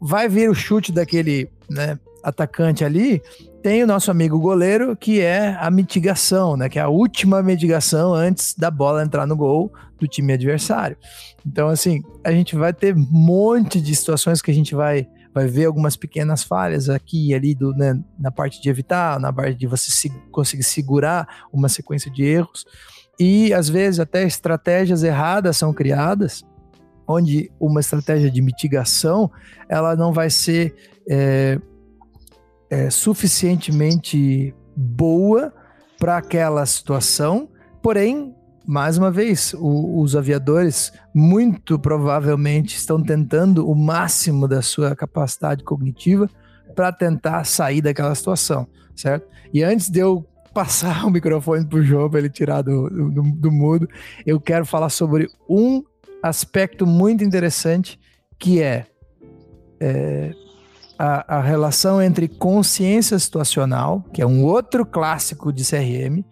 Vai 0.01 0.27
vir 0.27 0.49
o 0.49 0.55
chute 0.55 0.91
daquele 0.91 1.47
né, 1.69 1.99
atacante 2.23 2.83
ali. 2.83 3.21
Tem 3.61 3.83
o 3.83 3.87
nosso 3.87 4.09
amigo 4.09 4.39
goleiro, 4.39 4.97
que 4.97 5.21
é 5.21 5.55
a 5.59 5.69
mitigação, 5.69 6.57
né? 6.57 6.69
Que 6.69 6.79
é 6.79 6.81
a 6.81 6.89
última 6.89 7.43
mitigação 7.43 8.15
antes 8.15 8.55
da 8.55 8.71
bola 8.71 9.03
entrar 9.03 9.27
no 9.27 9.35
gol 9.35 9.71
do 9.99 10.07
time 10.07 10.33
adversário. 10.33 10.97
Então, 11.45 11.69
assim, 11.69 12.01
a 12.23 12.31
gente 12.31 12.55
vai 12.55 12.73
ter 12.73 12.95
um 12.95 13.07
monte 13.11 13.79
de 13.79 13.95
situações 13.95 14.41
que 14.41 14.49
a 14.49 14.55
gente 14.55 14.73
vai 14.73 15.07
vai 15.35 15.47
ver 15.47 15.65
algumas 15.65 15.95
pequenas 15.95 16.43
falhas 16.43 16.89
aqui 16.89 17.29
e 17.29 17.33
ali 17.33 17.55
do, 17.55 17.73
né, 17.73 17.99
na 18.19 18.29
parte 18.29 18.61
de 18.61 18.69
evitar, 18.69 19.19
na 19.19 19.33
parte 19.33 19.57
de 19.57 19.65
você 19.65 19.91
se, 19.91 20.07
conseguir 20.31 20.61
segurar 20.61 21.27
uma 21.51 21.67
sequência 21.67 22.11
de 22.11 22.23
erros 22.23 22.67
e 23.19 23.53
às 23.53 23.69
vezes 23.69 23.99
até 23.99 24.23
estratégias 24.23 25.03
erradas 25.03 25.57
são 25.57 25.73
criadas, 25.73 26.43
onde 27.07 27.51
uma 27.59 27.79
estratégia 27.79 28.31
de 28.31 28.41
mitigação 28.41 29.29
ela 29.69 29.95
não 29.95 30.11
vai 30.11 30.29
ser 30.29 30.73
é, 31.09 31.59
é, 32.69 32.89
suficientemente 32.89 34.53
boa 34.75 35.53
para 35.99 36.17
aquela 36.17 36.65
situação, 36.65 37.49
porém 37.81 38.35
mais 38.65 38.97
uma 38.97 39.11
vez, 39.11 39.53
o, 39.53 39.99
os 39.99 40.15
aviadores 40.15 40.93
muito 41.13 41.77
provavelmente 41.77 42.77
estão 42.77 43.01
tentando 43.01 43.69
o 43.69 43.75
máximo 43.75 44.47
da 44.47 44.61
sua 44.61 44.95
capacidade 44.95 45.63
cognitiva 45.63 46.29
para 46.73 46.91
tentar 46.91 47.43
sair 47.43 47.81
daquela 47.81 48.15
situação, 48.15 48.67
certo? 48.95 49.27
E 49.53 49.63
antes 49.63 49.89
de 49.89 49.99
eu 49.99 50.25
passar 50.53 51.05
o 51.05 51.09
microfone 51.09 51.65
pro 51.65 51.83
João 51.83 52.09
para 52.09 52.19
ele 52.19 52.29
tirar 52.29 52.61
do, 52.61 52.89
do, 52.89 53.21
do 53.23 53.51
mudo, 53.51 53.87
eu 54.25 54.39
quero 54.39 54.65
falar 54.65 54.89
sobre 54.89 55.27
um 55.49 55.83
aspecto 56.21 56.85
muito 56.85 57.23
interessante 57.23 57.99
que 58.37 58.61
é, 58.61 58.85
é 59.79 60.33
a, 60.97 61.37
a, 61.37 61.41
relação 61.41 62.01
entre 62.01 62.27
consciência 62.27 63.17
situacional, 63.17 64.05
que 64.13 64.21
é 64.21 64.25
um 64.25 64.43
outro 64.43 64.85
clássico 64.85 65.51
de 65.51 65.63
CRM, 65.65 66.23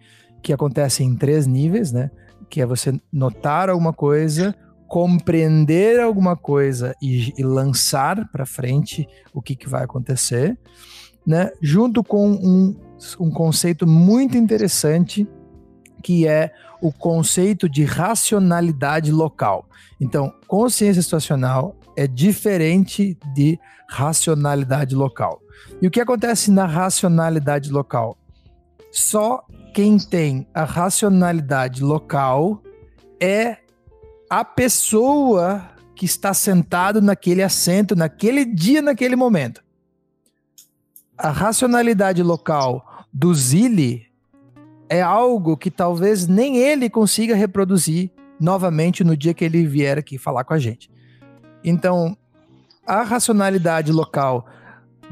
que 0.42 0.52
acontece 0.52 1.02
em 1.02 1.14
três 1.14 1.46
níveis, 1.46 1.92
né? 1.92 2.10
Que 2.48 2.62
é 2.62 2.66
você 2.66 2.92
notar 3.12 3.68
alguma 3.68 3.92
coisa, 3.92 4.54
compreender 4.88 6.00
alguma 6.00 6.36
coisa 6.36 6.94
e, 7.02 7.32
e 7.36 7.42
lançar 7.42 8.28
para 8.30 8.46
frente 8.46 9.06
o 9.32 9.40
que, 9.42 9.56
que 9.56 9.68
vai 9.68 9.84
acontecer, 9.84 10.58
né? 11.26 11.50
Junto 11.60 12.02
com 12.02 12.30
um 12.30 12.76
um 13.18 13.30
conceito 13.30 13.86
muito 13.86 14.36
interessante 14.36 15.26
que 16.02 16.26
é 16.26 16.52
o 16.80 16.92
conceito 16.92 17.68
de 17.68 17.84
racionalidade 17.84 19.12
local. 19.12 19.66
Então, 20.00 20.34
consciência 20.48 21.00
situacional 21.00 21.76
é 21.96 22.06
diferente 22.08 23.16
de 23.34 23.58
racionalidade 23.88 24.94
local. 24.94 25.40
E 25.80 25.86
o 25.86 25.90
que 25.90 26.00
acontece 26.00 26.50
na 26.50 26.66
racionalidade 26.66 27.70
local? 27.70 28.18
Só 28.90 29.44
quem 29.72 29.96
tem 29.96 30.46
a 30.52 30.64
racionalidade 30.64 31.82
local 31.82 32.60
é 33.20 33.58
a 34.28 34.44
pessoa 34.44 35.70
que 35.94 36.04
está 36.04 36.34
sentado 36.34 37.00
naquele 37.00 37.42
assento, 37.42 37.94
naquele 37.94 38.44
dia, 38.44 38.82
naquele 38.82 39.14
momento. 39.14 39.62
A 41.16 41.30
racionalidade 41.30 42.22
local 42.22 42.84
do 43.12 43.34
Zilli 43.34 44.06
é 44.88 45.02
algo 45.02 45.56
que 45.56 45.70
talvez 45.70 46.26
nem 46.26 46.58
ele 46.58 46.88
consiga 46.88 47.34
reproduzir 47.34 48.10
novamente 48.40 49.04
no 49.04 49.16
dia 49.16 49.34
que 49.34 49.44
ele 49.44 49.66
vier 49.66 49.98
aqui 49.98 50.18
falar 50.18 50.44
com 50.44 50.54
a 50.54 50.58
gente. 50.58 50.90
Então, 51.64 52.16
a 52.86 53.02
racionalidade 53.02 53.92
local 53.92 54.46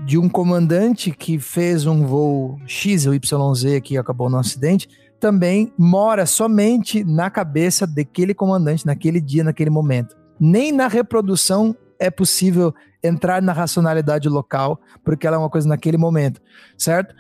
de 0.05 0.19
um 0.19 0.29
comandante 0.29 1.11
que 1.11 1.39
fez 1.39 1.87
um 1.87 2.07
voo 2.07 2.59
X 2.67 3.07
ou 3.07 3.15
YZ 3.15 3.81
que 3.83 3.97
acabou 3.97 4.31
no 4.31 4.39
acidente 4.39 4.89
também 5.21 5.73
mora 5.79 6.25
somente 6.25 7.05
na 7.05 7.29
cabeça 7.29 7.87
daquele 7.87 8.33
comandante 8.33 8.87
naquele 8.87 9.21
dia, 9.21 9.45
naquele 9.45 9.71
momento. 9.71 10.17
Nem 10.39 10.73
na 10.73 10.89
reprodução 10.89 11.77
é 11.99 12.11
possível 12.11 12.75
entrar 13.03 13.43
na 13.43 13.53
racionalidade 13.53 14.29
local, 14.29 14.81
porque 15.05 15.27
ela 15.27 15.37
é 15.37 15.39
uma 15.39 15.51
coisa 15.51 15.69
naquele 15.69 15.99
momento, 15.99 16.41
certo? 16.77 17.15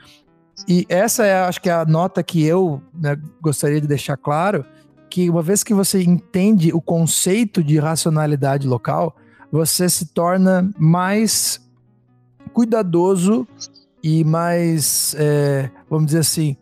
E 0.69 0.87
essa 0.89 1.25
é, 1.25 1.43
acho 1.43 1.61
que 1.61 1.69
é 1.69 1.73
a 1.73 1.85
nota 1.85 2.23
que 2.23 2.45
eu 2.45 2.83
né, 2.95 3.17
gostaria 3.41 3.81
de 3.81 3.87
deixar 3.87 4.17
claro, 4.17 4.65
que 5.09 5.29
uma 5.29 5.43
vez 5.43 5.65
que 5.65 5.75
você 5.75 6.03
entende 6.03 6.73
o 6.73 6.81
conceito 6.81 7.65
de 7.65 7.79
racionalidade 7.79 8.69
local, 8.69 9.17
você 9.51 9.89
se 9.89 10.07
torna 10.15 10.71
mais 10.79 11.61
cuidadoso 12.53 13.47
e 14.03 14.25
mais, 14.25 15.15
é, 15.19 15.71
vamos 15.89 16.07
dizer 16.07 16.21
assim, 16.21 16.57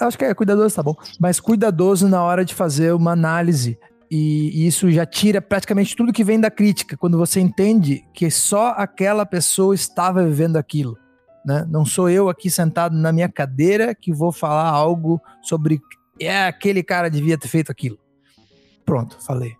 acho 0.00 0.18
que 0.18 0.24
é 0.24 0.34
cuidadoso, 0.34 0.74
tá 0.74 0.82
bom, 0.82 0.94
mas 1.18 1.40
cuidadoso 1.40 2.08
na 2.08 2.22
hora 2.22 2.44
de 2.44 2.54
fazer 2.54 2.92
uma 2.92 3.12
análise. 3.12 3.78
E, 4.10 4.66
isso 4.66 4.90
já 4.90 5.06
tira 5.06 5.40
praticamente 5.40 5.96
tudo 5.96 6.12
que 6.12 6.22
vem 6.22 6.38
da 6.38 6.50
crítica, 6.50 6.96
quando 6.98 7.16
você 7.16 7.40
entende 7.40 8.04
que 8.12 8.30
só 8.30 8.74
aquela 8.76 9.24
pessoa 9.24 9.74
estava 9.74 10.22
vivendo 10.22 10.56
aquilo. 10.56 10.98
Né? 11.44 11.66
Não 11.68 11.84
sou 11.84 12.08
eu 12.08 12.28
aqui 12.28 12.50
sentado 12.50 12.96
na 12.96 13.12
minha 13.12 13.28
cadeira 13.28 13.94
que 13.94 14.12
vou 14.12 14.30
falar 14.30 14.68
algo 14.68 15.20
sobre 15.42 15.80
é 16.20 16.46
aquele 16.46 16.82
cara 16.82 17.10
devia 17.10 17.36
ter 17.38 17.48
feito 17.48 17.72
aquilo. 17.72 17.98
Pronto, 18.84 19.18
falei. 19.24 19.56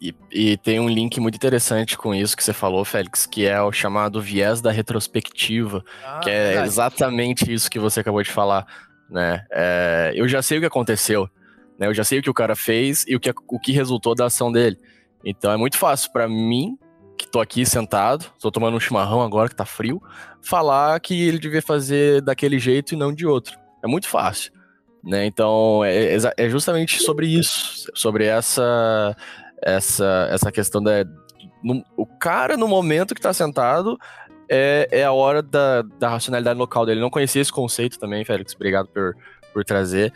E, 0.00 0.14
e, 0.32 0.56
tem 0.56 0.80
um 0.80 0.88
link 0.88 1.20
muito 1.20 1.36
interessante 1.36 1.96
com 1.96 2.12
isso 2.12 2.36
que 2.36 2.42
você 2.42 2.52
falou, 2.52 2.84
Félix, 2.84 3.24
que 3.24 3.46
é 3.46 3.62
o 3.62 3.70
chamado 3.70 4.20
viés 4.20 4.60
da 4.60 4.72
retrospectiva, 4.72 5.84
ah, 6.04 6.18
que 6.20 6.28
é 6.28 6.46
verdade. 6.46 6.66
exatamente 6.66 7.52
isso 7.52 7.70
que 7.70 7.78
você 7.78 8.00
acabou 8.00 8.20
de 8.20 8.30
falar, 8.30 8.66
né? 9.08 9.46
É, 9.52 10.12
eu 10.16 10.26
já 10.26 10.42
sei 10.42 10.58
o 10.58 10.60
que 10.60 10.66
aconteceu, 10.66 11.30
né? 11.78 11.86
Eu 11.86 11.94
já 11.94 12.02
sei 12.02 12.18
o 12.18 12.22
que 12.22 12.30
o 12.30 12.34
cara 12.34 12.56
fez 12.56 13.04
e 13.06 13.14
o 13.14 13.20
que, 13.20 13.30
o 13.30 13.60
que 13.60 13.70
resultou 13.70 14.12
da 14.12 14.26
ação 14.26 14.50
dele. 14.50 14.76
Então 15.24 15.52
é 15.52 15.56
muito 15.56 15.78
fácil 15.78 16.10
para 16.10 16.28
mim, 16.28 16.76
que 17.22 17.30
tô 17.30 17.40
aqui 17.40 17.64
sentado, 17.64 18.26
tô 18.40 18.50
tomando 18.50 18.76
um 18.76 18.80
chimarrão 18.80 19.22
agora 19.22 19.48
que 19.48 19.56
tá 19.56 19.64
frio, 19.64 20.02
falar 20.42 20.98
que 21.00 21.26
ele 21.26 21.38
devia 21.38 21.62
fazer 21.62 22.20
daquele 22.20 22.58
jeito 22.58 22.94
e 22.94 22.96
não 22.96 23.12
de 23.12 23.26
outro. 23.26 23.58
É 23.82 23.86
muito 23.86 24.08
fácil. 24.08 24.52
Né? 25.02 25.26
Então 25.26 25.82
é, 25.84 26.16
é 26.36 26.48
justamente 26.48 27.02
sobre 27.02 27.26
isso, 27.26 27.90
sobre 27.94 28.24
essa 28.24 29.16
essa, 29.62 30.28
essa 30.30 30.50
questão 30.50 30.82
da. 30.82 31.04
No, 31.62 31.84
o 31.96 32.04
cara, 32.04 32.56
no 32.56 32.66
momento 32.66 33.14
que 33.14 33.20
está 33.20 33.32
sentado, 33.32 33.96
é, 34.50 34.88
é 34.90 35.04
a 35.04 35.12
hora 35.12 35.40
da, 35.40 35.82
da 35.98 36.08
racionalidade 36.08 36.58
local 36.58 36.84
dele. 36.84 37.00
Não 37.00 37.10
conhecia 37.10 37.40
esse 37.40 37.52
conceito 37.52 37.98
também, 37.98 38.24
Félix. 38.24 38.54
Obrigado 38.54 38.88
por, 38.88 39.16
por 39.52 39.64
trazer. 39.64 40.12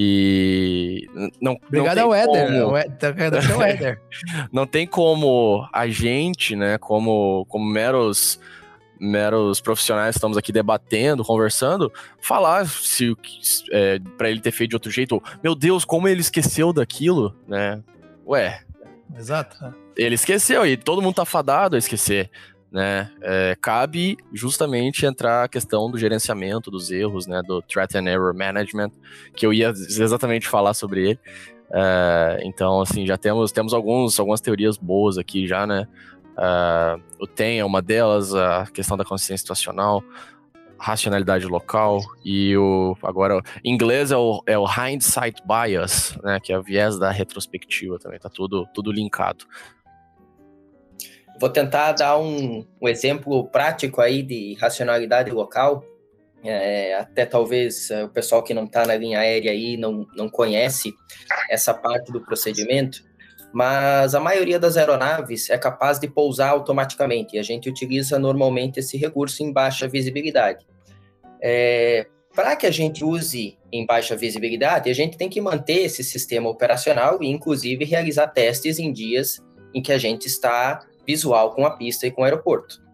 E. 0.00 1.08
Não, 1.40 1.58
Obrigado 1.66 1.96
não 1.96 2.04
ao 2.04 2.14
Éder. 2.14 2.46
Como... 2.46 2.60
Éder. 3.64 4.00
não 4.52 4.64
tem 4.64 4.86
como 4.86 5.68
a 5.72 5.88
gente, 5.88 6.54
né, 6.54 6.78
como, 6.78 7.44
como 7.48 7.64
meros 7.64 8.38
meros 9.00 9.60
profissionais 9.60 10.14
estamos 10.14 10.36
aqui 10.36 10.52
debatendo, 10.52 11.24
conversando, 11.24 11.92
falar 12.20 12.66
se 12.66 13.16
é, 13.72 13.98
para 14.16 14.30
ele 14.30 14.40
ter 14.40 14.52
feito 14.52 14.70
de 14.70 14.76
outro 14.76 14.90
jeito, 14.90 15.20
meu 15.42 15.56
Deus, 15.56 15.84
como 15.84 16.06
ele 16.06 16.20
esqueceu 16.20 16.72
daquilo, 16.72 17.34
né? 17.46 17.80
Ué, 18.26 18.60
Exato. 19.16 19.74
Ele 19.96 20.14
esqueceu 20.14 20.64
e 20.64 20.76
todo 20.76 21.02
mundo 21.02 21.16
tá 21.16 21.24
fadado 21.24 21.74
a 21.74 21.78
esquecer. 21.78 22.30
Né? 22.70 23.10
É, 23.22 23.56
cabe 23.60 24.18
justamente 24.32 25.06
entrar 25.06 25.44
a 25.44 25.48
questão 25.48 25.90
do 25.90 25.96
gerenciamento 25.96 26.70
dos 26.70 26.90
erros, 26.90 27.26
né? 27.26 27.40
Do 27.46 27.62
threat 27.62 27.96
and 27.96 28.06
error 28.06 28.34
management, 28.34 28.90
que 29.34 29.46
eu 29.46 29.52
ia 29.52 29.70
exatamente 29.70 30.46
falar 30.46 30.74
sobre 30.74 31.10
ele. 31.10 31.20
É, 31.70 32.40
então, 32.42 32.80
assim, 32.80 33.06
já 33.06 33.16
temos, 33.16 33.52
temos 33.52 33.72
alguns, 33.72 34.18
algumas 34.20 34.40
teorias 34.40 34.76
boas 34.76 35.16
aqui 35.16 35.46
já, 35.46 35.66
né? 35.66 35.88
Uh, 36.38 37.02
o 37.18 37.26
TEM 37.26 37.58
é 37.58 37.64
uma 37.64 37.82
delas, 37.82 38.32
a 38.32 38.64
questão 38.72 38.96
da 38.96 39.04
consciência 39.04 39.38
situacional, 39.38 40.04
racionalidade 40.78 41.44
local 41.46 42.00
e 42.24 42.56
o 42.56 42.96
agora 43.02 43.42
em 43.64 43.74
inglês 43.74 44.12
é 44.12 44.16
o, 44.16 44.40
é 44.46 44.56
o 44.56 44.64
hindsight 44.64 45.42
bias, 45.44 46.16
né, 46.22 46.38
que 46.40 46.52
é 46.52 46.58
o 46.58 46.62
viés 46.62 46.96
da 46.96 47.10
retrospectiva 47.10 47.98
também, 47.98 48.20
tá 48.20 48.28
tudo 48.28 48.66
tudo 48.72 48.92
linkado. 48.92 49.44
Vou 51.40 51.48
tentar 51.48 51.92
dar 51.92 52.18
um, 52.18 52.64
um 52.80 52.88
exemplo 52.88 53.46
prático 53.48 54.00
aí 54.00 54.22
de 54.22 54.54
racionalidade 54.54 55.30
local. 55.30 55.84
É, 56.44 56.94
até 56.94 57.26
talvez 57.26 57.90
é, 57.90 58.04
o 58.04 58.08
pessoal 58.08 58.42
que 58.42 58.54
não 58.54 58.64
está 58.64 58.86
na 58.86 58.94
linha 58.96 59.18
aérea 59.18 59.50
aí 59.50 59.76
não, 59.76 60.06
não 60.14 60.28
conhece 60.28 60.94
essa 61.50 61.74
parte 61.74 62.12
do 62.12 62.20
procedimento, 62.20 63.02
mas 63.52 64.14
a 64.14 64.20
maioria 64.20 64.58
das 64.58 64.76
aeronaves 64.76 65.50
é 65.50 65.58
capaz 65.58 65.98
de 65.98 66.06
pousar 66.06 66.50
automaticamente 66.50 67.34
e 67.34 67.38
a 67.38 67.42
gente 67.42 67.68
utiliza 67.68 68.18
normalmente 68.18 68.78
esse 68.78 68.96
recurso 68.96 69.42
em 69.42 69.52
baixa 69.52 69.88
visibilidade. 69.88 70.64
É, 71.42 72.06
Para 72.34 72.54
que 72.54 72.66
a 72.66 72.70
gente 72.70 73.04
use 73.04 73.58
em 73.72 73.84
baixa 73.84 74.14
visibilidade, 74.14 74.90
a 74.90 74.94
gente 74.94 75.16
tem 75.16 75.28
que 75.28 75.40
manter 75.40 75.84
esse 75.84 76.04
sistema 76.04 76.48
operacional 76.48 77.20
e, 77.20 77.26
inclusive, 77.26 77.84
realizar 77.84 78.28
testes 78.28 78.78
em 78.78 78.92
dias 78.92 79.42
em 79.74 79.82
que 79.82 79.92
a 79.92 79.98
gente 79.98 80.26
está 80.26 80.80
visual 81.08 81.54
com 81.54 81.64
a 81.64 81.70
pista 81.70 82.06
e 82.06 82.10
com 82.10 82.20
o 82.20 82.24
aeroporto. 82.24 82.86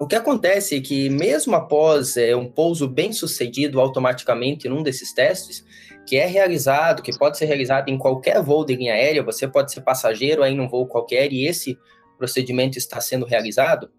O 0.00 0.06
que 0.06 0.16
acontece 0.16 0.76
é 0.76 0.80
que, 0.80 1.10
mesmo 1.10 1.54
após 1.54 2.16
é, 2.16 2.34
um 2.34 2.50
pouso 2.50 2.88
bem 2.88 3.12
sucedido 3.12 3.78
automaticamente 3.78 4.68
num 4.68 4.82
desses 4.82 5.12
testes, 5.12 5.62
que 6.06 6.16
é 6.16 6.24
realizado, 6.24 7.02
que 7.02 7.16
pode 7.18 7.36
ser 7.36 7.44
realizado 7.44 7.90
em 7.90 7.98
qualquer 7.98 8.42
voo 8.42 8.64
de 8.64 8.74
linha 8.74 8.94
aérea, 8.94 9.22
você 9.22 9.46
pode 9.46 9.70
ser 9.70 9.82
passageiro 9.82 10.42
aí 10.42 10.54
num 10.54 10.66
voo 10.66 10.86
qualquer 10.86 11.30
e 11.30 11.46
esse 11.46 11.76
procedimento 12.16 12.78
está 12.78 13.00
sendo 13.02 13.26
realizado, 13.26 13.90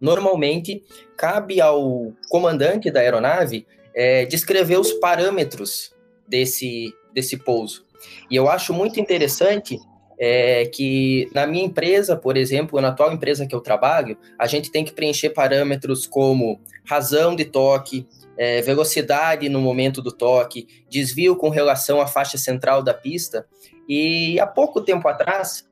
normalmente 0.00 0.82
cabe 1.16 1.60
ao 1.60 2.12
comandante 2.30 2.90
da 2.90 3.00
aeronave 3.00 3.66
é, 3.94 4.24
descrever 4.24 4.78
os 4.78 4.92
parâmetros 4.94 5.92
desse, 6.26 6.94
desse 7.12 7.36
pouso. 7.36 7.84
E 8.30 8.36
eu 8.36 8.48
acho 8.48 8.72
muito 8.72 9.00
interessante 9.00 9.78
é, 10.18 10.66
que 10.66 11.30
na 11.32 11.46
minha 11.46 11.64
empresa, 11.64 12.16
por 12.16 12.36
exemplo, 12.36 12.80
na 12.80 12.88
atual 12.88 13.12
empresa 13.12 13.46
que 13.46 13.54
eu 13.54 13.60
trabalho, 13.60 14.18
a 14.38 14.46
gente 14.46 14.70
tem 14.70 14.84
que 14.84 14.92
preencher 14.92 15.30
parâmetros 15.30 16.06
como 16.06 16.60
razão 16.84 17.36
de 17.36 17.44
toque, 17.44 18.06
é, 18.36 18.60
velocidade 18.60 19.48
no 19.48 19.60
momento 19.60 20.02
do 20.02 20.12
toque, 20.12 20.66
desvio 20.88 21.36
com 21.36 21.48
relação 21.48 22.00
à 22.00 22.06
faixa 22.06 22.38
central 22.38 22.82
da 22.82 22.94
pista. 22.94 23.46
E 23.88 24.38
há 24.40 24.46
pouco 24.46 24.80
tempo 24.80 25.06
atrás, 25.08 25.66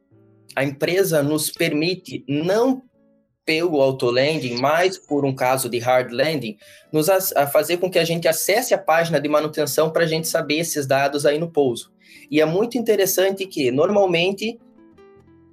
a 0.54 0.64
empresa 0.64 1.22
nos 1.22 1.50
permite 1.50 2.24
não 2.28 2.82
pelo 3.44 3.80
autolanding, 3.80 4.58
mais 4.58 4.98
por 4.98 5.24
um 5.24 5.32
caso 5.32 5.68
de 5.68 5.78
hard 5.78 6.10
landing, 6.10 6.56
nos 6.92 7.08
a 7.08 7.46
fazer 7.46 7.76
com 7.76 7.88
que 7.88 7.98
a 7.98 8.04
gente 8.04 8.26
acesse 8.26 8.74
a 8.74 8.78
página 8.78 9.20
de 9.20 9.28
manutenção 9.28 9.90
para 9.90 10.02
a 10.02 10.06
gente 10.06 10.26
saber 10.26 10.56
esses 10.56 10.84
dados 10.84 11.24
aí 11.24 11.38
no 11.38 11.48
pouso. 11.48 11.92
E 12.30 12.40
é 12.40 12.44
muito 12.44 12.78
interessante 12.78 13.46
que, 13.46 13.70
normalmente, 13.70 14.58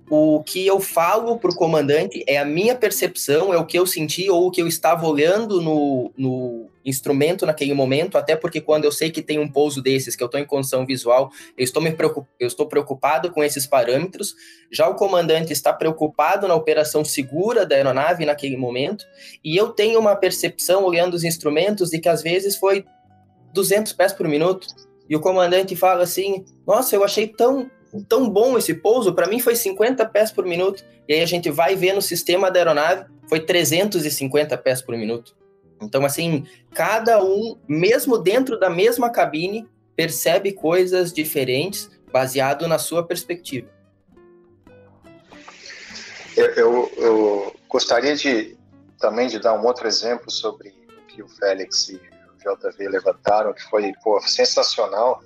o 0.10 0.44
que 0.44 0.68
eu 0.68 0.80
falo 0.80 1.40
para 1.40 1.50
o 1.50 1.56
comandante 1.56 2.24
é 2.28 2.38
a 2.38 2.46
minha 2.46 2.76
percepção, 2.76 3.54
é 3.54 3.58
o 3.58 3.66
que 3.66 3.80
eu 3.80 3.86
senti 3.86 4.30
ou 4.30 4.48
o 4.48 4.52
que 4.52 4.62
eu 4.62 4.68
estava 4.68 5.08
olhando 5.08 5.62
no, 5.62 6.12
no 6.18 6.70
instrumento 6.86 7.46
naquele 7.46 7.74
momento, 7.74 8.18
até 8.18 8.36
porque 8.36 8.60
quando 8.60 8.86
eu 8.86 8.92
sei 8.92 9.10
que 9.10 9.22
tem 9.22 9.40
um 9.40 9.48
pouso 9.48 9.82
desses, 9.82 10.16
que 10.16 10.22
eu 10.22 10.26
estou 10.26 10.40
em 10.40 10.46
condição 10.46 10.86
visual, 10.86 11.32
eu 11.58 11.64
estou, 11.64 11.82
me 11.82 11.92
preocup... 11.92 12.28
eu 12.40 12.48
estou 12.48 12.68
preocupado 12.68 13.32
com 13.32 13.44
esses 13.44 13.66
parâmetros, 13.66 14.36
já 14.72 14.88
o 14.88 14.96
comandante 14.96 15.54
está 15.54 15.72
preocupado 15.72 16.48
na 16.48 16.56
operação 16.56 17.04
segura 17.06 17.66
da 17.66 17.76
aeronave 17.76 18.26
naquele 18.26 18.58
momento, 18.58 19.06
e 19.44 19.56
eu 19.56 19.70
tenho 19.70 20.00
uma 20.00 20.16
percepção, 20.16 20.84
olhando 20.84 21.14
os 21.14 21.24
instrumentos, 21.24 21.90
de 21.90 22.00
que 22.00 22.10
às 22.10 22.22
vezes 22.22 22.56
foi 22.58 22.86
200 23.54 23.94
pés 23.94 24.12
por 24.12 24.28
minuto, 24.28 24.68
e 25.14 25.16
o 25.16 25.20
comandante 25.20 25.76
fala 25.76 26.02
assim, 26.02 26.44
nossa, 26.66 26.96
eu 26.96 27.04
achei 27.04 27.28
tão 27.28 27.70
tão 28.10 28.28
bom 28.28 28.58
esse 28.58 28.74
pouso, 28.74 29.14
para 29.14 29.28
mim 29.28 29.40
foi 29.40 29.56
50 29.56 30.04
pés 30.08 30.32
por 30.32 30.44
minuto. 30.44 30.84
E 31.08 31.14
aí 31.14 31.22
a 31.22 31.28
gente 31.28 31.52
vai 31.52 31.76
ver 31.76 31.94
no 31.94 32.02
sistema 32.02 32.50
da 32.50 32.60
aeronave, 32.60 33.06
foi 33.30 33.40
350 33.40 34.58
pés 34.58 34.82
por 34.82 34.98
minuto. 34.98 35.38
Então, 35.80 36.04
assim, 36.04 36.48
cada 36.74 37.24
um, 37.24 37.56
mesmo 37.68 38.18
dentro 38.18 38.60
da 38.60 38.72
mesma 38.72 39.12
cabine, 39.12 39.70
percebe 39.96 40.52
coisas 40.52 41.14
diferentes 41.14 41.92
baseado 42.12 42.68
na 42.68 42.80
sua 42.80 43.06
perspectiva. 43.06 43.70
Eu, 46.36 46.46
eu, 46.56 46.92
eu, 46.98 47.56
gostaria 47.70 48.16
de 48.16 48.58
também 49.00 49.28
de 49.28 49.38
dar 49.38 49.54
um 49.54 49.64
outro 49.64 49.88
exemplo 49.88 50.32
sobre 50.32 50.70
o 50.70 51.06
que 51.06 51.22
o 51.22 51.28
Félix 51.28 51.92
JV 52.44 52.88
levantaram, 52.90 53.54
que 53.54 53.64
foi 53.64 53.94
pô, 54.04 54.20
sensacional 54.22 55.22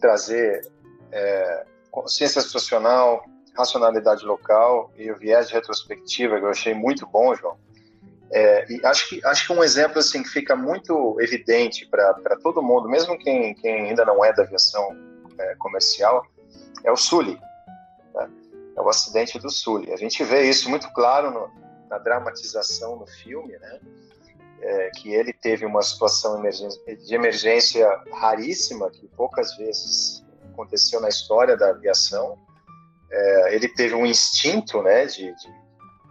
trazer 0.00 0.70
é, 1.12 1.66
consciência 1.90 2.40
situacional, 2.40 3.24
racionalidade 3.56 4.24
local 4.24 4.92
e 4.96 5.10
o 5.10 5.16
viés 5.16 5.48
de 5.48 5.54
retrospectiva, 5.54 6.38
que 6.38 6.44
eu 6.44 6.50
achei 6.50 6.74
muito 6.74 7.06
bom, 7.06 7.34
João. 7.34 7.56
É, 8.30 8.66
e 8.72 8.84
acho 8.84 9.08
que, 9.08 9.24
acho 9.26 9.46
que 9.46 9.52
um 9.52 9.62
exemplo 9.62 9.98
assim, 9.98 10.22
que 10.22 10.28
fica 10.28 10.56
muito 10.56 11.16
evidente 11.20 11.86
para 11.88 12.36
todo 12.42 12.62
mundo, 12.62 12.88
mesmo 12.88 13.16
quem, 13.18 13.54
quem 13.54 13.88
ainda 13.88 14.04
não 14.04 14.24
é 14.24 14.32
da 14.32 14.42
aviação 14.42 14.88
é, 15.38 15.54
comercial, 15.56 16.24
é 16.82 16.90
o 16.90 16.96
Sully. 16.96 17.38
Né? 18.14 18.28
é 18.76 18.80
o 18.80 18.88
acidente 18.88 19.38
do 19.38 19.50
Sully. 19.50 19.92
A 19.92 19.96
gente 19.96 20.22
vê 20.24 20.42
isso 20.42 20.68
muito 20.68 20.90
claro 20.92 21.30
no, 21.30 21.50
na 21.88 21.98
dramatização 21.98 22.96
no 22.96 23.06
filme, 23.06 23.56
né? 23.58 23.80
É, 24.60 24.90
que 24.96 25.12
ele 25.12 25.32
teve 25.32 25.66
uma 25.66 25.82
situação 25.82 26.40
de 26.42 27.14
emergência 27.14 27.86
raríssima, 28.12 28.90
que 28.90 29.06
poucas 29.08 29.54
vezes 29.56 30.24
aconteceu 30.52 31.00
na 31.00 31.08
história 31.08 31.56
da 31.56 31.70
aviação. 31.70 32.38
É, 33.10 33.54
ele 33.54 33.68
teve 33.68 33.94
um 33.94 34.06
instinto 34.06 34.82
né, 34.82 35.04
de, 35.04 35.34
de, 35.34 35.54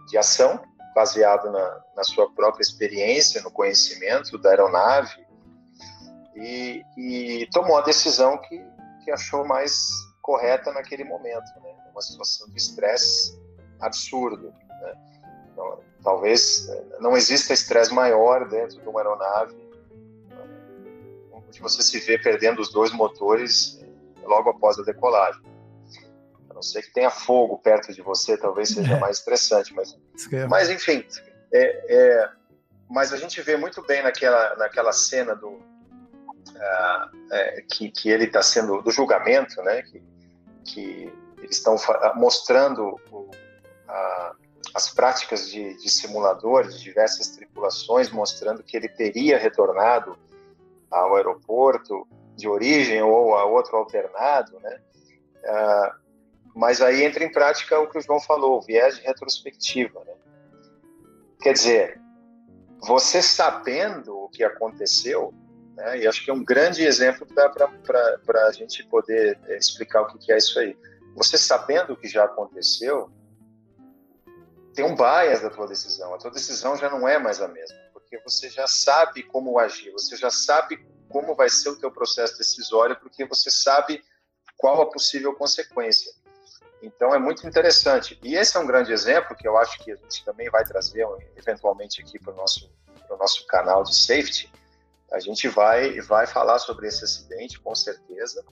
de 0.08 0.18
ação, 0.18 0.62
baseado 0.94 1.50
na, 1.50 1.80
na, 1.96 2.04
sua 2.04 2.30
própria 2.32 2.62
experiência, 2.62 3.42
no 3.42 3.50
conhecimento 3.50 4.38
da 4.38 4.50
aeronave, 4.50 5.26
e, 6.36 6.82
e 6.96 7.48
tomou 7.52 7.76
a 7.76 7.82
decisão 7.82 8.38
que, 8.38 8.64
que 9.04 9.10
achou 9.10 9.44
mais 9.44 9.88
correta 10.22 10.72
naquele 10.72 11.02
momento. 11.02 11.50
Né? 11.60 11.74
uma 11.94 12.02
situação 12.02 12.48
de 12.48 12.56
estresse 12.56 13.40
absurdo. 13.80 14.52
Talvez 16.04 16.68
eh, 16.68 16.84
não 17.00 17.16
exista 17.16 17.54
estresse 17.54 17.92
maior 17.92 18.46
dentro 18.46 18.78
de 18.78 18.86
uma 18.86 19.00
aeronave, 19.00 19.56
onde 21.32 21.60
você 21.60 21.82
se 21.82 21.98
vê 22.00 22.18
perdendo 22.18 22.60
os 22.60 22.70
dois 22.70 22.92
motores 22.92 23.80
eh, 23.80 24.26
logo 24.26 24.50
após 24.50 24.78
a 24.78 24.82
decolagem. 24.82 25.42
A 26.50 26.54
não 26.54 26.62
ser 26.62 26.82
que 26.82 26.92
tenha 26.92 27.10
fogo 27.10 27.58
perto 27.58 27.92
de 27.92 28.02
você, 28.02 28.36
talvez 28.36 28.68
seja 28.68 28.94
é. 28.94 29.00
mais 29.00 29.18
estressante, 29.18 29.74
mas, 29.74 29.98
é. 30.30 30.46
mas 30.46 30.68
enfim. 30.68 31.04
É, 31.50 31.84
é, 31.88 32.30
mas 32.88 33.12
a 33.12 33.16
gente 33.16 33.40
vê 33.40 33.56
muito 33.56 33.82
bem 33.82 34.02
naquela, 34.02 34.54
naquela 34.56 34.92
cena 34.92 35.34
do, 35.34 35.48
uh, 35.48 37.66
que, 37.72 37.90
que 37.90 38.10
ele 38.10 38.24
está 38.24 38.42
sendo 38.42 38.82
do 38.82 38.90
julgamento, 38.90 39.60
né? 39.62 39.82
Que, 39.82 40.02
que 40.64 41.12
eles 41.38 41.56
estão 41.56 41.76
mostrando 42.14 43.00
o, 43.10 43.30
a, 43.88 44.34
as 44.74 44.92
práticas 44.92 45.48
de, 45.48 45.74
de 45.76 46.82
diversas 46.82 47.28
tripulações, 47.28 48.10
mostrando 48.10 48.62
que 48.62 48.76
ele 48.76 48.88
teria 48.88 49.38
retornado 49.38 50.18
ao 50.90 51.14
aeroporto 51.16 52.06
de 52.36 52.48
origem 52.48 53.00
ou 53.02 53.36
a 53.36 53.44
outro 53.44 53.76
alternado, 53.76 54.58
né? 54.60 54.80
Ah, 55.44 55.96
mas 56.54 56.80
aí 56.80 57.04
entra 57.04 57.24
em 57.24 57.30
prática 57.30 57.78
o 57.78 57.88
que 57.88 57.98
o 57.98 58.00
João 58.00 58.20
falou, 58.20 58.58
o 58.58 58.62
viés 58.62 58.96
de 58.96 59.02
retrospectiva, 59.02 60.00
né? 60.04 60.14
Quer 61.40 61.52
dizer, 61.52 62.00
você 62.80 63.22
sabendo 63.22 64.16
o 64.16 64.28
que 64.28 64.42
aconteceu, 64.42 65.32
né? 65.76 65.98
E 66.00 66.06
acho 66.06 66.24
que 66.24 66.30
é 66.30 66.34
um 66.34 66.44
grande 66.44 66.84
exemplo 66.84 67.26
para 67.26 68.48
a 68.48 68.52
gente 68.52 68.84
poder 68.86 69.38
eh, 69.46 69.56
explicar 69.56 70.02
o 70.02 70.18
que 70.18 70.32
é 70.32 70.36
isso 70.36 70.58
aí 70.58 70.76
você 71.14 71.38
sabendo 71.38 71.92
o 71.92 71.96
que 71.96 72.08
já 72.08 72.24
aconteceu, 72.24 73.10
tem 74.74 74.84
um 74.84 74.94
bias 74.94 75.40
da 75.40 75.50
tua 75.50 75.66
decisão. 75.66 76.14
A 76.14 76.18
tua 76.18 76.30
decisão 76.30 76.76
já 76.76 76.90
não 76.90 77.06
é 77.08 77.18
mais 77.18 77.40
a 77.40 77.48
mesma, 77.48 77.76
porque 77.92 78.18
você 78.18 78.48
já 78.48 78.66
sabe 78.66 79.22
como 79.22 79.58
agir, 79.58 79.90
você 79.92 80.16
já 80.16 80.30
sabe 80.30 80.84
como 81.08 81.34
vai 81.34 81.48
ser 81.48 81.70
o 81.70 81.76
teu 81.76 81.90
processo 81.90 82.36
decisório, 82.36 82.98
porque 82.98 83.24
você 83.24 83.50
sabe 83.50 84.02
qual 84.56 84.82
a 84.82 84.90
possível 84.90 85.34
consequência. 85.34 86.12
Então 86.82 87.14
é 87.14 87.18
muito 87.18 87.46
interessante. 87.46 88.18
E 88.22 88.34
esse 88.34 88.56
é 88.56 88.60
um 88.60 88.66
grande 88.66 88.92
exemplo 88.92 89.36
que 89.36 89.46
eu 89.46 89.56
acho 89.56 89.78
que 89.78 89.92
a 89.92 89.96
gente 89.96 90.24
também 90.24 90.50
vai 90.50 90.64
trazer 90.64 91.06
eventualmente 91.36 92.02
aqui 92.02 92.18
para 92.18 92.32
o 92.32 92.36
nosso, 92.36 92.70
nosso 93.08 93.46
canal 93.46 93.84
de 93.84 93.94
safety. 93.94 94.52
A 95.12 95.20
gente 95.20 95.48
vai, 95.48 96.00
vai 96.00 96.26
falar 96.26 96.58
sobre 96.58 96.88
esse 96.88 97.04
acidente, 97.04 97.60
com 97.60 97.74
certeza 97.74 98.44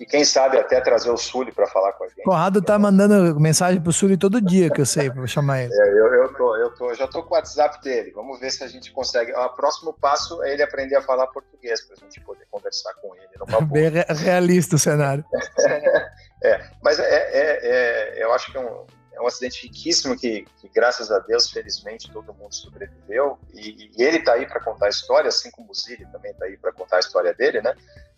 e 0.00 0.06
quem 0.06 0.24
sabe 0.24 0.56
até 0.56 0.80
trazer 0.80 1.10
o 1.10 1.16
Sully 1.18 1.52
para 1.52 1.66
falar 1.66 1.92
com 1.92 2.04
a 2.04 2.08
gente. 2.08 2.22
Conrado 2.22 2.62
tá 2.62 2.78
mandando 2.78 3.38
mensagem 3.38 3.82
pro 3.82 3.92
Sully 3.92 4.16
todo 4.16 4.40
dia, 4.40 4.70
que 4.70 4.80
eu 4.80 4.86
sei, 4.86 5.10
para 5.10 5.26
chamar 5.26 5.64
ele. 5.64 5.74
É, 5.74 5.88
eu, 5.90 6.06
eu, 6.14 6.32
tô, 6.32 6.56
eu 6.56 6.74
tô, 6.74 6.94
já 6.94 7.06
tô 7.06 7.22
com 7.22 7.34
o 7.34 7.36
WhatsApp 7.36 7.82
dele. 7.82 8.10
Vamos 8.12 8.40
ver 8.40 8.50
se 8.50 8.64
a 8.64 8.66
gente 8.66 8.90
consegue. 8.92 9.30
O 9.32 9.50
próximo 9.50 9.92
passo 9.92 10.42
é 10.42 10.54
ele 10.54 10.62
aprender 10.62 10.96
a 10.96 11.02
falar 11.02 11.26
português 11.26 11.82
para 11.82 11.96
a 11.96 12.00
gente 12.00 12.18
poder 12.22 12.46
conversar 12.50 12.94
com 12.94 13.14
ele. 13.14 13.28
Bem 13.70 13.90
realista 14.16 14.76
o 14.76 14.78
cenário. 14.78 15.22
é, 16.42 16.70
mas 16.82 16.98
é, 16.98 17.04
é, 17.04 17.60
é, 17.62 18.24
eu 18.24 18.32
acho 18.32 18.50
que 18.50 18.56
é 18.56 18.60
um, 18.60 18.86
é 19.12 19.20
um 19.20 19.26
acidente 19.26 19.66
riquíssimo 19.66 20.16
que, 20.16 20.46
que, 20.62 20.68
graças 20.74 21.10
a 21.10 21.18
Deus, 21.18 21.50
felizmente, 21.50 22.10
todo 22.10 22.32
mundo 22.32 22.54
sobreviveu. 22.54 23.38
E, 23.52 23.90
e 23.98 24.02
ele 24.02 24.16
está 24.16 24.32
aí 24.32 24.46
para 24.46 24.64
contar 24.64 24.86
a 24.86 24.88
história, 24.88 25.28
assim 25.28 25.50
como 25.50 25.70
o 25.70 25.74
Zilli 25.74 26.06
também 26.10 26.32
está 26.32 26.46
aí 26.46 26.56
para 26.56 26.72
contar 26.72 26.96
a 26.96 27.00
história 27.00 27.34
dele, 27.34 27.60
né? 27.60 27.74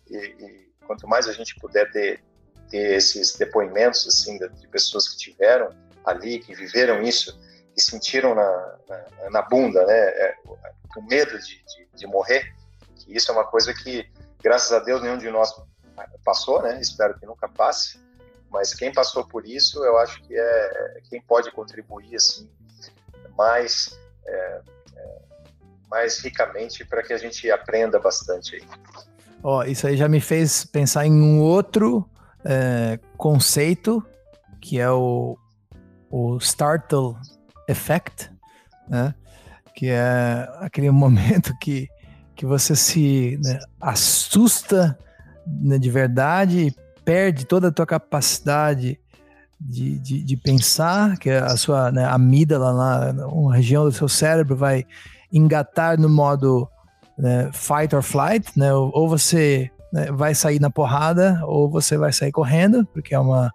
E, 0.09 0.17
e 0.17 0.72
quanto 0.85 1.07
mais 1.07 1.27
a 1.27 1.33
gente 1.33 1.55
puder 1.55 1.91
ter, 1.91 2.23
ter 2.69 2.95
esses 2.97 3.35
depoimentos 3.35 4.07
assim 4.07 4.37
de 4.37 4.67
pessoas 4.67 5.07
que 5.09 5.17
tiveram 5.17 5.69
ali, 6.05 6.39
que 6.39 6.53
viveram 6.53 7.01
isso, 7.01 7.39
que 7.73 7.81
sentiram 7.81 8.35
na, 8.35 8.77
na, 8.87 9.29
na 9.29 9.41
bunda, 9.41 9.85
né, 9.85 9.97
é, 9.97 10.35
o 10.95 11.01
medo 11.01 11.37
de, 11.39 11.63
de, 11.63 11.87
de, 11.95 12.07
morrer, 12.07 12.53
que 12.95 13.15
isso 13.15 13.31
é 13.31 13.33
uma 13.33 13.45
coisa 13.45 13.73
que, 13.73 14.07
graças 14.41 14.71
a 14.71 14.79
Deus, 14.79 15.01
nenhum 15.01 15.17
de 15.17 15.29
nós 15.29 15.53
passou, 16.23 16.61
né, 16.61 16.79
espero 16.79 17.17
que 17.17 17.25
nunca 17.25 17.47
passe, 17.47 17.99
mas 18.49 18.73
quem 18.73 18.93
passou 18.93 19.25
por 19.25 19.45
isso, 19.47 19.83
eu 19.83 19.97
acho 19.97 20.21
que 20.23 20.37
é 20.37 21.01
quem 21.09 21.21
pode 21.21 21.51
contribuir 21.51 22.15
assim 22.15 22.49
mais 23.35 23.97
é, 24.25 24.61
é, 24.95 25.19
mais 25.89 26.19
ricamente 26.19 26.85
para 26.85 27.01
que 27.01 27.13
a 27.13 27.17
gente 27.17 27.49
aprenda 27.49 27.99
bastante 27.99 28.55
aí. 28.55 28.67
Ó, 29.43 29.63
isso 29.63 29.85
aí 29.85 29.97
já 29.97 30.07
me 30.07 30.21
fez 30.21 30.63
pensar 30.63 31.05
em 31.05 31.11
um 31.11 31.41
outro 31.41 32.09
é, 32.45 32.97
conceito, 33.17 34.01
que 34.61 34.79
é 34.79 34.89
o, 34.89 35.37
o 36.09 36.37
Startle 36.37 37.15
Effect, 37.67 38.31
né? 38.87 39.13
Que 39.75 39.89
é 39.89 40.47
aquele 40.61 40.89
momento 40.91 41.53
que, 41.59 41.89
que 42.35 42.45
você 42.45 42.73
se 42.73 43.37
né, 43.43 43.59
assusta 43.81 44.97
né, 45.45 45.77
de 45.77 45.89
verdade 45.91 46.67
e 46.67 46.75
perde 47.03 47.45
toda 47.45 47.67
a 47.67 47.71
tua 47.71 47.85
capacidade 47.85 48.97
de, 49.59 49.99
de, 49.99 50.23
de, 50.23 50.37
pensar, 50.37 51.17
que 51.17 51.29
é 51.29 51.39
a 51.39 51.55
sua 51.57 51.91
né, 51.91 52.05
amígdala 52.05 52.71
lá, 52.71 53.27
uma 53.27 53.55
região 53.55 53.83
do 53.83 53.91
seu 53.91 54.07
cérebro 54.07 54.55
vai 54.55 54.85
engatar 55.31 55.99
no 55.99 56.09
modo 56.09 56.67
né, 57.17 57.49
fight 57.53 57.95
or 57.95 58.01
flight, 58.01 58.57
né, 58.57 58.73
ou 58.73 59.07
você 59.07 59.69
né, 59.91 60.11
vai 60.11 60.33
sair 60.33 60.59
na 60.59 60.69
porrada 60.69 61.39
ou 61.45 61.69
você 61.69 61.97
vai 61.97 62.11
sair 62.11 62.31
correndo, 62.31 62.85
porque 62.93 63.13
é 63.13 63.19
uma, 63.19 63.51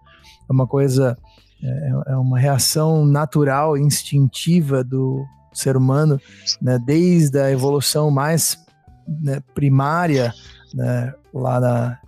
é 0.48 0.52
uma 0.52 0.66
coisa, 0.66 1.16
é, 1.62 2.12
é 2.12 2.16
uma 2.16 2.38
reação 2.38 3.04
natural, 3.04 3.76
instintiva 3.76 4.84
do 4.84 5.24
ser 5.52 5.76
humano, 5.76 6.20
né, 6.62 6.78
desde 6.78 7.38
a 7.40 7.50
evolução 7.50 8.10
mais 8.10 8.58
né, 9.06 9.40
primária, 9.54 10.32
né, 10.72 11.12
lá 11.34 11.58
na, 11.58 11.98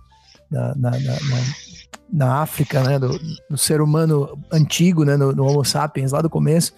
na, 0.51 0.75
na, 0.77 0.91
na, 0.91 1.11
na 2.13 2.43
África, 2.43 2.83
né, 2.83 2.99
do, 2.99 3.19
do, 3.49 3.59
ser 3.59 3.81
humano 3.81 4.39
antigo, 4.53 5.05
né, 5.05 5.17
no, 5.17 5.33
no 5.33 5.45
Homo 5.45 5.65
sapiens, 5.65 6.13
lá 6.13 6.21
do 6.21 6.31
começo, 6.31 6.73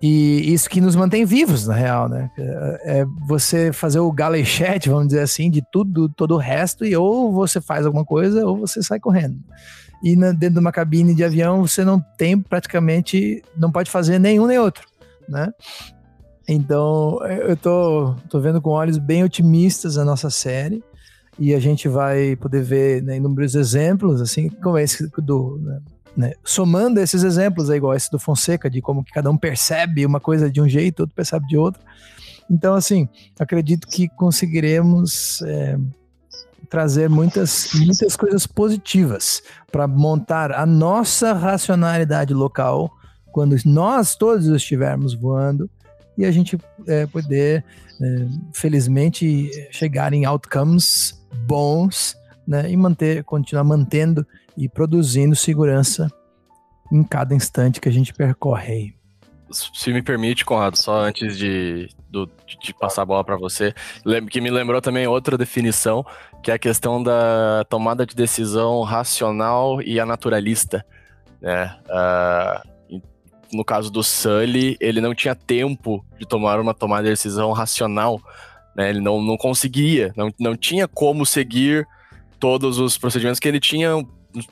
e 0.00 0.52
isso 0.52 0.68
que 0.68 0.80
nos 0.80 0.94
mantém 0.94 1.24
vivos, 1.24 1.66
na 1.66 1.74
real, 1.74 2.08
né? 2.08 2.30
É, 2.38 3.00
é 3.00 3.06
você 3.26 3.72
fazer 3.72 3.98
o 3.98 4.12
galechete, 4.12 4.90
vamos 4.90 5.08
dizer 5.08 5.20
assim, 5.20 5.50
de 5.50 5.62
tudo, 5.72 6.08
todo 6.08 6.34
o 6.34 6.38
resto, 6.38 6.84
e 6.84 6.94
ou 6.94 7.32
você 7.32 7.60
faz 7.60 7.86
alguma 7.86 8.04
coisa 8.04 8.46
ou 8.46 8.58
você 8.58 8.82
sai 8.82 9.00
correndo. 9.00 9.38
E 10.02 10.14
na, 10.14 10.32
dentro 10.32 10.54
de 10.54 10.60
uma 10.60 10.72
cabine 10.72 11.14
de 11.14 11.24
avião 11.24 11.66
você 11.66 11.84
não 11.84 11.98
tem 12.18 12.38
praticamente, 12.38 13.42
não 13.56 13.72
pode 13.72 13.90
fazer 13.90 14.18
nenhum 14.18 14.46
nem 14.46 14.58
outro, 14.58 14.86
né? 15.26 15.50
Então 16.46 17.18
eu 17.26 17.56
tô, 17.56 18.14
tô 18.28 18.38
vendo 18.38 18.60
com 18.60 18.70
olhos 18.70 18.98
bem 18.98 19.24
otimistas 19.24 19.96
a 19.96 20.04
nossa 20.04 20.28
série 20.28 20.84
e 21.38 21.54
a 21.54 21.58
gente 21.58 21.88
vai 21.88 22.36
poder 22.36 22.62
ver 22.62 23.02
né, 23.02 23.16
inúmeros 23.16 23.54
exemplos, 23.54 24.20
assim, 24.20 24.48
como 24.48 24.78
esse 24.78 25.10
do, 25.18 25.58
né, 25.58 25.80
né? 26.16 26.32
Somando 26.42 26.98
esses 26.98 27.22
exemplos, 27.22 27.68
é 27.68 27.76
igual 27.76 27.94
esse 27.94 28.10
do 28.10 28.18
Fonseca, 28.18 28.70
de 28.70 28.80
como 28.80 29.04
que 29.04 29.12
cada 29.12 29.30
um 29.30 29.36
percebe 29.36 30.06
uma 30.06 30.18
coisa 30.18 30.50
de 30.50 30.60
um 30.60 30.68
jeito, 30.68 31.00
outro 31.00 31.14
percebe 31.14 31.46
de 31.46 31.56
outro. 31.56 31.80
Então, 32.50 32.74
assim, 32.74 33.08
acredito 33.38 33.86
que 33.86 34.08
conseguiremos 34.08 35.42
é, 35.42 35.76
trazer 36.70 37.10
muitas, 37.10 37.70
muitas 37.74 38.16
coisas 38.16 38.46
positivas 38.46 39.42
para 39.70 39.86
montar 39.86 40.52
a 40.52 40.64
nossa 40.64 41.32
racionalidade 41.32 42.32
local 42.32 42.90
quando 43.32 43.54
nós 43.66 44.16
todos 44.16 44.46
estivermos 44.46 45.12
voando 45.12 45.68
e 46.16 46.24
a 46.24 46.30
gente 46.30 46.58
é, 46.86 47.06
poder, 47.06 47.62
é, 48.00 48.26
felizmente, 48.54 49.50
chegar 49.70 50.14
em 50.14 50.24
outcomes 50.24 51.22
bons 51.46 52.16
né, 52.46 52.70
e 52.70 52.76
manter, 52.76 53.22
continuar 53.24 53.64
mantendo 53.64 54.26
e 54.56 54.68
produzindo 54.68 55.34
segurança 55.34 56.08
em 56.92 57.02
cada 57.02 57.34
instante 57.34 57.80
que 57.80 57.88
a 57.88 57.92
gente 57.92 58.12
percorre 58.12 58.72
aí. 58.72 58.94
Se 59.50 59.92
me 59.92 60.02
permite, 60.02 60.44
Conrado, 60.44 60.76
só 60.76 61.04
antes 61.04 61.38
de, 61.38 61.88
do, 62.10 62.28
de 62.60 62.74
passar 62.74 63.02
a 63.02 63.04
bola 63.04 63.22
para 63.22 63.36
você, 63.36 63.72
que 64.30 64.40
me 64.40 64.50
lembrou 64.50 64.80
também 64.80 65.06
outra 65.06 65.38
definição, 65.38 66.04
que 66.42 66.50
é 66.50 66.54
a 66.54 66.58
questão 66.58 67.00
da 67.00 67.64
tomada 67.68 68.04
de 68.04 68.14
decisão 68.14 68.82
racional 68.82 69.80
e 69.80 70.00
a 70.00 70.06
naturalista. 70.06 70.84
né? 71.40 71.76
Uh, 71.88 72.76
no 73.52 73.64
caso 73.64 73.90
do 73.90 74.02
Sully, 74.02 74.76
ele 74.80 75.00
não 75.00 75.14
tinha 75.14 75.34
tempo 75.34 76.04
de 76.18 76.26
tomar 76.26 76.58
uma 76.58 76.74
tomada 76.74 77.04
de 77.04 77.10
decisão 77.10 77.52
racional, 77.52 78.20
né? 78.76 78.90
Ele 78.90 79.00
não, 79.00 79.22
não 79.22 79.36
conseguia, 79.36 80.12
não, 80.16 80.30
não 80.38 80.56
tinha 80.56 80.88
como 80.88 81.24
seguir 81.24 81.86
todos 82.38 82.78
os 82.78 82.98
procedimentos 82.98 83.40
que 83.40 83.48
ele 83.48 83.60
tinha. 83.60 83.90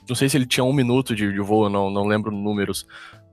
Não 0.09 0.16
sei 0.16 0.28
se 0.28 0.37
ele 0.37 0.47
tinha 0.47 0.64
um 0.64 0.72
minuto 0.72 1.14
de, 1.14 1.32
de 1.32 1.41
voo, 1.41 1.68
não, 1.68 1.91
não 1.91 2.07
lembro 2.07 2.30
números. 2.30 2.87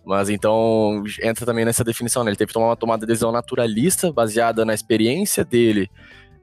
Mas 0.05 0.29
então 0.29 1.03
entra 1.21 1.45
também 1.45 1.63
nessa 1.63 1.83
definição, 1.83 2.23
né? 2.23 2.31
Ele 2.31 2.37
teve 2.37 2.47
que 2.49 2.53
tomar 2.53 2.67
uma 2.67 2.75
tomada 2.75 3.01
de 3.01 3.07
decisão 3.07 3.31
naturalista, 3.31 4.11
baseada 4.11 4.65
na 4.65 4.73
experiência 4.73 5.45
dele 5.45 5.89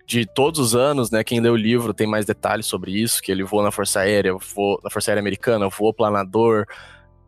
de 0.06 0.24
todos 0.24 0.58
os 0.58 0.74
anos, 0.74 1.10
né? 1.10 1.22
Quem 1.22 1.38
leu 1.38 1.52
o 1.52 1.56
livro 1.56 1.92
tem 1.92 2.06
mais 2.06 2.24
detalhes 2.24 2.64
sobre 2.64 2.92
isso, 2.92 3.20
que 3.20 3.30
ele 3.30 3.44
voou 3.44 3.62
na 3.62 3.70
Força 3.70 4.00
Aérea, 4.00 4.34
voou 4.54 4.80
na 4.82 4.88
Força 4.88 5.10
Aérea 5.10 5.20
Americana, 5.20 5.68
voou 5.68 5.92
planador, 5.92 6.64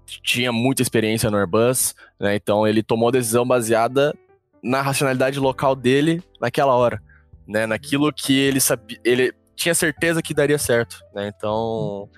tinha 0.06 0.50
muita 0.50 0.80
experiência 0.80 1.30
no 1.30 1.36
Airbus, 1.36 1.94
né? 2.18 2.34
Então 2.34 2.66
ele 2.66 2.82
tomou 2.82 3.12
decisão 3.12 3.46
baseada 3.46 4.16
na 4.62 4.80
racionalidade 4.80 5.38
local 5.38 5.76
dele 5.76 6.22
naquela 6.40 6.74
hora, 6.74 7.02
né? 7.46 7.66
Naquilo 7.66 8.10
que 8.12 8.38
ele 8.38 8.60
sabia, 8.60 8.98
ele 9.04 9.32
tinha 9.54 9.74
certeza 9.74 10.22
que 10.22 10.32
daria 10.32 10.58
certo, 10.58 11.00
né? 11.14 11.30
Então 11.36 12.08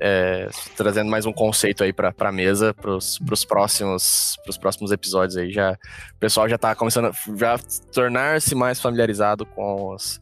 é, 0.00 0.48
trazendo 0.76 1.10
mais 1.10 1.26
um 1.26 1.32
conceito 1.32 1.82
aí 1.82 1.92
para 1.92 2.14
a 2.18 2.32
mesa 2.32 2.72
para 2.74 2.94
os 2.94 3.44
próximos, 3.46 4.36
próximos 4.60 4.92
episódios 4.92 5.36
aí. 5.36 5.52
Já, 5.52 5.72
o 5.72 6.18
pessoal 6.18 6.48
já 6.48 6.56
está 6.56 6.74
começando 6.74 7.06
a 7.06 7.12
já 7.36 7.58
tornar-se 7.92 8.54
mais 8.54 8.80
familiarizado 8.80 9.44
com 9.44 9.94
os. 9.94 10.20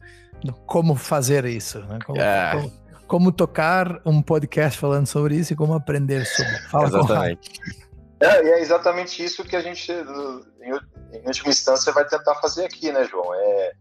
Como 0.65 0.95
fazer 0.95 1.45
isso, 1.45 1.79
né? 1.79 1.99
Como, 2.05 2.21
é. 2.21 2.51
como, 2.51 2.73
como, 3.07 3.31
tocar 3.31 4.01
um 4.05 4.21
podcast 4.21 4.79
falando 4.79 5.07
sobre 5.07 5.35
isso 5.35 5.53
e 5.53 5.55
como 5.55 5.73
aprender 5.73 6.25
sobre. 6.25 6.59
Fala 6.69 6.87
exatamente. 6.87 7.51
É, 8.19 8.43
e 8.43 8.49
é 8.49 8.61
exatamente 8.61 9.23
isso 9.23 9.43
que 9.43 9.55
a 9.55 9.61
gente, 9.61 9.91
em, 9.91 11.17
em 11.17 11.25
última 11.25 11.49
instância, 11.49 11.91
vai 11.91 12.05
tentar 12.05 12.35
fazer 12.35 12.65
aqui, 12.65 12.91
né, 12.91 13.03
João? 13.05 13.33
É, 13.33 13.71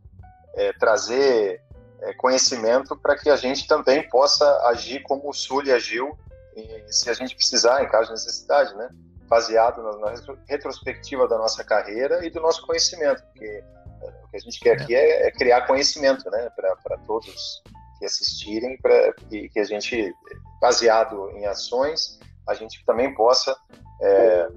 é 0.57 0.73
trazer 0.75 1.61
é, 2.03 2.15
conhecimento 2.15 2.97
para 2.97 3.17
que 3.17 3.31
a 3.31 3.37
gente 3.37 3.67
também 3.67 4.09
possa 4.09 4.45
agir 4.69 5.03
como 5.03 5.29
o 5.29 5.33
Sully 5.33 5.73
agiu, 5.73 6.17
e, 6.55 6.85
se 6.89 7.11
a 7.11 7.15
gente 7.15 7.35
precisar, 7.35 7.83
em 7.83 7.89
caso 7.89 8.07
de 8.07 8.13
necessidade, 8.13 8.75
né? 8.75 8.89
baseado 9.29 9.83
na, 9.83 9.99
na, 9.99 10.15
retrospectiva 10.49 11.27
da 11.27 11.37
nossa 11.37 11.65
carreira 11.65 12.25
e 12.25 12.31
do 12.31 12.41
nosso 12.41 12.65
conhecimento, 12.65 13.23
porque 13.25 13.45
é, 13.45 14.07
o 14.25 14.29
que 14.29 14.37
a 14.37 14.41
gente 14.41 14.61
quer 14.61 14.81
aqui 14.81 14.95
é, 14.95 15.27
é 15.27 15.31
criar 15.33 15.67
conhecimento 15.67 16.31
né? 16.31 16.49
para 16.55 16.97
todos 17.07 17.63
que 17.99 18.05
assistirem, 18.05 18.79
para 18.79 19.13
que, 19.15 19.49
que, 19.49 19.59
a 19.59 19.65
gente, 19.65 20.15
baseado 20.61 21.31
em 21.31 21.47
ações, 21.47 22.19
a 22.47 22.55
gente 22.55 22.85
também 22.85 23.15
possa 23.15 23.57
é, 24.01 24.49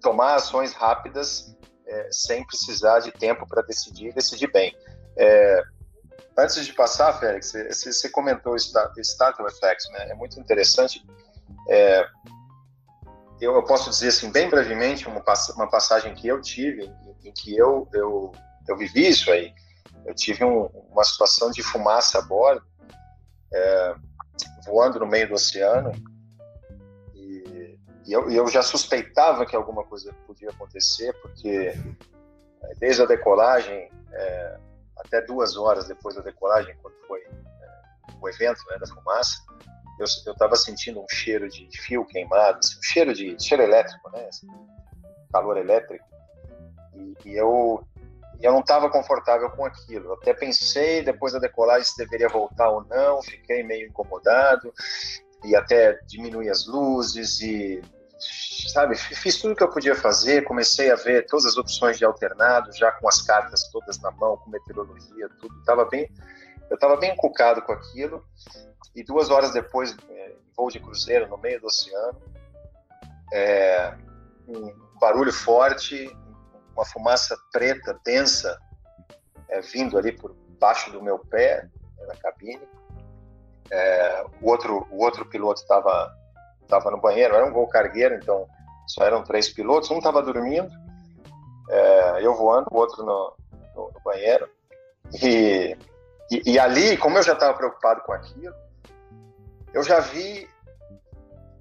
tomar 0.00 0.34
ações 0.34 0.72
rápidas 0.74 1.56
é, 1.86 2.08
sem 2.10 2.44
precisar 2.46 3.00
de 3.00 3.12
tempo 3.12 3.46
para 3.46 3.62
decidir 3.62 4.12
decidir 4.12 4.50
bem. 4.52 4.76
É, 5.16 5.62
Antes 6.36 6.64
de 6.64 6.72
passar, 6.72 7.12
Félix, 7.18 7.52
você 7.52 8.08
comentou 8.08 8.56
Startle 8.56 9.46
Effect, 9.46 9.92
né? 9.92 10.10
É 10.10 10.14
muito 10.14 10.40
interessante. 10.40 11.04
É, 11.68 12.06
eu, 13.40 13.54
eu, 13.54 13.62
posso 13.64 13.90
dizer 13.90 14.08
assim, 14.08 14.30
bem 14.30 14.48
brevemente, 14.48 15.06
uma, 15.06 15.22
uma 15.56 15.68
passagem 15.68 16.14
que 16.14 16.26
eu 16.28 16.40
tive, 16.40 16.84
em, 16.84 17.28
em, 17.28 17.32
que 17.32 17.56
eu, 17.56 17.88
eu, 17.92 18.32
eu 18.66 18.76
vivi 18.76 19.08
isso 19.08 19.30
aí. 19.30 19.52
Eu 20.06 20.14
tive 20.14 20.44
um, 20.44 20.66
uma 20.90 21.04
situação 21.04 21.50
de 21.50 21.62
fumaça 21.62 22.18
a 22.18 22.22
bordo, 22.22 22.64
é, 23.52 23.94
voando 24.64 25.00
no 25.00 25.06
meio 25.06 25.28
do 25.28 25.34
oceano, 25.34 25.92
e, 27.14 27.78
e 28.06 28.12
eu, 28.12 28.30
eu 28.30 28.48
já 28.48 28.62
suspeitava 28.62 29.44
que 29.44 29.54
alguma 29.54 29.84
coisa 29.84 30.14
podia 30.26 30.48
acontecer, 30.48 31.12
porque 31.20 31.74
é, 32.62 32.74
desde 32.78 33.02
a 33.02 33.06
decolagem, 33.06 33.90
é, 34.12 34.58
até 34.96 35.20
duas 35.20 35.56
horas 35.56 35.86
depois 35.86 36.14
da 36.14 36.22
decolagem, 36.22 36.76
quando 36.82 36.94
foi 37.06 37.20
é, 37.20 37.32
o 38.20 38.28
evento 38.28 38.62
né, 38.70 38.78
da 38.78 38.86
fumaça, 38.86 39.38
eu 39.98 40.04
estava 40.04 40.56
sentindo 40.56 41.00
um 41.00 41.06
cheiro 41.10 41.48
de 41.48 41.68
fio 41.80 42.04
queimado, 42.04 42.58
assim, 42.58 42.78
um 42.78 42.82
cheiro 42.82 43.14
de 43.14 43.36
cheiro 43.42 43.62
elétrico, 43.62 44.10
né, 44.10 44.26
assim, 44.26 44.48
calor 45.32 45.56
elétrico, 45.56 46.04
e, 46.94 47.14
e 47.24 47.36
eu 47.36 47.86
eu 48.42 48.50
não 48.50 48.60
estava 48.60 48.90
confortável 48.90 49.48
com 49.50 49.64
aquilo. 49.64 50.06
Eu 50.06 50.14
até 50.14 50.34
pensei 50.34 51.02
depois 51.02 51.32
da 51.32 51.38
decolagem 51.38 51.84
se 51.84 51.96
deveria 51.96 52.28
voltar 52.28 52.70
ou 52.70 52.84
não, 52.84 53.22
fiquei 53.22 53.62
meio 53.62 53.88
incomodado 53.88 54.74
e 55.44 55.54
até 55.54 55.98
diminuí 56.06 56.50
as 56.50 56.66
luzes 56.66 57.40
e 57.40 57.80
sabe, 58.72 58.96
fiz 58.96 59.40
tudo 59.40 59.56
que 59.56 59.62
eu 59.62 59.70
podia 59.70 59.94
fazer, 59.94 60.44
comecei 60.44 60.90
a 60.90 60.96
ver 60.96 61.26
todas 61.26 61.46
as 61.46 61.56
opções 61.56 61.98
de 61.98 62.04
alternado, 62.04 62.72
já 62.72 62.92
com 62.92 63.08
as 63.08 63.20
cartas 63.22 63.68
todas 63.70 64.00
na 64.00 64.10
mão, 64.12 64.36
com 64.36 64.50
meteorologia, 64.50 65.28
tudo, 65.40 65.62
tava 65.64 65.84
bem, 65.84 66.10
eu 66.70 66.74
estava 66.74 66.96
bem 66.96 67.12
encucado 67.12 67.62
com 67.62 67.72
aquilo, 67.72 68.24
e 68.94 69.02
duas 69.02 69.30
horas 69.30 69.52
depois, 69.52 69.96
é, 70.08 70.34
voo 70.56 70.70
de 70.70 70.80
cruzeiro 70.80 71.28
no 71.28 71.38
meio 71.38 71.60
do 71.60 71.66
oceano, 71.66 72.20
é, 73.32 73.94
um 74.46 74.74
barulho 75.00 75.32
forte, 75.32 76.14
uma 76.74 76.84
fumaça 76.84 77.36
preta, 77.50 77.98
densa, 78.04 78.58
é, 79.48 79.60
vindo 79.60 79.98
ali 79.98 80.12
por 80.12 80.34
baixo 80.58 80.90
do 80.92 81.02
meu 81.02 81.18
pé, 81.18 81.68
na 82.06 82.16
cabine, 82.16 82.62
é, 83.70 84.24
o, 84.40 84.50
outro, 84.50 84.86
o 84.90 85.02
outro 85.02 85.24
piloto 85.26 85.60
estava 85.60 86.14
estava 86.76 86.90
no 86.90 87.00
banheiro, 87.00 87.34
era 87.34 87.46
um 87.46 87.52
voo 87.52 87.68
cargueiro, 87.68 88.14
então 88.14 88.46
só 88.86 89.04
eram 89.04 89.22
três 89.22 89.48
pilotos, 89.48 89.90
um 89.90 89.98
estava 89.98 90.22
dormindo, 90.22 90.70
é, 91.68 92.26
eu 92.26 92.34
voando, 92.34 92.68
o 92.70 92.76
outro 92.76 93.04
no, 93.04 93.34
no, 93.74 93.90
no 93.92 94.00
banheiro. 94.04 94.48
E, 95.22 95.76
e, 96.30 96.52
e, 96.52 96.58
ali, 96.58 96.96
como 96.96 97.18
eu 97.18 97.22
já 97.22 97.34
estava 97.34 97.56
preocupado 97.56 98.02
com 98.02 98.12
aquilo, 98.12 98.54
eu 99.72 99.82
já 99.82 100.00
vi, 100.00 100.48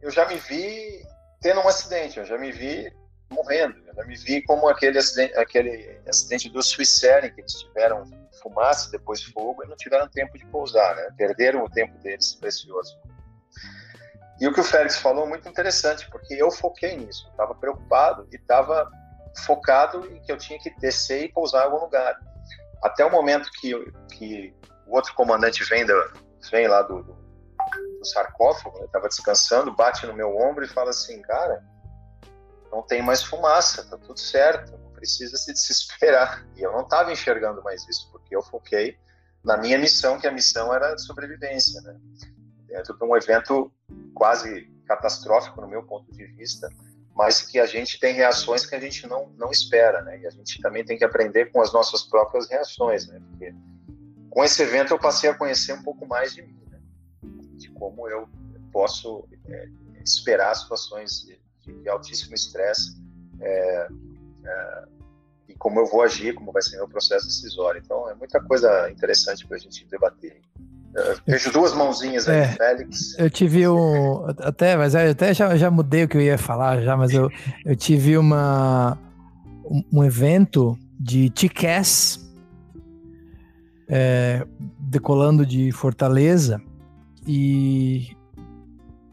eu 0.02 0.10
já 0.10 0.26
me 0.28 0.36
vi 0.36 1.06
tendo 1.42 1.60
um 1.60 1.68
acidente, 1.68 2.20
eu 2.20 2.26
já 2.26 2.38
me 2.38 2.52
vi 2.52 2.92
morrendo, 3.30 3.78
eu 3.88 3.94
já 3.96 4.04
me 4.04 4.16
vi 4.16 4.42
como 4.44 4.68
aquele 4.68 4.98
acidente, 4.98 5.36
aquele 5.38 6.00
acidente 6.08 6.50
do 6.50 6.62
Swissair, 6.62 7.34
que 7.34 7.42
eles 7.42 7.54
tiveram 7.54 8.04
fumaça, 8.42 8.92
depois 8.92 9.24
fogo, 9.24 9.64
e 9.64 9.68
não 9.68 9.76
tiveram 9.76 10.08
tempo 10.10 10.38
de 10.38 10.46
pousar, 10.48 10.96
né? 10.96 11.10
perderam 11.18 11.64
o 11.64 11.70
tempo 11.70 11.98
deles 12.00 12.36
precioso. 12.36 12.98
E 14.42 14.48
o 14.48 14.52
que 14.52 14.60
o 14.60 14.64
Félix 14.64 14.98
falou 14.98 15.26
é 15.28 15.30
muito 15.30 15.48
interessante, 15.48 16.10
porque 16.10 16.34
eu 16.34 16.50
foquei 16.50 16.98
nisso. 16.98 17.28
Estava 17.30 17.54
preocupado 17.54 18.28
e 18.32 18.38
estava 18.38 18.90
focado 19.46 20.04
em 20.08 20.20
que 20.20 20.32
eu 20.32 20.38
tinha 20.38 20.58
que 20.58 20.72
descer 20.80 21.26
e 21.26 21.32
pousar 21.32 21.62
em 21.62 21.66
algum 21.66 21.86
lugar. 21.86 22.20
Até 22.82 23.06
o 23.06 23.12
momento 23.12 23.52
que, 23.60 23.72
que 24.12 24.52
o 24.88 24.96
outro 24.96 25.14
comandante 25.14 25.64
vem, 25.66 25.86
vem 26.52 26.68
lá 26.68 26.82
do, 26.82 27.04
do, 27.04 27.14
do 27.14 28.06
sarcófago, 28.06 28.80
eu 28.80 28.86
estava 28.86 29.08
descansando, 29.08 29.76
bate 29.76 30.08
no 30.08 30.14
meu 30.16 30.36
ombro 30.36 30.66
e 30.66 30.68
fala 30.68 30.90
assim, 30.90 31.22
cara, 31.22 31.64
não 32.72 32.82
tem 32.82 33.04
mais 33.04 33.22
fumaça, 33.22 33.88
tá 33.88 33.98
tudo 34.00 34.20
certo, 34.20 34.72
não 34.72 34.92
precisa 34.94 35.38
se 35.38 35.54
desesperar. 35.54 36.48
E 36.56 36.64
eu 36.64 36.72
não 36.72 36.82
estava 36.82 37.12
enxergando 37.12 37.62
mais 37.62 37.88
isso, 37.88 38.10
porque 38.12 38.36
eu 38.36 38.42
foquei 38.42 38.98
na 39.44 39.56
minha 39.56 39.78
missão, 39.78 40.20
que 40.20 40.26
a 40.26 40.32
missão 40.32 40.74
era 40.74 40.98
sobrevivência, 40.98 41.80
né? 41.82 41.96
Dentro 42.72 42.98
de 42.98 43.04
um 43.04 43.16
evento 43.16 43.72
quase 44.14 44.72
catastrófico 44.86 45.62
no 45.62 45.68
meu 45.68 45.84
ponto 45.84 46.12
de 46.12 46.26
vista, 46.26 46.70
mas 47.14 47.42
que 47.42 47.60
a 47.60 47.66
gente 47.66 48.00
tem 48.00 48.16
reações 48.16 48.66
que 48.66 48.74
a 48.74 48.80
gente 48.80 49.06
não, 49.06 49.30
não 49.38 49.52
espera, 49.52 50.02
né? 50.02 50.20
E 50.20 50.26
a 50.26 50.30
gente 50.30 50.62
também 50.62 50.84
tem 50.84 50.98
que 50.98 51.04
aprender 51.04 51.52
com 51.52 51.62
as 51.62 51.74
nossas 51.74 52.04
próprias 52.04 52.50
reações, 52.50 53.08
né? 53.08 53.22
Porque 53.30 53.54
com 54.30 54.44
esse 54.44 54.62
evento 54.64 54.94
eu 54.94 55.00
passei 55.00 55.30
a 55.30 55.34
conhecer 55.34 55.74
um 55.74 55.84
pouco 55.84 56.08
mais 56.08 56.34
de 56.34 56.42
mim, 56.42 56.66
né? 56.72 56.80
De 57.58 57.70
como 57.72 58.08
eu 58.08 58.30
posso 58.72 59.28
é, 59.48 59.68
esperar 60.04 60.56
situações 60.56 61.26
de, 61.26 61.40
de 61.74 61.90
altíssimo 61.90 62.34
estresse 62.34 63.02
é, 63.42 63.88
é, 64.46 64.86
e 65.50 65.56
como 65.56 65.80
eu 65.80 65.86
vou 65.86 66.02
agir, 66.02 66.34
como 66.34 66.54
vai 66.54 66.62
ser 66.62 66.78
meu 66.78 66.88
processo 66.88 67.28
decisório. 67.28 67.82
Então 67.84 68.10
é 68.10 68.16
muita 68.16 68.42
coisa 68.42 68.90
interessante 68.90 69.46
para 69.46 69.58
a 69.58 69.60
gente 69.60 69.86
debater. 69.88 70.42
Eu 70.94 71.18
vejo 71.26 71.52
duas 71.52 71.74
mãozinhas 71.74 72.28
aí, 72.28 72.38
é, 72.38 72.48
Félix. 72.50 73.18
Eu 73.18 73.30
tive 73.30 73.68
um. 73.68 74.26
Até, 74.40 74.76
mas 74.76 74.94
eu 74.94 75.12
até 75.12 75.34
já, 75.34 75.56
já 75.56 75.72
mudei 75.72 76.04
o 76.04 76.08
que 76.08 76.18
eu 76.18 76.22
ia 76.22 76.38
falar 76.38 76.82
já, 76.82 76.98
mas 76.98 77.12
eu, 77.12 77.30
eu 77.66 77.76
tive 77.76 78.18
uma, 78.18 78.98
um, 79.92 80.04
evento 80.04 80.78
de 81.00 81.30
TCAS 81.30 82.20
é, 83.88 84.46
decolando 84.80 85.46
de 85.46 85.72
Fortaleza 85.72 86.62
e 87.26 88.16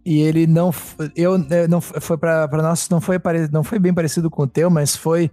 e 0.04 0.22
ele 0.22 0.46
não 0.46 0.72
eu 1.14 1.36
não 1.68 1.82
foi 1.82 2.16
para 2.16 2.48
nós 2.50 2.88
não 2.88 2.98
foi 2.98 3.20
não 3.52 3.62
foi 3.62 3.78
bem 3.78 3.92
parecido 3.92 4.30
com 4.30 4.44
o 4.44 4.46
teu 4.46 4.70
mas 4.70 4.96
foi 4.96 5.30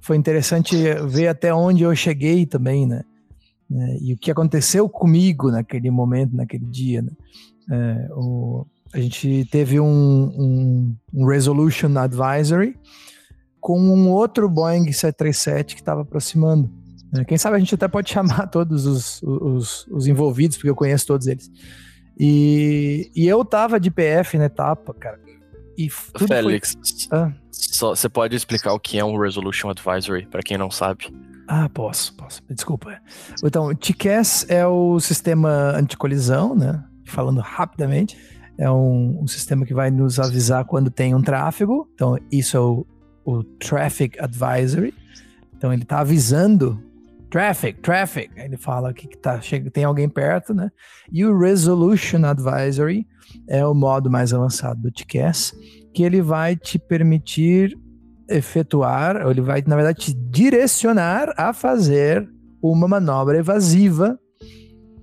foi 0.00 0.16
interessante 0.16 0.76
ver 1.06 1.28
até 1.28 1.54
onde 1.54 1.84
eu 1.84 1.94
cheguei 1.94 2.44
também 2.44 2.84
né 2.84 3.02
né? 3.68 3.98
E 4.00 4.14
o 4.14 4.16
que 4.16 4.30
aconteceu 4.30 4.88
comigo 4.88 5.50
naquele 5.50 5.90
momento, 5.90 6.34
naquele 6.34 6.64
dia. 6.66 7.02
Né? 7.02 7.12
É, 7.70 8.08
o, 8.12 8.66
a 8.92 8.98
gente 8.98 9.46
teve 9.50 9.78
um, 9.78 9.86
um, 9.86 10.96
um 11.12 11.26
Resolution 11.26 11.96
Advisory 11.98 12.76
com 13.60 13.78
um 13.78 14.10
outro 14.10 14.48
Boeing 14.48 14.90
737 14.90 15.74
que 15.74 15.82
estava 15.82 16.02
aproximando. 16.02 16.70
Né? 17.12 17.24
Quem 17.24 17.36
sabe 17.36 17.56
a 17.56 17.58
gente 17.58 17.74
até 17.74 17.86
pode 17.86 18.08
chamar 18.12 18.46
todos 18.46 18.86
os, 18.86 19.22
os, 19.22 19.86
os 19.88 20.06
envolvidos, 20.06 20.56
porque 20.56 20.70
eu 20.70 20.76
conheço 20.76 21.06
todos 21.06 21.26
eles. 21.26 21.50
E, 22.18 23.10
e 23.14 23.28
eu 23.28 23.44
tava 23.44 23.78
de 23.78 23.90
PF 23.90 24.38
na 24.38 24.46
etapa, 24.46 24.94
cara. 24.94 25.20
E 25.76 25.88
Félix, 25.88 26.76
foi... 27.08 27.16
ah. 27.16 27.32
você 27.94 28.08
pode 28.08 28.34
explicar 28.34 28.72
o 28.72 28.80
que 28.80 28.98
é 28.98 29.04
um 29.04 29.16
Resolution 29.16 29.70
Advisory, 29.70 30.26
para 30.26 30.42
quem 30.42 30.58
não 30.58 30.70
sabe? 30.70 31.06
Ah, 31.48 31.68
posso, 31.70 32.14
posso. 32.14 32.42
Desculpa. 32.50 33.00
Então, 33.42 33.74
TCAS 33.74 34.44
é 34.50 34.66
o 34.66 35.00
sistema 35.00 35.72
anticolisão, 35.74 36.54
né? 36.54 36.84
Falando 37.06 37.40
rapidamente, 37.40 38.18
é 38.58 38.70
um, 38.70 39.22
um, 39.22 39.26
sistema 39.26 39.64
que 39.64 39.72
vai 39.72 39.90
nos 39.90 40.20
avisar 40.20 40.66
quando 40.66 40.90
tem 40.90 41.14
um 41.14 41.22
tráfego. 41.22 41.88
Então, 41.94 42.18
isso 42.30 42.54
é 42.54 42.60
o, 42.60 42.86
o 43.24 43.42
Traffic 43.42 44.20
Advisory. 44.20 44.92
Então, 45.56 45.72
ele 45.72 45.84
está 45.84 46.00
avisando 46.00 46.78
Traffic, 47.30 47.80
traffic. 47.80 48.30
Ele 48.36 48.56
fala 48.56 48.92
que 48.92 49.08
tá, 49.16 49.40
chega, 49.40 49.70
tem 49.70 49.84
alguém 49.84 50.08
perto, 50.08 50.54
né? 50.54 50.70
E 51.12 51.24
o 51.24 51.38
Resolution 51.38 52.24
Advisory 52.24 53.06
é 53.46 53.64
o 53.66 53.74
modo 53.74 54.10
mais 54.10 54.32
avançado 54.32 54.80
do 54.80 54.90
TCAS, 54.90 55.54
que 55.92 56.02
ele 56.02 56.22
vai 56.22 56.56
te 56.56 56.78
permitir 56.78 57.76
efetuar, 58.28 59.24
ou 59.24 59.30
ele 59.30 59.40
vai, 59.40 59.62
na 59.66 59.76
verdade, 59.76 59.98
te 59.98 60.14
direcionar 60.14 61.32
a 61.36 61.52
fazer 61.52 62.28
uma 62.62 62.88
manobra 62.88 63.38
evasiva. 63.38 64.18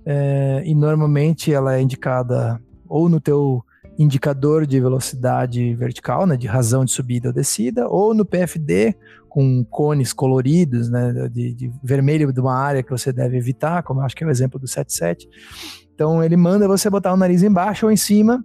É, 0.04 0.62
e 0.64 0.74
normalmente 0.74 1.52
ela 1.52 1.74
é 1.74 1.82
indicada 1.82 2.60
ou 2.88 3.08
no 3.08 3.20
teu 3.20 3.64
indicador 3.98 4.66
de 4.66 4.78
velocidade 4.78 5.74
vertical, 5.74 6.26
né, 6.26 6.36
de 6.36 6.46
razão 6.46 6.84
de 6.84 6.92
subida 6.92 7.28
ou 7.28 7.34
descida, 7.34 7.88
ou 7.88 8.14
no 8.14 8.24
PFD 8.24 8.94
com 9.28 9.64
cones 9.64 10.12
coloridos, 10.12 10.88
né, 10.88 11.28
de, 11.30 11.54
de, 11.54 11.72
vermelho 11.82 12.32
de 12.32 12.40
uma 12.40 12.54
área 12.54 12.82
que 12.82 12.90
você 12.90 13.12
deve 13.12 13.36
evitar, 13.36 13.82
como 13.82 14.00
acho 14.00 14.14
que 14.14 14.24
é 14.24 14.26
o 14.26 14.30
exemplo 14.30 14.58
do 14.58 14.68
77. 14.68 15.28
Então 15.94 16.22
ele 16.22 16.36
manda 16.36 16.68
você 16.68 16.88
botar 16.88 17.12
o 17.12 17.16
nariz 17.16 17.42
embaixo 17.42 17.86
ou 17.86 17.92
em 17.92 17.96
cima, 17.96 18.44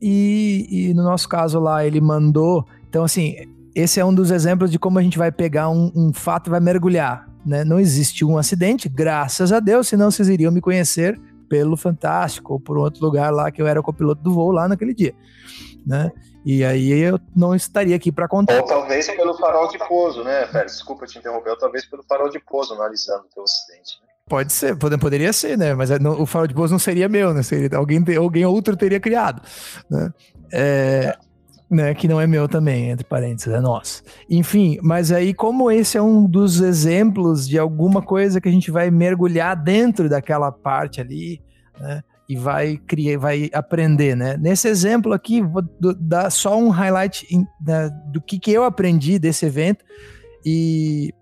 e, 0.00 0.88
e 0.90 0.94
no 0.94 1.02
nosso 1.02 1.28
caso 1.28 1.60
lá 1.60 1.84
ele 1.84 2.00
mandou. 2.00 2.64
Então 2.88 3.04
assim, 3.04 3.34
esse 3.74 4.00
é 4.00 4.04
um 4.04 4.14
dos 4.14 4.30
exemplos 4.30 4.70
de 4.70 4.78
como 4.78 4.98
a 4.98 5.02
gente 5.02 5.18
vai 5.18 5.32
pegar 5.32 5.68
um, 5.68 5.90
um 5.94 6.12
fato 6.12 6.48
e 6.48 6.50
vai 6.50 6.60
mergulhar. 6.60 7.28
Né? 7.44 7.64
Não 7.64 7.80
existe 7.80 8.24
um 8.24 8.38
acidente, 8.38 8.88
graças 8.88 9.52
a 9.52 9.60
Deus, 9.60 9.88
senão 9.88 10.10
vocês 10.10 10.28
iriam 10.28 10.52
me 10.52 10.60
conhecer 10.60 11.18
pelo 11.48 11.76
Fantástico 11.76 12.54
ou 12.54 12.60
por 12.60 12.78
outro 12.78 13.04
lugar 13.04 13.32
lá 13.32 13.50
que 13.50 13.60
eu 13.60 13.66
era 13.66 13.82
copiloto 13.82 14.22
do 14.22 14.32
voo 14.32 14.50
lá 14.50 14.66
naquele 14.66 14.94
dia, 14.94 15.14
né? 15.86 16.10
E 16.44 16.64
aí 16.64 16.90
eu 16.90 17.20
não 17.36 17.54
estaria 17.54 17.94
aqui 17.94 18.10
para 18.10 18.26
contar. 18.26 18.60
Ou 18.60 18.66
talvez 18.66 19.06
pelo 19.08 19.34
farol 19.34 19.68
de 19.68 19.78
pouso, 19.78 20.24
né, 20.24 20.46
Félix? 20.46 20.72
Desculpa 20.72 21.06
te 21.06 21.18
interromper, 21.18 21.50
ou 21.50 21.58
talvez 21.58 21.84
pelo 21.84 22.02
farol 22.02 22.30
de 22.30 22.40
pouso 22.40 22.74
analisando 22.74 23.24
o 23.30 23.34
teu 23.34 23.44
acidente. 23.44 24.00
Né? 24.00 24.08
Pode 24.26 24.52
ser, 24.52 24.76
poderia 24.76 25.32
ser, 25.32 25.58
né? 25.58 25.74
Mas 25.74 25.90
é, 25.90 25.98
o 25.98 26.24
farol 26.26 26.46
de 26.46 26.54
pouso 26.54 26.72
não 26.72 26.78
seria 26.78 27.08
meu, 27.08 27.34
né? 27.34 27.42
Seria 27.42 27.76
alguém, 27.76 28.02
alguém 28.16 28.46
outro 28.46 28.76
teria 28.76 28.98
criado, 28.98 29.42
né? 29.90 30.10
É, 30.50 31.16
né, 31.72 31.94
que 31.94 32.06
não 32.06 32.20
é 32.20 32.26
meu 32.26 32.46
também, 32.46 32.90
entre 32.90 33.04
parênteses, 33.04 33.52
é 33.52 33.60
nosso. 33.60 34.02
Enfim, 34.28 34.78
mas 34.82 35.10
aí 35.10 35.32
como 35.32 35.70
esse 35.70 35.96
é 35.96 36.02
um 36.02 36.26
dos 36.26 36.60
exemplos 36.60 37.48
de 37.48 37.58
alguma 37.58 38.02
coisa 38.02 38.40
que 38.40 38.48
a 38.48 38.52
gente 38.52 38.70
vai 38.70 38.90
mergulhar 38.90 39.56
dentro 39.56 40.08
daquela 40.08 40.52
parte 40.52 41.00
ali, 41.00 41.40
né, 41.80 42.02
e 42.28 42.36
vai 42.36 42.76
criar, 42.76 43.18
vai 43.18 43.50
aprender, 43.52 44.16
né? 44.16 44.36
Nesse 44.38 44.68
exemplo 44.68 45.12
aqui, 45.12 45.42
vou 45.42 45.62
dar 45.98 46.30
só 46.30 46.58
um 46.58 46.68
highlight 46.68 47.26
né, 47.60 47.90
do 48.06 48.20
que, 48.20 48.38
que 48.38 48.50
eu 48.50 48.64
aprendi 48.64 49.18
desse 49.18 49.44
evento. 49.44 49.84
E 50.44 51.12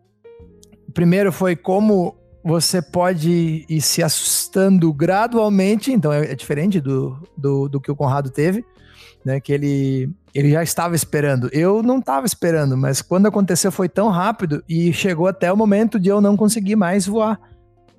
primeiro 0.95 1.33
foi 1.33 1.57
como 1.57 2.17
você 2.45 2.81
pode 2.81 3.67
ir 3.69 3.81
se 3.81 4.03
assustando 4.03 4.93
gradualmente, 4.93 5.93
então 5.93 6.13
é, 6.13 6.33
é 6.33 6.35
diferente 6.35 6.81
do, 6.81 7.19
do, 7.37 7.69
do 7.69 7.81
que 7.81 7.91
o 7.91 7.97
Conrado 7.97 8.31
teve, 8.31 8.65
né? 9.25 9.41
Que 9.41 9.53
ele 9.53 10.11
ele 10.35 10.51
já 10.51 10.63
estava 10.63 10.95
esperando. 10.95 11.49
Eu 11.53 11.83
não 11.83 11.99
estava 11.99 12.27
esperando, 12.27 12.77
mas 12.77 13.03
quando 13.03 13.27
aconteceu 13.27 13.73
foi 13.73 13.89
tão 13.89 14.09
rápido 14.09 14.63
e 14.69 14.93
chegou 14.93 15.27
até 15.27 15.53
o 15.53 15.57
momento 15.57 15.99
de 15.99 16.09
eu 16.09 16.21
não 16.21 16.37
conseguir 16.37 16.77
mais 16.77 17.07
voar. 17.07 17.41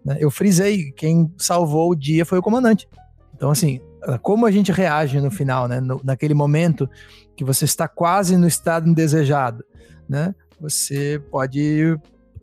Né? 0.04 0.18
Eu 0.20 0.32
frisei, 0.32 0.92
quem 0.92 1.32
salvou 1.38 1.92
o 1.92 1.96
dia 1.96 2.26
foi 2.26 2.40
o 2.40 2.42
comandante. 2.42 2.88
Então, 3.36 3.52
assim, 3.52 3.82
como 4.22 4.46
a 4.46 4.52
gente 4.52 4.72
reage 4.72 5.20
no 5.20 5.30
final, 5.30 5.68
né? 5.68 5.80
No, 5.80 6.00
naquele 6.04 6.34
momento 6.34 6.90
que 7.36 7.44
você 7.44 7.66
está 7.66 7.88
quase 7.88 8.38
no 8.38 8.48
estado 8.48 8.90
indesejado, 8.90 9.64
né? 10.08 10.34
Você 10.60 11.22
pode 11.32 11.98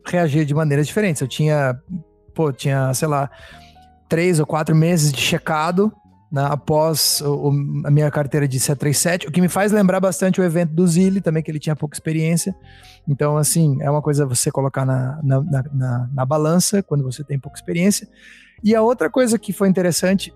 reagir 0.05 0.45
de 0.45 0.55
maneiras 0.55 0.87
diferentes. 0.87 1.23
Eu 1.23 1.29
tinha, 1.29 1.81
pô, 2.35 2.53
tinha, 2.53 2.93
sei 2.95 3.09
lá, 3.09 3.31
três 4.09 4.41
ou 4.41 4.47
quatro 4.47 4.75
meses 4.75 5.13
de 5.13 5.21
checado 5.21 5.93
né, 6.31 6.47
após 6.49 7.21
o, 7.23 7.51
a 7.85 7.91
minha 7.91 8.11
carteira 8.11 8.47
de 8.47 8.61
737, 8.61 9.29
o 9.29 9.33
que 9.33 9.41
me 9.41 9.49
faz 9.49 9.73
lembrar 9.73 9.99
bastante 10.01 10.41
o 10.41 10.45
evento 10.45 10.73
do 10.73 10.87
Zilli, 10.87 11.21
também 11.21 11.43
que 11.43 11.51
ele 11.51 11.59
tinha 11.59 11.75
pouca 11.75 11.97
experiência. 11.97 12.55
Então, 13.09 13.39
assim, 13.39 13.79
é 13.81 13.91
uma 13.91 14.03
coisa 14.03 14.27
você 14.27 14.51
colocar 14.51 14.85
na, 14.85 15.19
na, 15.23 15.43
na, 15.73 16.11
na 16.13 16.27
balança 16.27 16.83
quando 16.83 17.03
você 17.03 17.25
tem 17.25 17.39
pouca 17.39 17.59
experiência. 17.59 18.07
E 18.63 18.75
a 18.75 18.83
outra 18.83 19.09
coisa 19.09 19.39
que 19.39 19.53
foi 19.53 19.69
interessante 19.69 20.35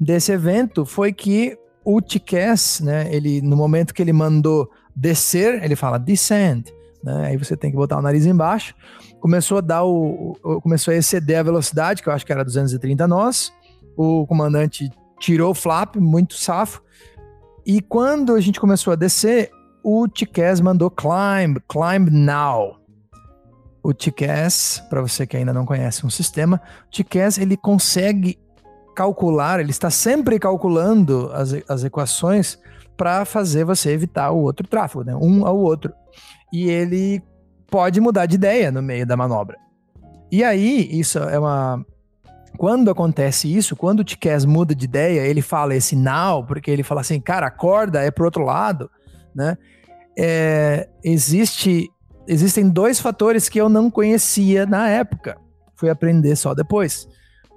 desse 0.00 0.32
evento 0.32 0.86
foi 0.86 1.12
que 1.12 1.58
o 1.84 2.00
TCAS, 2.00 2.80
né, 2.80 3.14
ele, 3.14 3.42
no 3.42 3.56
momento 3.56 3.92
que 3.92 4.00
ele 4.00 4.12
mandou 4.12 4.70
descer, 4.94 5.62
ele 5.62 5.76
fala 5.76 5.98
descend, 5.98 6.72
né, 7.02 7.26
aí 7.26 7.36
você 7.36 7.56
tem 7.56 7.70
que 7.70 7.76
botar 7.76 7.98
o 7.98 8.02
nariz 8.02 8.24
embaixo, 8.24 8.74
começou 9.20 9.58
a 9.58 9.60
dar 9.60 9.84
o, 9.84 10.36
o 10.42 10.60
começou 10.60 10.94
a 10.94 10.96
exceder 10.96 11.40
a 11.40 11.42
velocidade, 11.42 12.02
que 12.02 12.08
eu 12.08 12.12
acho 12.12 12.24
que 12.24 12.32
era 12.32 12.44
230 12.44 13.06
nós, 13.08 13.52
o 13.96 14.26
comandante 14.26 14.90
tirou 15.22 15.52
o 15.52 15.54
flap, 15.54 15.96
muito 15.96 16.34
safo. 16.34 16.82
E 17.64 17.80
quando 17.80 18.34
a 18.34 18.40
gente 18.40 18.58
começou 18.58 18.92
a 18.92 18.96
descer, 18.96 19.50
o 19.82 20.08
TCAS 20.08 20.60
mandou 20.60 20.90
climb, 20.90 21.60
climb 21.68 22.10
now. 22.10 22.76
O 23.84 23.94
TCAS, 23.94 24.82
para 24.90 25.00
você 25.00 25.24
que 25.24 25.36
ainda 25.36 25.52
não 25.52 25.64
conhece 25.64 26.04
um 26.04 26.10
sistema, 26.10 26.60
o 26.88 26.90
TCAS 26.90 27.38
ele 27.38 27.56
consegue 27.56 28.38
calcular, 28.96 29.60
ele 29.60 29.70
está 29.70 29.90
sempre 29.90 30.38
calculando 30.38 31.30
as, 31.32 31.54
as 31.68 31.84
equações 31.84 32.58
para 32.96 33.24
fazer 33.24 33.64
você 33.64 33.90
evitar 33.90 34.32
o 34.32 34.42
outro 34.42 34.66
tráfego, 34.66 35.04
né? 35.04 35.14
um 35.14 35.46
ao 35.46 35.56
outro. 35.56 35.92
E 36.52 36.68
ele 36.68 37.22
pode 37.70 38.00
mudar 38.00 38.26
de 38.26 38.34
ideia 38.34 38.70
no 38.70 38.82
meio 38.82 39.06
da 39.06 39.16
manobra. 39.16 39.56
E 40.30 40.42
aí, 40.42 40.88
isso 40.90 41.18
é 41.18 41.38
uma, 41.38 41.84
quando 42.62 42.92
acontece 42.92 43.52
isso, 43.52 43.74
quando 43.74 43.98
o 43.98 44.04
Tikes 44.04 44.44
muda 44.44 44.72
de 44.72 44.84
ideia, 44.84 45.26
ele 45.26 45.42
fala 45.42 45.74
esse 45.74 45.96
now, 45.96 46.46
porque 46.46 46.70
ele 46.70 46.84
fala 46.84 47.00
assim, 47.00 47.20
cara, 47.20 47.48
acorda, 47.48 48.04
é 48.04 48.08
pro 48.08 48.24
outro 48.24 48.44
lado, 48.44 48.88
né? 49.34 49.58
É, 50.16 50.88
existe, 51.02 51.90
existem 52.24 52.70
dois 52.70 53.00
fatores 53.00 53.48
que 53.48 53.60
eu 53.60 53.68
não 53.68 53.90
conhecia 53.90 54.64
na 54.64 54.88
época. 54.88 55.36
Fui 55.74 55.90
aprender 55.90 56.36
só 56.36 56.54
depois. 56.54 57.08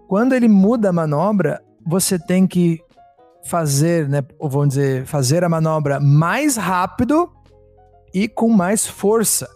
Quando 0.07 0.33
ele 0.33 0.47
muda 0.47 0.89
a 0.89 0.91
manobra, 0.91 1.61
você 1.85 2.17
tem 2.17 2.47
que 2.47 2.81
fazer, 3.45 4.09
né, 4.09 4.23
ou 4.39 4.49
vamos 4.49 4.69
dizer, 4.69 5.05
fazer 5.05 5.43
a 5.43 5.49
manobra 5.49 5.99
mais 5.99 6.57
rápido 6.57 7.31
e 8.11 8.27
com 8.27 8.49
mais 8.49 8.87
força. 8.87 9.47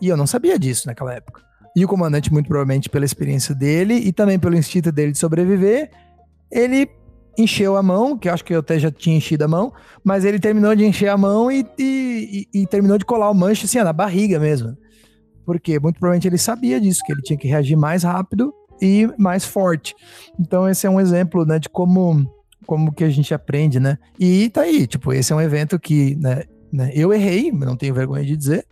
E 0.00 0.08
eu 0.08 0.16
não 0.16 0.26
sabia 0.26 0.58
disso 0.58 0.86
naquela 0.86 1.12
época. 1.12 1.49
E 1.80 1.84
o 1.86 1.88
comandante, 1.88 2.30
muito 2.30 2.46
provavelmente 2.46 2.90
pela 2.90 3.06
experiência 3.06 3.54
dele 3.54 3.94
e 3.94 4.12
também 4.12 4.38
pelo 4.38 4.54
instinto 4.54 4.92
dele 4.92 5.12
de 5.12 5.18
sobreviver, 5.18 5.90
ele 6.52 6.86
encheu 7.38 7.74
a 7.74 7.82
mão, 7.82 8.18
que 8.18 8.28
acho 8.28 8.44
que 8.44 8.52
eu 8.52 8.60
até 8.60 8.78
já 8.78 8.90
tinha 8.90 9.16
enchido 9.16 9.44
a 9.44 9.48
mão, 9.48 9.72
mas 10.04 10.26
ele 10.26 10.38
terminou 10.38 10.76
de 10.76 10.84
encher 10.84 11.08
a 11.08 11.16
mão 11.16 11.50
e, 11.50 11.66
e, 11.78 12.46
e, 12.52 12.60
e 12.60 12.66
terminou 12.66 12.98
de 12.98 13.06
colar 13.06 13.30
o 13.30 13.34
manche 13.34 13.64
assim, 13.64 13.78
ó, 13.78 13.84
na 13.84 13.94
barriga 13.94 14.38
mesmo. 14.38 14.76
Porque 15.46 15.80
muito 15.80 15.98
provavelmente 15.98 16.28
ele 16.28 16.36
sabia 16.36 16.78
disso, 16.78 17.00
que 17.02 17.12
ele 17.12 17.22
tinha 17.22 17.38
que 17.38 17.48
reagir 17.48 17.78
mais 17.78 18.02
rápido 18.02 18.52
e 18.78 19.08
mais 19.16 19.46
forte. 19.46 19.94
Então 20.38 20.68
esse 20.68 20.86
é 20.86 20.90
um 20.90 21.00
exemplo, 21.00 21.46
né, 21.46 21.58
de 21.58 21.70
como 21.70 22.30
como 22.66 22.92
que 22.92 23.04
a 23.04 23.08
gente 23.08 23.32
aprende, 23.32 23.80
né? 23.80 23.96
E 24.18 24.50
tá 24.50 24.60
aí, 24.60 24.86
tipo, 24.86 25.14
esse 25.14 25.32
é 25.32 25.36
um 25.36 25.40
evento 25.40 25.80
que, 25.80 26.14
né, 26.16 26.42
né 26.70 26.92
eu 26.94 27.10
errei, 27.10 27.50
não 27.50 27.74
tenho 27.74 27.94
vergonha 27.94 28.22
de 28.22 28.36
dizer, 28.36 28.66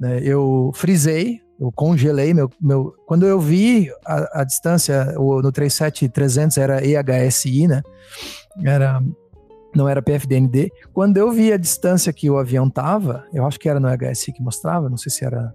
né? 0.00 0.20
Eu 0.22 0.72
frisei 0.74 1.44
eu 1.58 1.72
congelei 1.72 2.34
meu, 2.34 2.50
meu 2.60 2.94
quando 3.06 3.26
eu 3.26 3.40
vi 3.40 3.90
a, 4.04 4.40
a 4.40 4.44
distância 4.44 5.14
o, 5.18 5.40
no 5.40 5.50
37300 5.50 6.58
era 6.58 6.80
EHSI, 6.84 7.66
né? 7.66 7.82
Era 8.64 9.02
não 9.74 9.88
era 9.88 10.00
PFDND. 10.00 10.70
Quando 10.92 11.18
eu 11.18 11.30
vi 11.30 11.52
a 11.52 11.58
distância 11.58 12.10
que 12.12 12.30
o 12.30 12.38
avião 12.38 12.70
tava, 12.70 13.26
eu 13.32 13.44
acho 13.44 13.58
que 13.58 13.68
era 13.68 13.78
no 13.78 13.88
EHSI 13.88 14.32
que 14.32 14.42
mostrava, 14.42 14.88
não 14.88 14.96
sei 14.96 15.12
se 15.12 15.24
era 15.24 15.52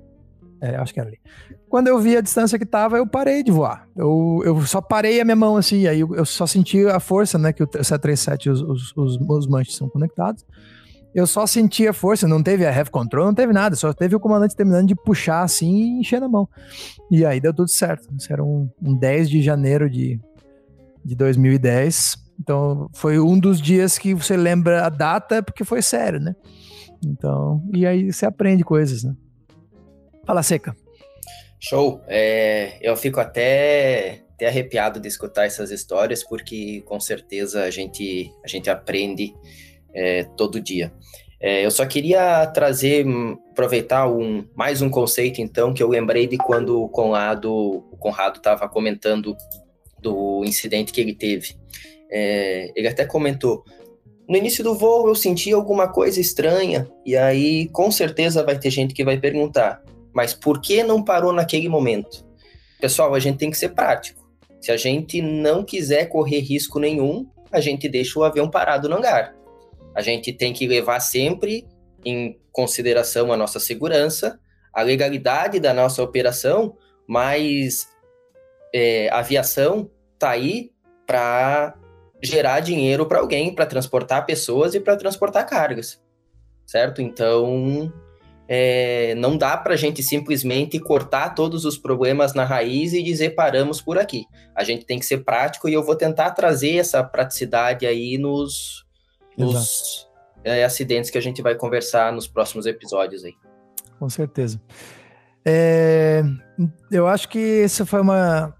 É, 0.62 0.76
acho 0.76 0.93
que 0.93 0.99
era 0.99 1.10
ali. 1.10 1.20
Quando 1.68 1.88
eu 1.88 1.97
vi 1.99 2.18
a 2.18 2.22
distância 2.22 2.60
que 2.60 2.66
tava, 2.66 2.97
eu 2.97 3.08
parei 3.08 3.41
de 3.43 3.52
voar. 3.52 3.88
Eu, 3.95 4.41
eu 4.43 4.62
só 4.62 4.82
parei 4.82 5.22
a 5.22 5.26
minha 5.26 5.36
mão 5.36 5.56
assim, 5.56 5.88
aí 5.88 6.02
eu, 6.02 6.16
eu 6.16 6.26
só 6.26 6.45
senti 6.45 6.86
a 6.86 6.99
força, 6.99 7.38
né? 7.38 7.54
Que 7.54 7.64
o 7.64 7.68
737 7.68 8.49
os, 8.49 8.62
os, 8.62 8.93
os, 8.95 9.18
os 9.18 9.47
manches 9.47 9.76
são 9.76 9.89
conectados. 9.89 10.45
Eu 11.14 11.28
só 11.28 11.45
senti 11.45 11.88
a 11.88 11.93
força, 11.93 12.28
não 12.28 12.41
teve 12.41 12.66
a 12.66 12.74
heavy 12.74 12.89
control, 12.89 13.26
não 13.26 13.34
teve 13.34 13.51
nada, 13.51 13.76
só 13.76 13.91
teve 13.93 14.16
o 14.16 14.20
comandante 14.20 14.55
terminando 14.55 14.88
de 14.88 14.95
puxar 14.95 15.43
assim 15.43 15.76
e 15.76 15.99
encher 15.99 16.22
na 16.22 16.30
mão. 16.30 16.47
E 17.09 17.26
aí 17.26 17.39
deu 17.39 17.53
tudo 17.53 17.70
certo. 17.70 18.07
Isso 18.18 18.32
era 18.32 18.43
um, 18.43 18.70
um 18.82 18.95
10 18.95 19.30
de 19.30 19.41
janeiro 19.41 19.89
de, 19.89 20.20
de 21.03 21.16
2010. 21.16 22.16
Então 22.39 22.89
foi 22.93 23.20
um 23.20 23.38
dos 23.38 23.62
dias 23.62 23.97
que 23.97 24.14
você 24.14 24.38
lembra 24.38 24.86
a 24.86 24.89
data 24.89 25.43
porque 25.43 25.66
foi 25.66 25.82
sério, 25.82 26.20
né? 26.20 26.34
Então, 27.05 27.62
e 27.74 27.86
aí 27.86 28.12
você 28.12 28.26
aprende 28.26 28.64
coisas, 28.64 29.03
né? 29.03 29.14
Fala 30.26 30.43
seca. 30.43 30.76
Show. 31.59 32.01
É, 32.07 32.78
eu 32.82 32.95
fico 32.95 33.20
até, 33.20 34.22
até 34.34 34.47
arrepiado 34.47 34.99
de 34.99 35.07
escutar 35.07 35.45
essas 35.45 35.72
histórias, 35.72 36.24
porque 36.24 36.82
com 36.86 36.99
certeza 36.99 37.64
a 37.64 37.70
gente, 37.70 38.32
a 38.43 38.47
gente 38.47 38.70
aprende 38.70 39.34
é, 39.93 40.23
todo 40.37 40.59
dia. 40.61 40.91
É, 41.39 41.65
eu 41.65 41.71
só 41.71 41.85
queria 41.85 42.45
trazer, 42.47 43.03
aproveitar 43.49 44.07
um, 44.07 44.45
mais 44.55 44.81
um 44.81 44.89
conceito, 44.89 45.41
então, 45.41 45.73
que 45.73 45.81
eu 45.81 45.89
lembrei 45.89 46.27
de 46.27 46.37
quando 46.37 46.83
o 46.83 46.87
Conrado 46.87 47.51
o 47.51 47.97
Conrado 47.97 48.37
estava 48.37 48.69
comentando 48.69 49.35
do 49.99 50.43
incidente 50.45 50.91
que 50.91 51.01
ele 51.01 51.15
teve. 51.15 51.55
É, 52.11 52.71
ele 52.75 52.87
até 52.87 53.05
comentou: 53.05 53.63
no 54.29 54.37
início 54.37 54.63
do 54.63 54.75
voo 54.75 55.07
eu 55.07 55.15
senti 55.15 55.51
alguma 55.51 55.87
coisa 55.87 56.21
estranha, 56.21 56.87
e 57.03 57.17
aí 57.17 57.67
com 57.69 57.89
certeza 57.89 58.43
vai 58.43 58.59
ter 58.59 58.69
gente 58.69 58.93
que 58.93 59.03
vai 59.03 59.17
perguntar: 59.17 59.81
mas 60.13 60.35
por 60.35 60.61
que 60.61 60.83
não 60.83 61.03
parou 61.03 61.33
naquele 61.33 61.67
momento? 61.67 62.23
Pessoal, 62.79 63.15
a 63.15 63.19
gente 63.19 63.37
tem 63.37 63.49
que 63.49 63.57
ser 63.57 63.69
prático. 63.69 64.21
Se 64.59 64.71
a 64.71 64.77
gente 64.77 65.21
não 65.21 65.63
quiser 65.63 66.05
correr 66.05 66.39
risco 66.39 66.79
nenhum, 66.79 67.27
a 67.51 67.59
gente 67.59 67.89
deixa 67.89 68.19
o 68.19 68.23
avião 68.23 68.47
parado 68.47 68.87
no 68.87 68.97
hangar. 68.97 69.33
A 69.95 70.01
gente 70.01 70.31
tem 70.31 70.53
que 70.53 70.67
levar 70.67 70.99
sempre 70.99 71.65
em 72.05 72.39
consideração 72.51 73.31
a 73.31 73.37
nossa 73.37 73.59
segurança, 73.59 74.39
a 74.73 74.81
legalidade 74.81 75.59
da 75.59 75.73
nossa 75.73 76.01
operação, 76.01 76.77
mas 77.07 77.87
é, 78.73 79.09
a 79.09 79.19
aviação 79.19 79.89
está 80.13 80.31
aí 80.31 80.71
para 81.05 81.75
gerar 82.21 82.59
dinheiro 82.59 83.05
para 83.05 83.19
alguém, 83.19 83.53
para 83.53 83.65
transportar 83.65 84.25
pessoas 84.25 84.73
e 84.75 84.79
para 84.79 84.95
transportar 84.95 85.45
cargas, 85.45 86.01
certo? 86.65 87.01
Então, 87.01 87.91
é, 88.47 89.15
não 89.15 89.37
dá 89.37 89.57
para 89.57 89.73
a 89.73 89.77
gente 89.77 90.03
simplesmente 90.03 90.79
cortar 90.79 91.33
todos 91.33 91.65
os 91.65 91.77
problemas 91.77 92.33
na 92.33 92.43
raiz 92.43 92.93
e 92.93 93.01
dizer 93.01 93.31
paramos 93.31 93.81
por 93.81 93.97
aqui. 93.97 94.25
A 94.55 94.63
gente 94.63 94.85
tem 94.85 94.99
que 94.99 95.05
ser 95.05 95.23
prático 95.23 95.67
e 95.67 95.73
eu 95.73 95.83
vou 95.83 95.95
tentar 95.95 96.31
trazer 96.31 96.77
essa 96.77 97.03
praticidade 97.03 97.85
aí 97.85 98.17
nos, 98.17 98.85
nos 99.45 100.07
é, 100.43 100.63
acidentes 100.63 101.09
que 101.09 101.17
a 101.17 101.21
gente 101.21 101.41
vai 101.41 101.55
conversar 101.55 102.11
nos 102.11 102.27
próximos 102.27 102.65
episódios 102.65 103.23
aí. 103.23 103.33
Com 103.99 104.09
certeza. 104.09 104.59
É, 105.45 106.23
eu 106.91 107.07
acho 107.07 107.29
que 107.29 107.61
essa 107.63 107.85
foi 107.85 108.01
uma, 108.01 108.53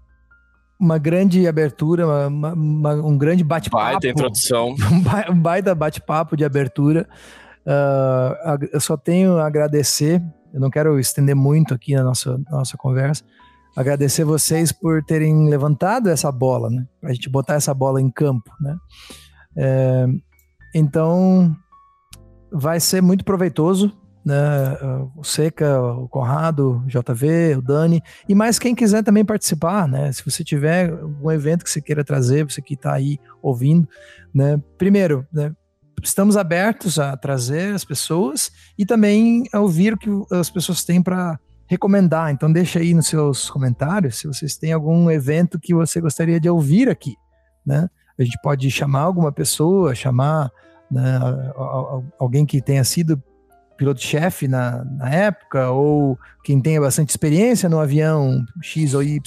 uma 0.78 0.98
grande 0.98 1.46
abertura, 1.46 2.06
uma, 2.06 2.52
uma, 2.52 2.94
um 2.94 3.16
grande 3.16 3.44
bate-papo. 3.44 3.84
Baita 3.84 4.08
introdução. 4.08 4.74
Um 5.30 5.40
baita 5.40 5.74
bate-papo 5.74 6.36
de 6.36 6.44
abertura. 6.44 7.08
Uh, 7.64 8.66
eu 8.72 8.80
só 8.80 8.96
tenho 8.96 9.38
a 9.38 9.46
agradecer, 9.46 10.20
eu 10.52 10.60
não 10.60 10.68
quero 10.70 10.98
estender 10.98 11.36
muito 11.36 11.72
aqui 11.72 11.94
na 11.94 12.02
nossa, 12.02 12.36
na 12.38 12.58
nossa 12.58 12.76
conversa, 12.76 13.22
agradecer 13.76 14.24
vocês 14.24 14.72
por 14.72 15.02
terem 15.04 15.48
levantado 15.48 16.10
essa 16.10 16.30
bola, 16.32 16.68
né? 16.68 16.84
Pra 17.00 17.12
gente 17.12 17.30
botar 17.30 17.54
essa 17.54 17.72
bola 17.72 18.00
em 18.00 18.10
campo, 18.10 18.50
né? 18.60 18.76
É, 19.56 20.06
então, 20.74 21.56
vai 22.50 22.80
ser 22.80 23.00
muito 23.00 23.24
proveitoso 23.24 23.92
né, 24.24 24.36
o 25.16 25.24
Seca, 25.24 25.80
o 25.80 26.08
Conrado, 26.08 26.82
o 26.84 26.86
JV, 26.86 27.56
o 27.56 27.62
Dani, 27.62 28.02
e 28.28 28.34
mais 28.34 28.58
quem 28.58 28.74
quiser 28.74 29.02
também 29.02 29.24
participar, 29.24 29.88
né? 29.88 30.12
Se 30.12 30.24
você 30.24 30.44
tiver 30.44 30.90
algum 30.90 31.30
evento 31.30 31.64
que 31.64 31.70
você 31.70 31.80
queira 31.80 32.04
trazer, 32.04 32.44
você 32.44 32.62
que 32.62 32.74
está 32.74 32.92
aí 32.92 33.18
ouvindo, 33.42 33.88
né? 34.32 34.60
Primeiro, 34.78 35.26
né, 35.32 35.52
estamos 36.02 36.36
abertos 36.36 36.98
a 36.98 37.16
trazer 37.16 37.74
as 37.74 37.84
pessoas 37.84 38.50
e 38.78 38.86
também 38.86 39.44
a 39.52 39.60
ouvir 39.60 39.94
o 39.94 39.98
que 39.98 40.08
as 40.30 40.50
pessoas 40.50 40.84
têm 40.84 41.02
para 41.02 41.38
recomendar. 41.66 42.30
Então 42.30 42.52
deixa 42.52 42.78
aí 42.78 42.94
nos 42.94 43.06
seus 43.08 43.50
comentários 43.50 44.18
se 44.18 44.26
vocês 44.26 44.56
têm 44.56 44.72
algum 44.72 45.10
evento 45.10 45.58
que 45.58 45.74
você 45.74 46.00
gostaria 46.00 46.38
de 46.38 46.48
ouvir 46.48 46.88
aqui, 46.88 47.14
né? 47.66 47.88
A 48.18 48.22
gente 48.22 48.38
pode 48.42 48.70
chamar 48.70 49.00
alguma 49.00 49.32
pessoa, 49.32 49.94
chamar 49.94 50.50
né, 50.90 51.18
alguém 52.18 52.44
que 52.44 52.60
tenha 52.60 52.84
sido 52.84 53.22
piloto-chefe 53.76 54.46
na, 54.46 54.84
na 54.84 55.10
época, 55.10 55.70
ou 55.70 56.18
quem 56.44 56.60
tenha 56.60 56.80
bastante 56.80 57.10
experiência 57.10 57.68
no 57.68 57.80
avião 57.80 58.44
X 58.62 58.94
ou 58.94 59.02
Y, 59.02 59.20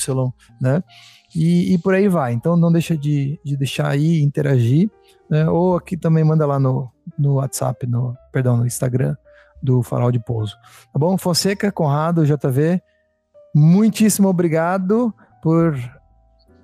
né? 0.61 0.83
E, 1.35 1.73
e 1.73 1.77
por 1.77 1.93
aí 1.93 2.07
vai. 2.07 2.31
Então 2.31 2.55
não 2.55 2.71
deixa 2.71 2.95
de, 2.95 3.39
de 3.43 3.57
deixar 3.57 3.89
aí, 3.89 4.21
interagir, 4.21 4.89
né? 5.29 5.49
ou 5.49 5.75
aqui 5.75 5.97
também 5.97 6.23
manda 6.23 6.45
lá 6.45 6.57
no, 6.57 6.89
no 7.17 7.35
WhatsApp, 7.35 7.85
no, 7.85 8.15
perdão, 8.31 8.55
no 8.55 8.65
Instagram 8.65 9.15
do 9.61 9.83
Farol 9.83 10.11
de 10.11 10.19
Pouso. 10.19 10.55
Tá 10.93 10.99
bom? 10.99 11.17
Fonseca, 11.17 11.71
Conrado, 11.71 12.25
JV, 12.25 12.81
muitíssimo 13.53 14.29
obrigado 14.29 15.13
por 15.41 15.75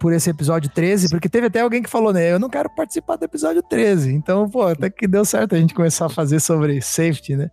por 0.02 0.12
esse 0.12 0.32
episódio 0.32 0.68
13, 0.68 1.10
porque 1.10 1.30
teve 1.30 1.45
até 1.45 1.62
alguém 1.62 1.84
que 1.84 1.89
falou, 1.89 2.12
né? 2.12 2.32
Eu 2.32 2.39
não 2.39 2.49
quero 2.49 2.68
participar 2.72 3.18
do 3.18 3.24
episódio 3.24 3.62
13. 3.62 4.12
Então, 4.12 4.49
pô, 4.49 4.64
até 4.64 4.89
que 4.89 5.08
deu 5.08 5.24
certo 5.24 5.54
a 5.54 5.60
gente 5.60 5.76
começar 5.76 6.08
a 6.08 6.10
fazer 6.10 6.39
sobre 6.39 6.82
safety, 6.82 7.38
né? 7.38 7.52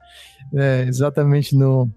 É, 0.55 0.87
exatamente 0.89 1.55
no, 1.55 1.91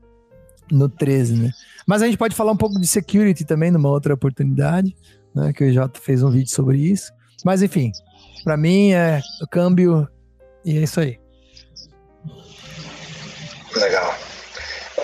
no 0.70 0.90
13, 0.90 1.38
né? 1.38 1.52
Mas 1.88 2.02
a 2.02 2.06
gente 2.06 2.18
pode 2.18 2.36
falar 2.36 2.52
um 2.52 2.58
pouco 2.58 2.78
de 2.78 2.86
security 2.86 3.46
também 3.46 3.72
numa 3.72 3.90
outra 3.90 4.14
oportunidade, 4.14 4.94
né? 5.34 5.54
Que 5.54 5.64
o 5.64 5.74
Jota 5.74 6.02
fez 6.02 6.22
um 6.22 6.30
vídeo 6.30 6.52
sobre 6.52 6.80
isso. 6.80 7.14
Mas 7.46 7.64
enfim, 7.64 7.94
para 8.44 8.58
mim 8.58 8.92
é 8.92 9.22
o 9.42 9.48
câmbio 9.48 10.06
e 10.66 10.78
é 10.78 10.82
isso 10.82 11.00
aí. 11.00 11.18
Legal. 13.74 14.14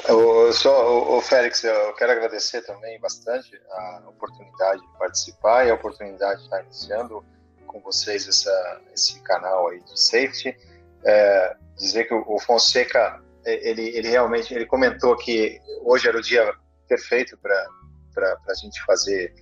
Eu, 0.08 0.54
só, 0.54 1.18
o, 1.18 1.22
Félix, 1.22 1.64
eu 1.66 1.94
quero 1.94 2.14
agradecer 2.14 2.62
também 2.62 2.98
bastante 3.00 3.62
a 3.70 4.04
oportunidade 4.08 4.82
de 4.82 4.98
participar 4.98 5.68
e 5.68 5.70
a 5.70 5.74
oportunidade 5.74 6.40
de 6.40 6.46
estar 6.46 6.64
iniciando 6.64 7.26
com 7.66 7.82
vocês 7.82 8.26
essa, 8.26 8.82
esse 8.94 9.20
canal 9.22 9.68
aí 9.68 9.82
de 9.82 10.00
safety. 10.00 10.58
É, 11.04 11.58
dizer 11.76 12.06
que 12.06 12.14
o, 12.14 12.40
Fonseca, 12.40 13.22
ele, 13.46 13.90
ele 13.90 14.08
realmente 14.08 14.54
ele 14.54 14.66
comentou 14.66 15.16
que 15.18 15.60
hoje 15.82 16.08
era 16.08 16.18
o 16.18 16.22
dia 16.22 16.54
perfeito 16.88 17.38
para 17.38 18.38
a 18.48 18.54
gente 18.54 18.82
fazer 18.86 19.34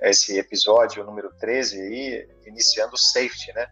esse 0.00 0.38
episódio 0.38 1.04
número 1.04 1.30
13 1.38 1.80
aí, 1.80 2.28
iniciando 2.46 2.94
o 2.94 2.98
safety, 2.98 3.52
né? 3.52 3.66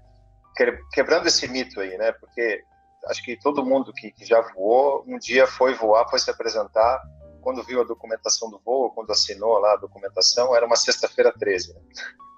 Quebrando 0.93 1.27
esse 1.27 1.49
mito 1.49 1.81
aí, 1.81 1.97
né? 1.97 2.13
Porque 2.13 2.63
acho 3.07 3.23
que 3.25 3.39
todo 3.39 3.65
mundo 3.65 3.93
que, 3.93 4.11
que, 4.11 4.25
já 4.25 4.41
voou, 4.55 5.05
um 5.07 5.19
dia 5.19 5.47
foi 5.47 5.75
voar, 5.75 6.09
foi 6.09 6.19
se 6.19 6.31
apresentar. 6.31 7.01
Quando 7.41 7.63
viu 7.65 7.81
a 7.81 7.85
documentação 7.85 8.51
do 8.51 8.59
voo, 8.59 8.91
quando 8.91 9.11
assinou 9.11 9.59
lá 9.59 9.73
a 9.73 9.77
documentação, 9.77 10.55
era 10.55 10.67
uma 10.67 10.77
sexta-feira 10.77 11.33
13. 11.33 11.75
Né? 11.75 11.81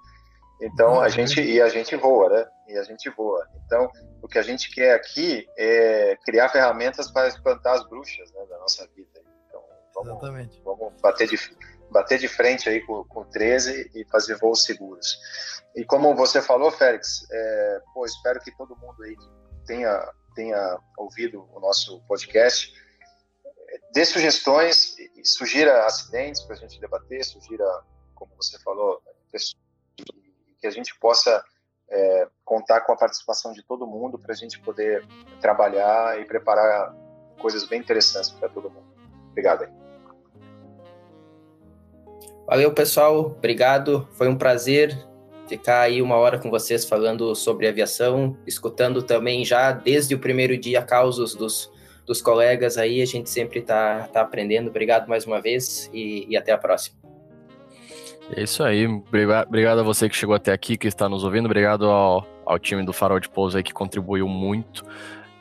Então 0.64 1.00
a 1.00 1.08
gente 1.08 1.42
e 1.42 1.60
a 1.60 1.68
gente 1.68 1.96
voa, 1.96 2.28
né? 2.28 2.46
E 2.68 2.78
a 2.78 2.84
gente 2.84 3.10
voa. 3.10 3.44
Então 3.66 3.90
o 4.22 4.28
que 4.28 4.38
a 4.38 4.42
gente 4.42 4.70
quer 4.70 4.94
aqui 4.94 5.44
é 5.58 6.16
criar 6.24 6.48
ferramentas 6.50 7.10
para 7.10 7.26
espantar 7.26 7.74
as 7.74 7.88
bruxas 7.88 8.32
né, 8.32 8.46
da 8.48 8.58
nossa 8.58 8.86
vida. 8.94 9.20
Então 9.48 9.60
vamos, 9.92 10.22
Exatamente. 10.22 10.62
vamos 10.64 10.92
bater 11.02 11.26
de 11.26 11.36
bater 11.90 12.18
de 12.18 12.28
frente 12.28 12.68
aí 12.68 12.80
com, 12.86 13.04
com 13.04 13.24
13 13.24 13.90
e 13.94 14.04
fazer 14.04 14.36
voos 14.36 14.64
seguros. 14.64 15.18
E 15.74 15.84
como 15.84 16.14
você 16.14 16.40
falou, 16.40 16.70
Félix, 16.70 17.26
é, 17.30 17.80
pô, 17.92 18.06
espero 18.06 18.40
que 18.40 18.56
todo 18.56 18.76
mundo 18.76 19.02
aí 19.02 19.16
tenha 19.66 20.08
tenha 20.34 20.78
ouvido 20.96 21.48
o 21.52 21.60
nosso 21.60 22.00
podcast, 22.02 22.72
dê 23.92 24.04
sugestões, 24.04 24.96
sugira 25.24 25.84
acidentes 25.86 26.42
para 26.42 26.56
a 26.56 26.58
gente 26.58 26.80
debater, 26.80 27.24
sugira, 27.24 27.64
como 28.14 28.32
você 28.36 28.58
falou, 28.60 29.02
que 30.60 30.66
a 30.66 30.70
gente 30.70 30.98
possa 30.98 31.44
é, 31.90 32.28
contar 32.44 32.80
com 32.82 32.92
a 32.92 32.96
participação 32.96 33.52
de 33.52 33.62
todo 33.62 33.86
mundo 33.86 34.18
para 34.18 34.32
a 34.32 34.36
gente 34.36 34.58
poder 34.60 35.06
trabalhar 35.40 36.18
e 36.20 36.24
preparar 36.24 36.94
coisas 37.40 37.66
bem 37.66 37.80
interessantes 37.80 38.30
para 38.30 38.48
todo 38.48 38.70
mundo. 38.70 38.86
Obrigado. 39.30 39.64
Aí. 39.64 39.70
Valeu, 42.46 42.72
pessoal. 42.72 43.18
Obrigado. 43.26 44.08
Foi 44.12 44.28
um 44.28 44.36
prazer 44.36 44.96
ficar 45.48 45.80
aí 45.80 46.00
uma 46.00 46.16
hora 46.16 46.38
com 46.38 46.50
vocês 46.50 46.84
falando 46.84 47.34
sobre 47.34 47.68
aviação, 47.68 48.36
escutando 48.46 49.02
também 49.02 49.44
já 49.44 49.72
desde 49.72 50.14
o 50.14 50.18
primeiro 50.18 50.56
dia 50.56 50.82
causos 50.82 51.34
dos, 51.34 51.70
dos 52.06 52.20
colegas 52.20 52.78
aí, 52.78 53.02
a 53.02 53.06
gente 53.06 53.30
sempre 53.30 53.60
está 53.60 54.08
tá 54.12 54.22
aprendendo. 54.22 54.68
Obrigado 54.68 55.08
mais 55.08 55.26
uma 55.26 55.40
vez 55.40 55.90
e, 55.92 56.26
e 56.28 56.36
até 56.36 56.52
a 56.52 56.58
próxima. 56.58 56.96
É 58.34 58.42
isso 58.42 58.62
aí. 58.62 58.86
Obrigado 58.86 59.80
a 59.80 59.82
você 59.82 60.08
que 60.08 60.16
chegou 60.16 60.34
até 60.34 60.52
aqui, 60.52 60.76
que 60.76 60.86
está 60.86 61.08
nos 61.08 61.24
ouvindo. 61.24 61.46
Obrigado 61.46 61.86
ao, 61.86 62.26
ao 62.46 62.58
time 62.58 62.84
do 62.84 62.92
Farol 62.92 63.20
de 63.20 63.28
Pouso 63.28 63.56
aí 63.56 63.62
que 63.62 63.72
contribuiu 63.72 64.26
muito. 64.26 64.84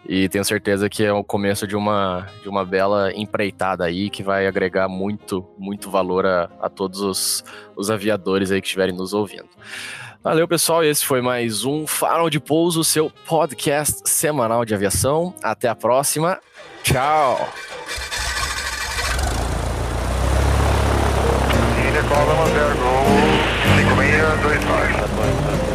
E 0.08 0.28
tenho 0.28 0.44
certeza 0.44 0.90
que 0.90 1.04
é 1.04 1.14
o 1.14 1.24
começo 1.24 1.68
de 1.68 1.76
uma, 1.76 2.28
de 2.42 2.50
uma 2.50 2.66
bela 2.66 3.12
empreitada 3.14 3.86
aí 3.86 4.10
que 4.10 4.24
vai 4.24 4.48
agregar 4.48 4.88
muito, 4.88 5.48
muito 5.58 5.90
valor 5.90 6.26
a, 6.26 6.50
a 6.60 6.70
todos 6.70 7.02
os, 7.02 7.44
os 7.76 7.92
aviadores 7.92 8.52
aí 8.52 8.60
que 8.60 8.68
estiverem 8.68 8.96
nos 8.96 9.14
ouvindo. 9.14 9.50
Valeu, 10.24 10.48
pessoal. 10.48 10.84
Esse 10.84 11.06
foi 11.06 11.22
mais 11.22 11.66
um 11.66 11.88
Farol 11.88 12.30
de 12.30 12.40
Pouso, 12.40 12.84
seu 12.84 13.12
podcast 13.26 14.10
semanal 14.10 14.66
de 14.66 14.76
aviação. 14.76 15.34
Até 15.42 15.68
a 15.68 15.76
próxima. 15.76 16.40
Tchau. 16.84 17.50
Cola 22.12 22.44
10 22.50 22.74
Gol 22.78 23.06
5629. 23.78 25.71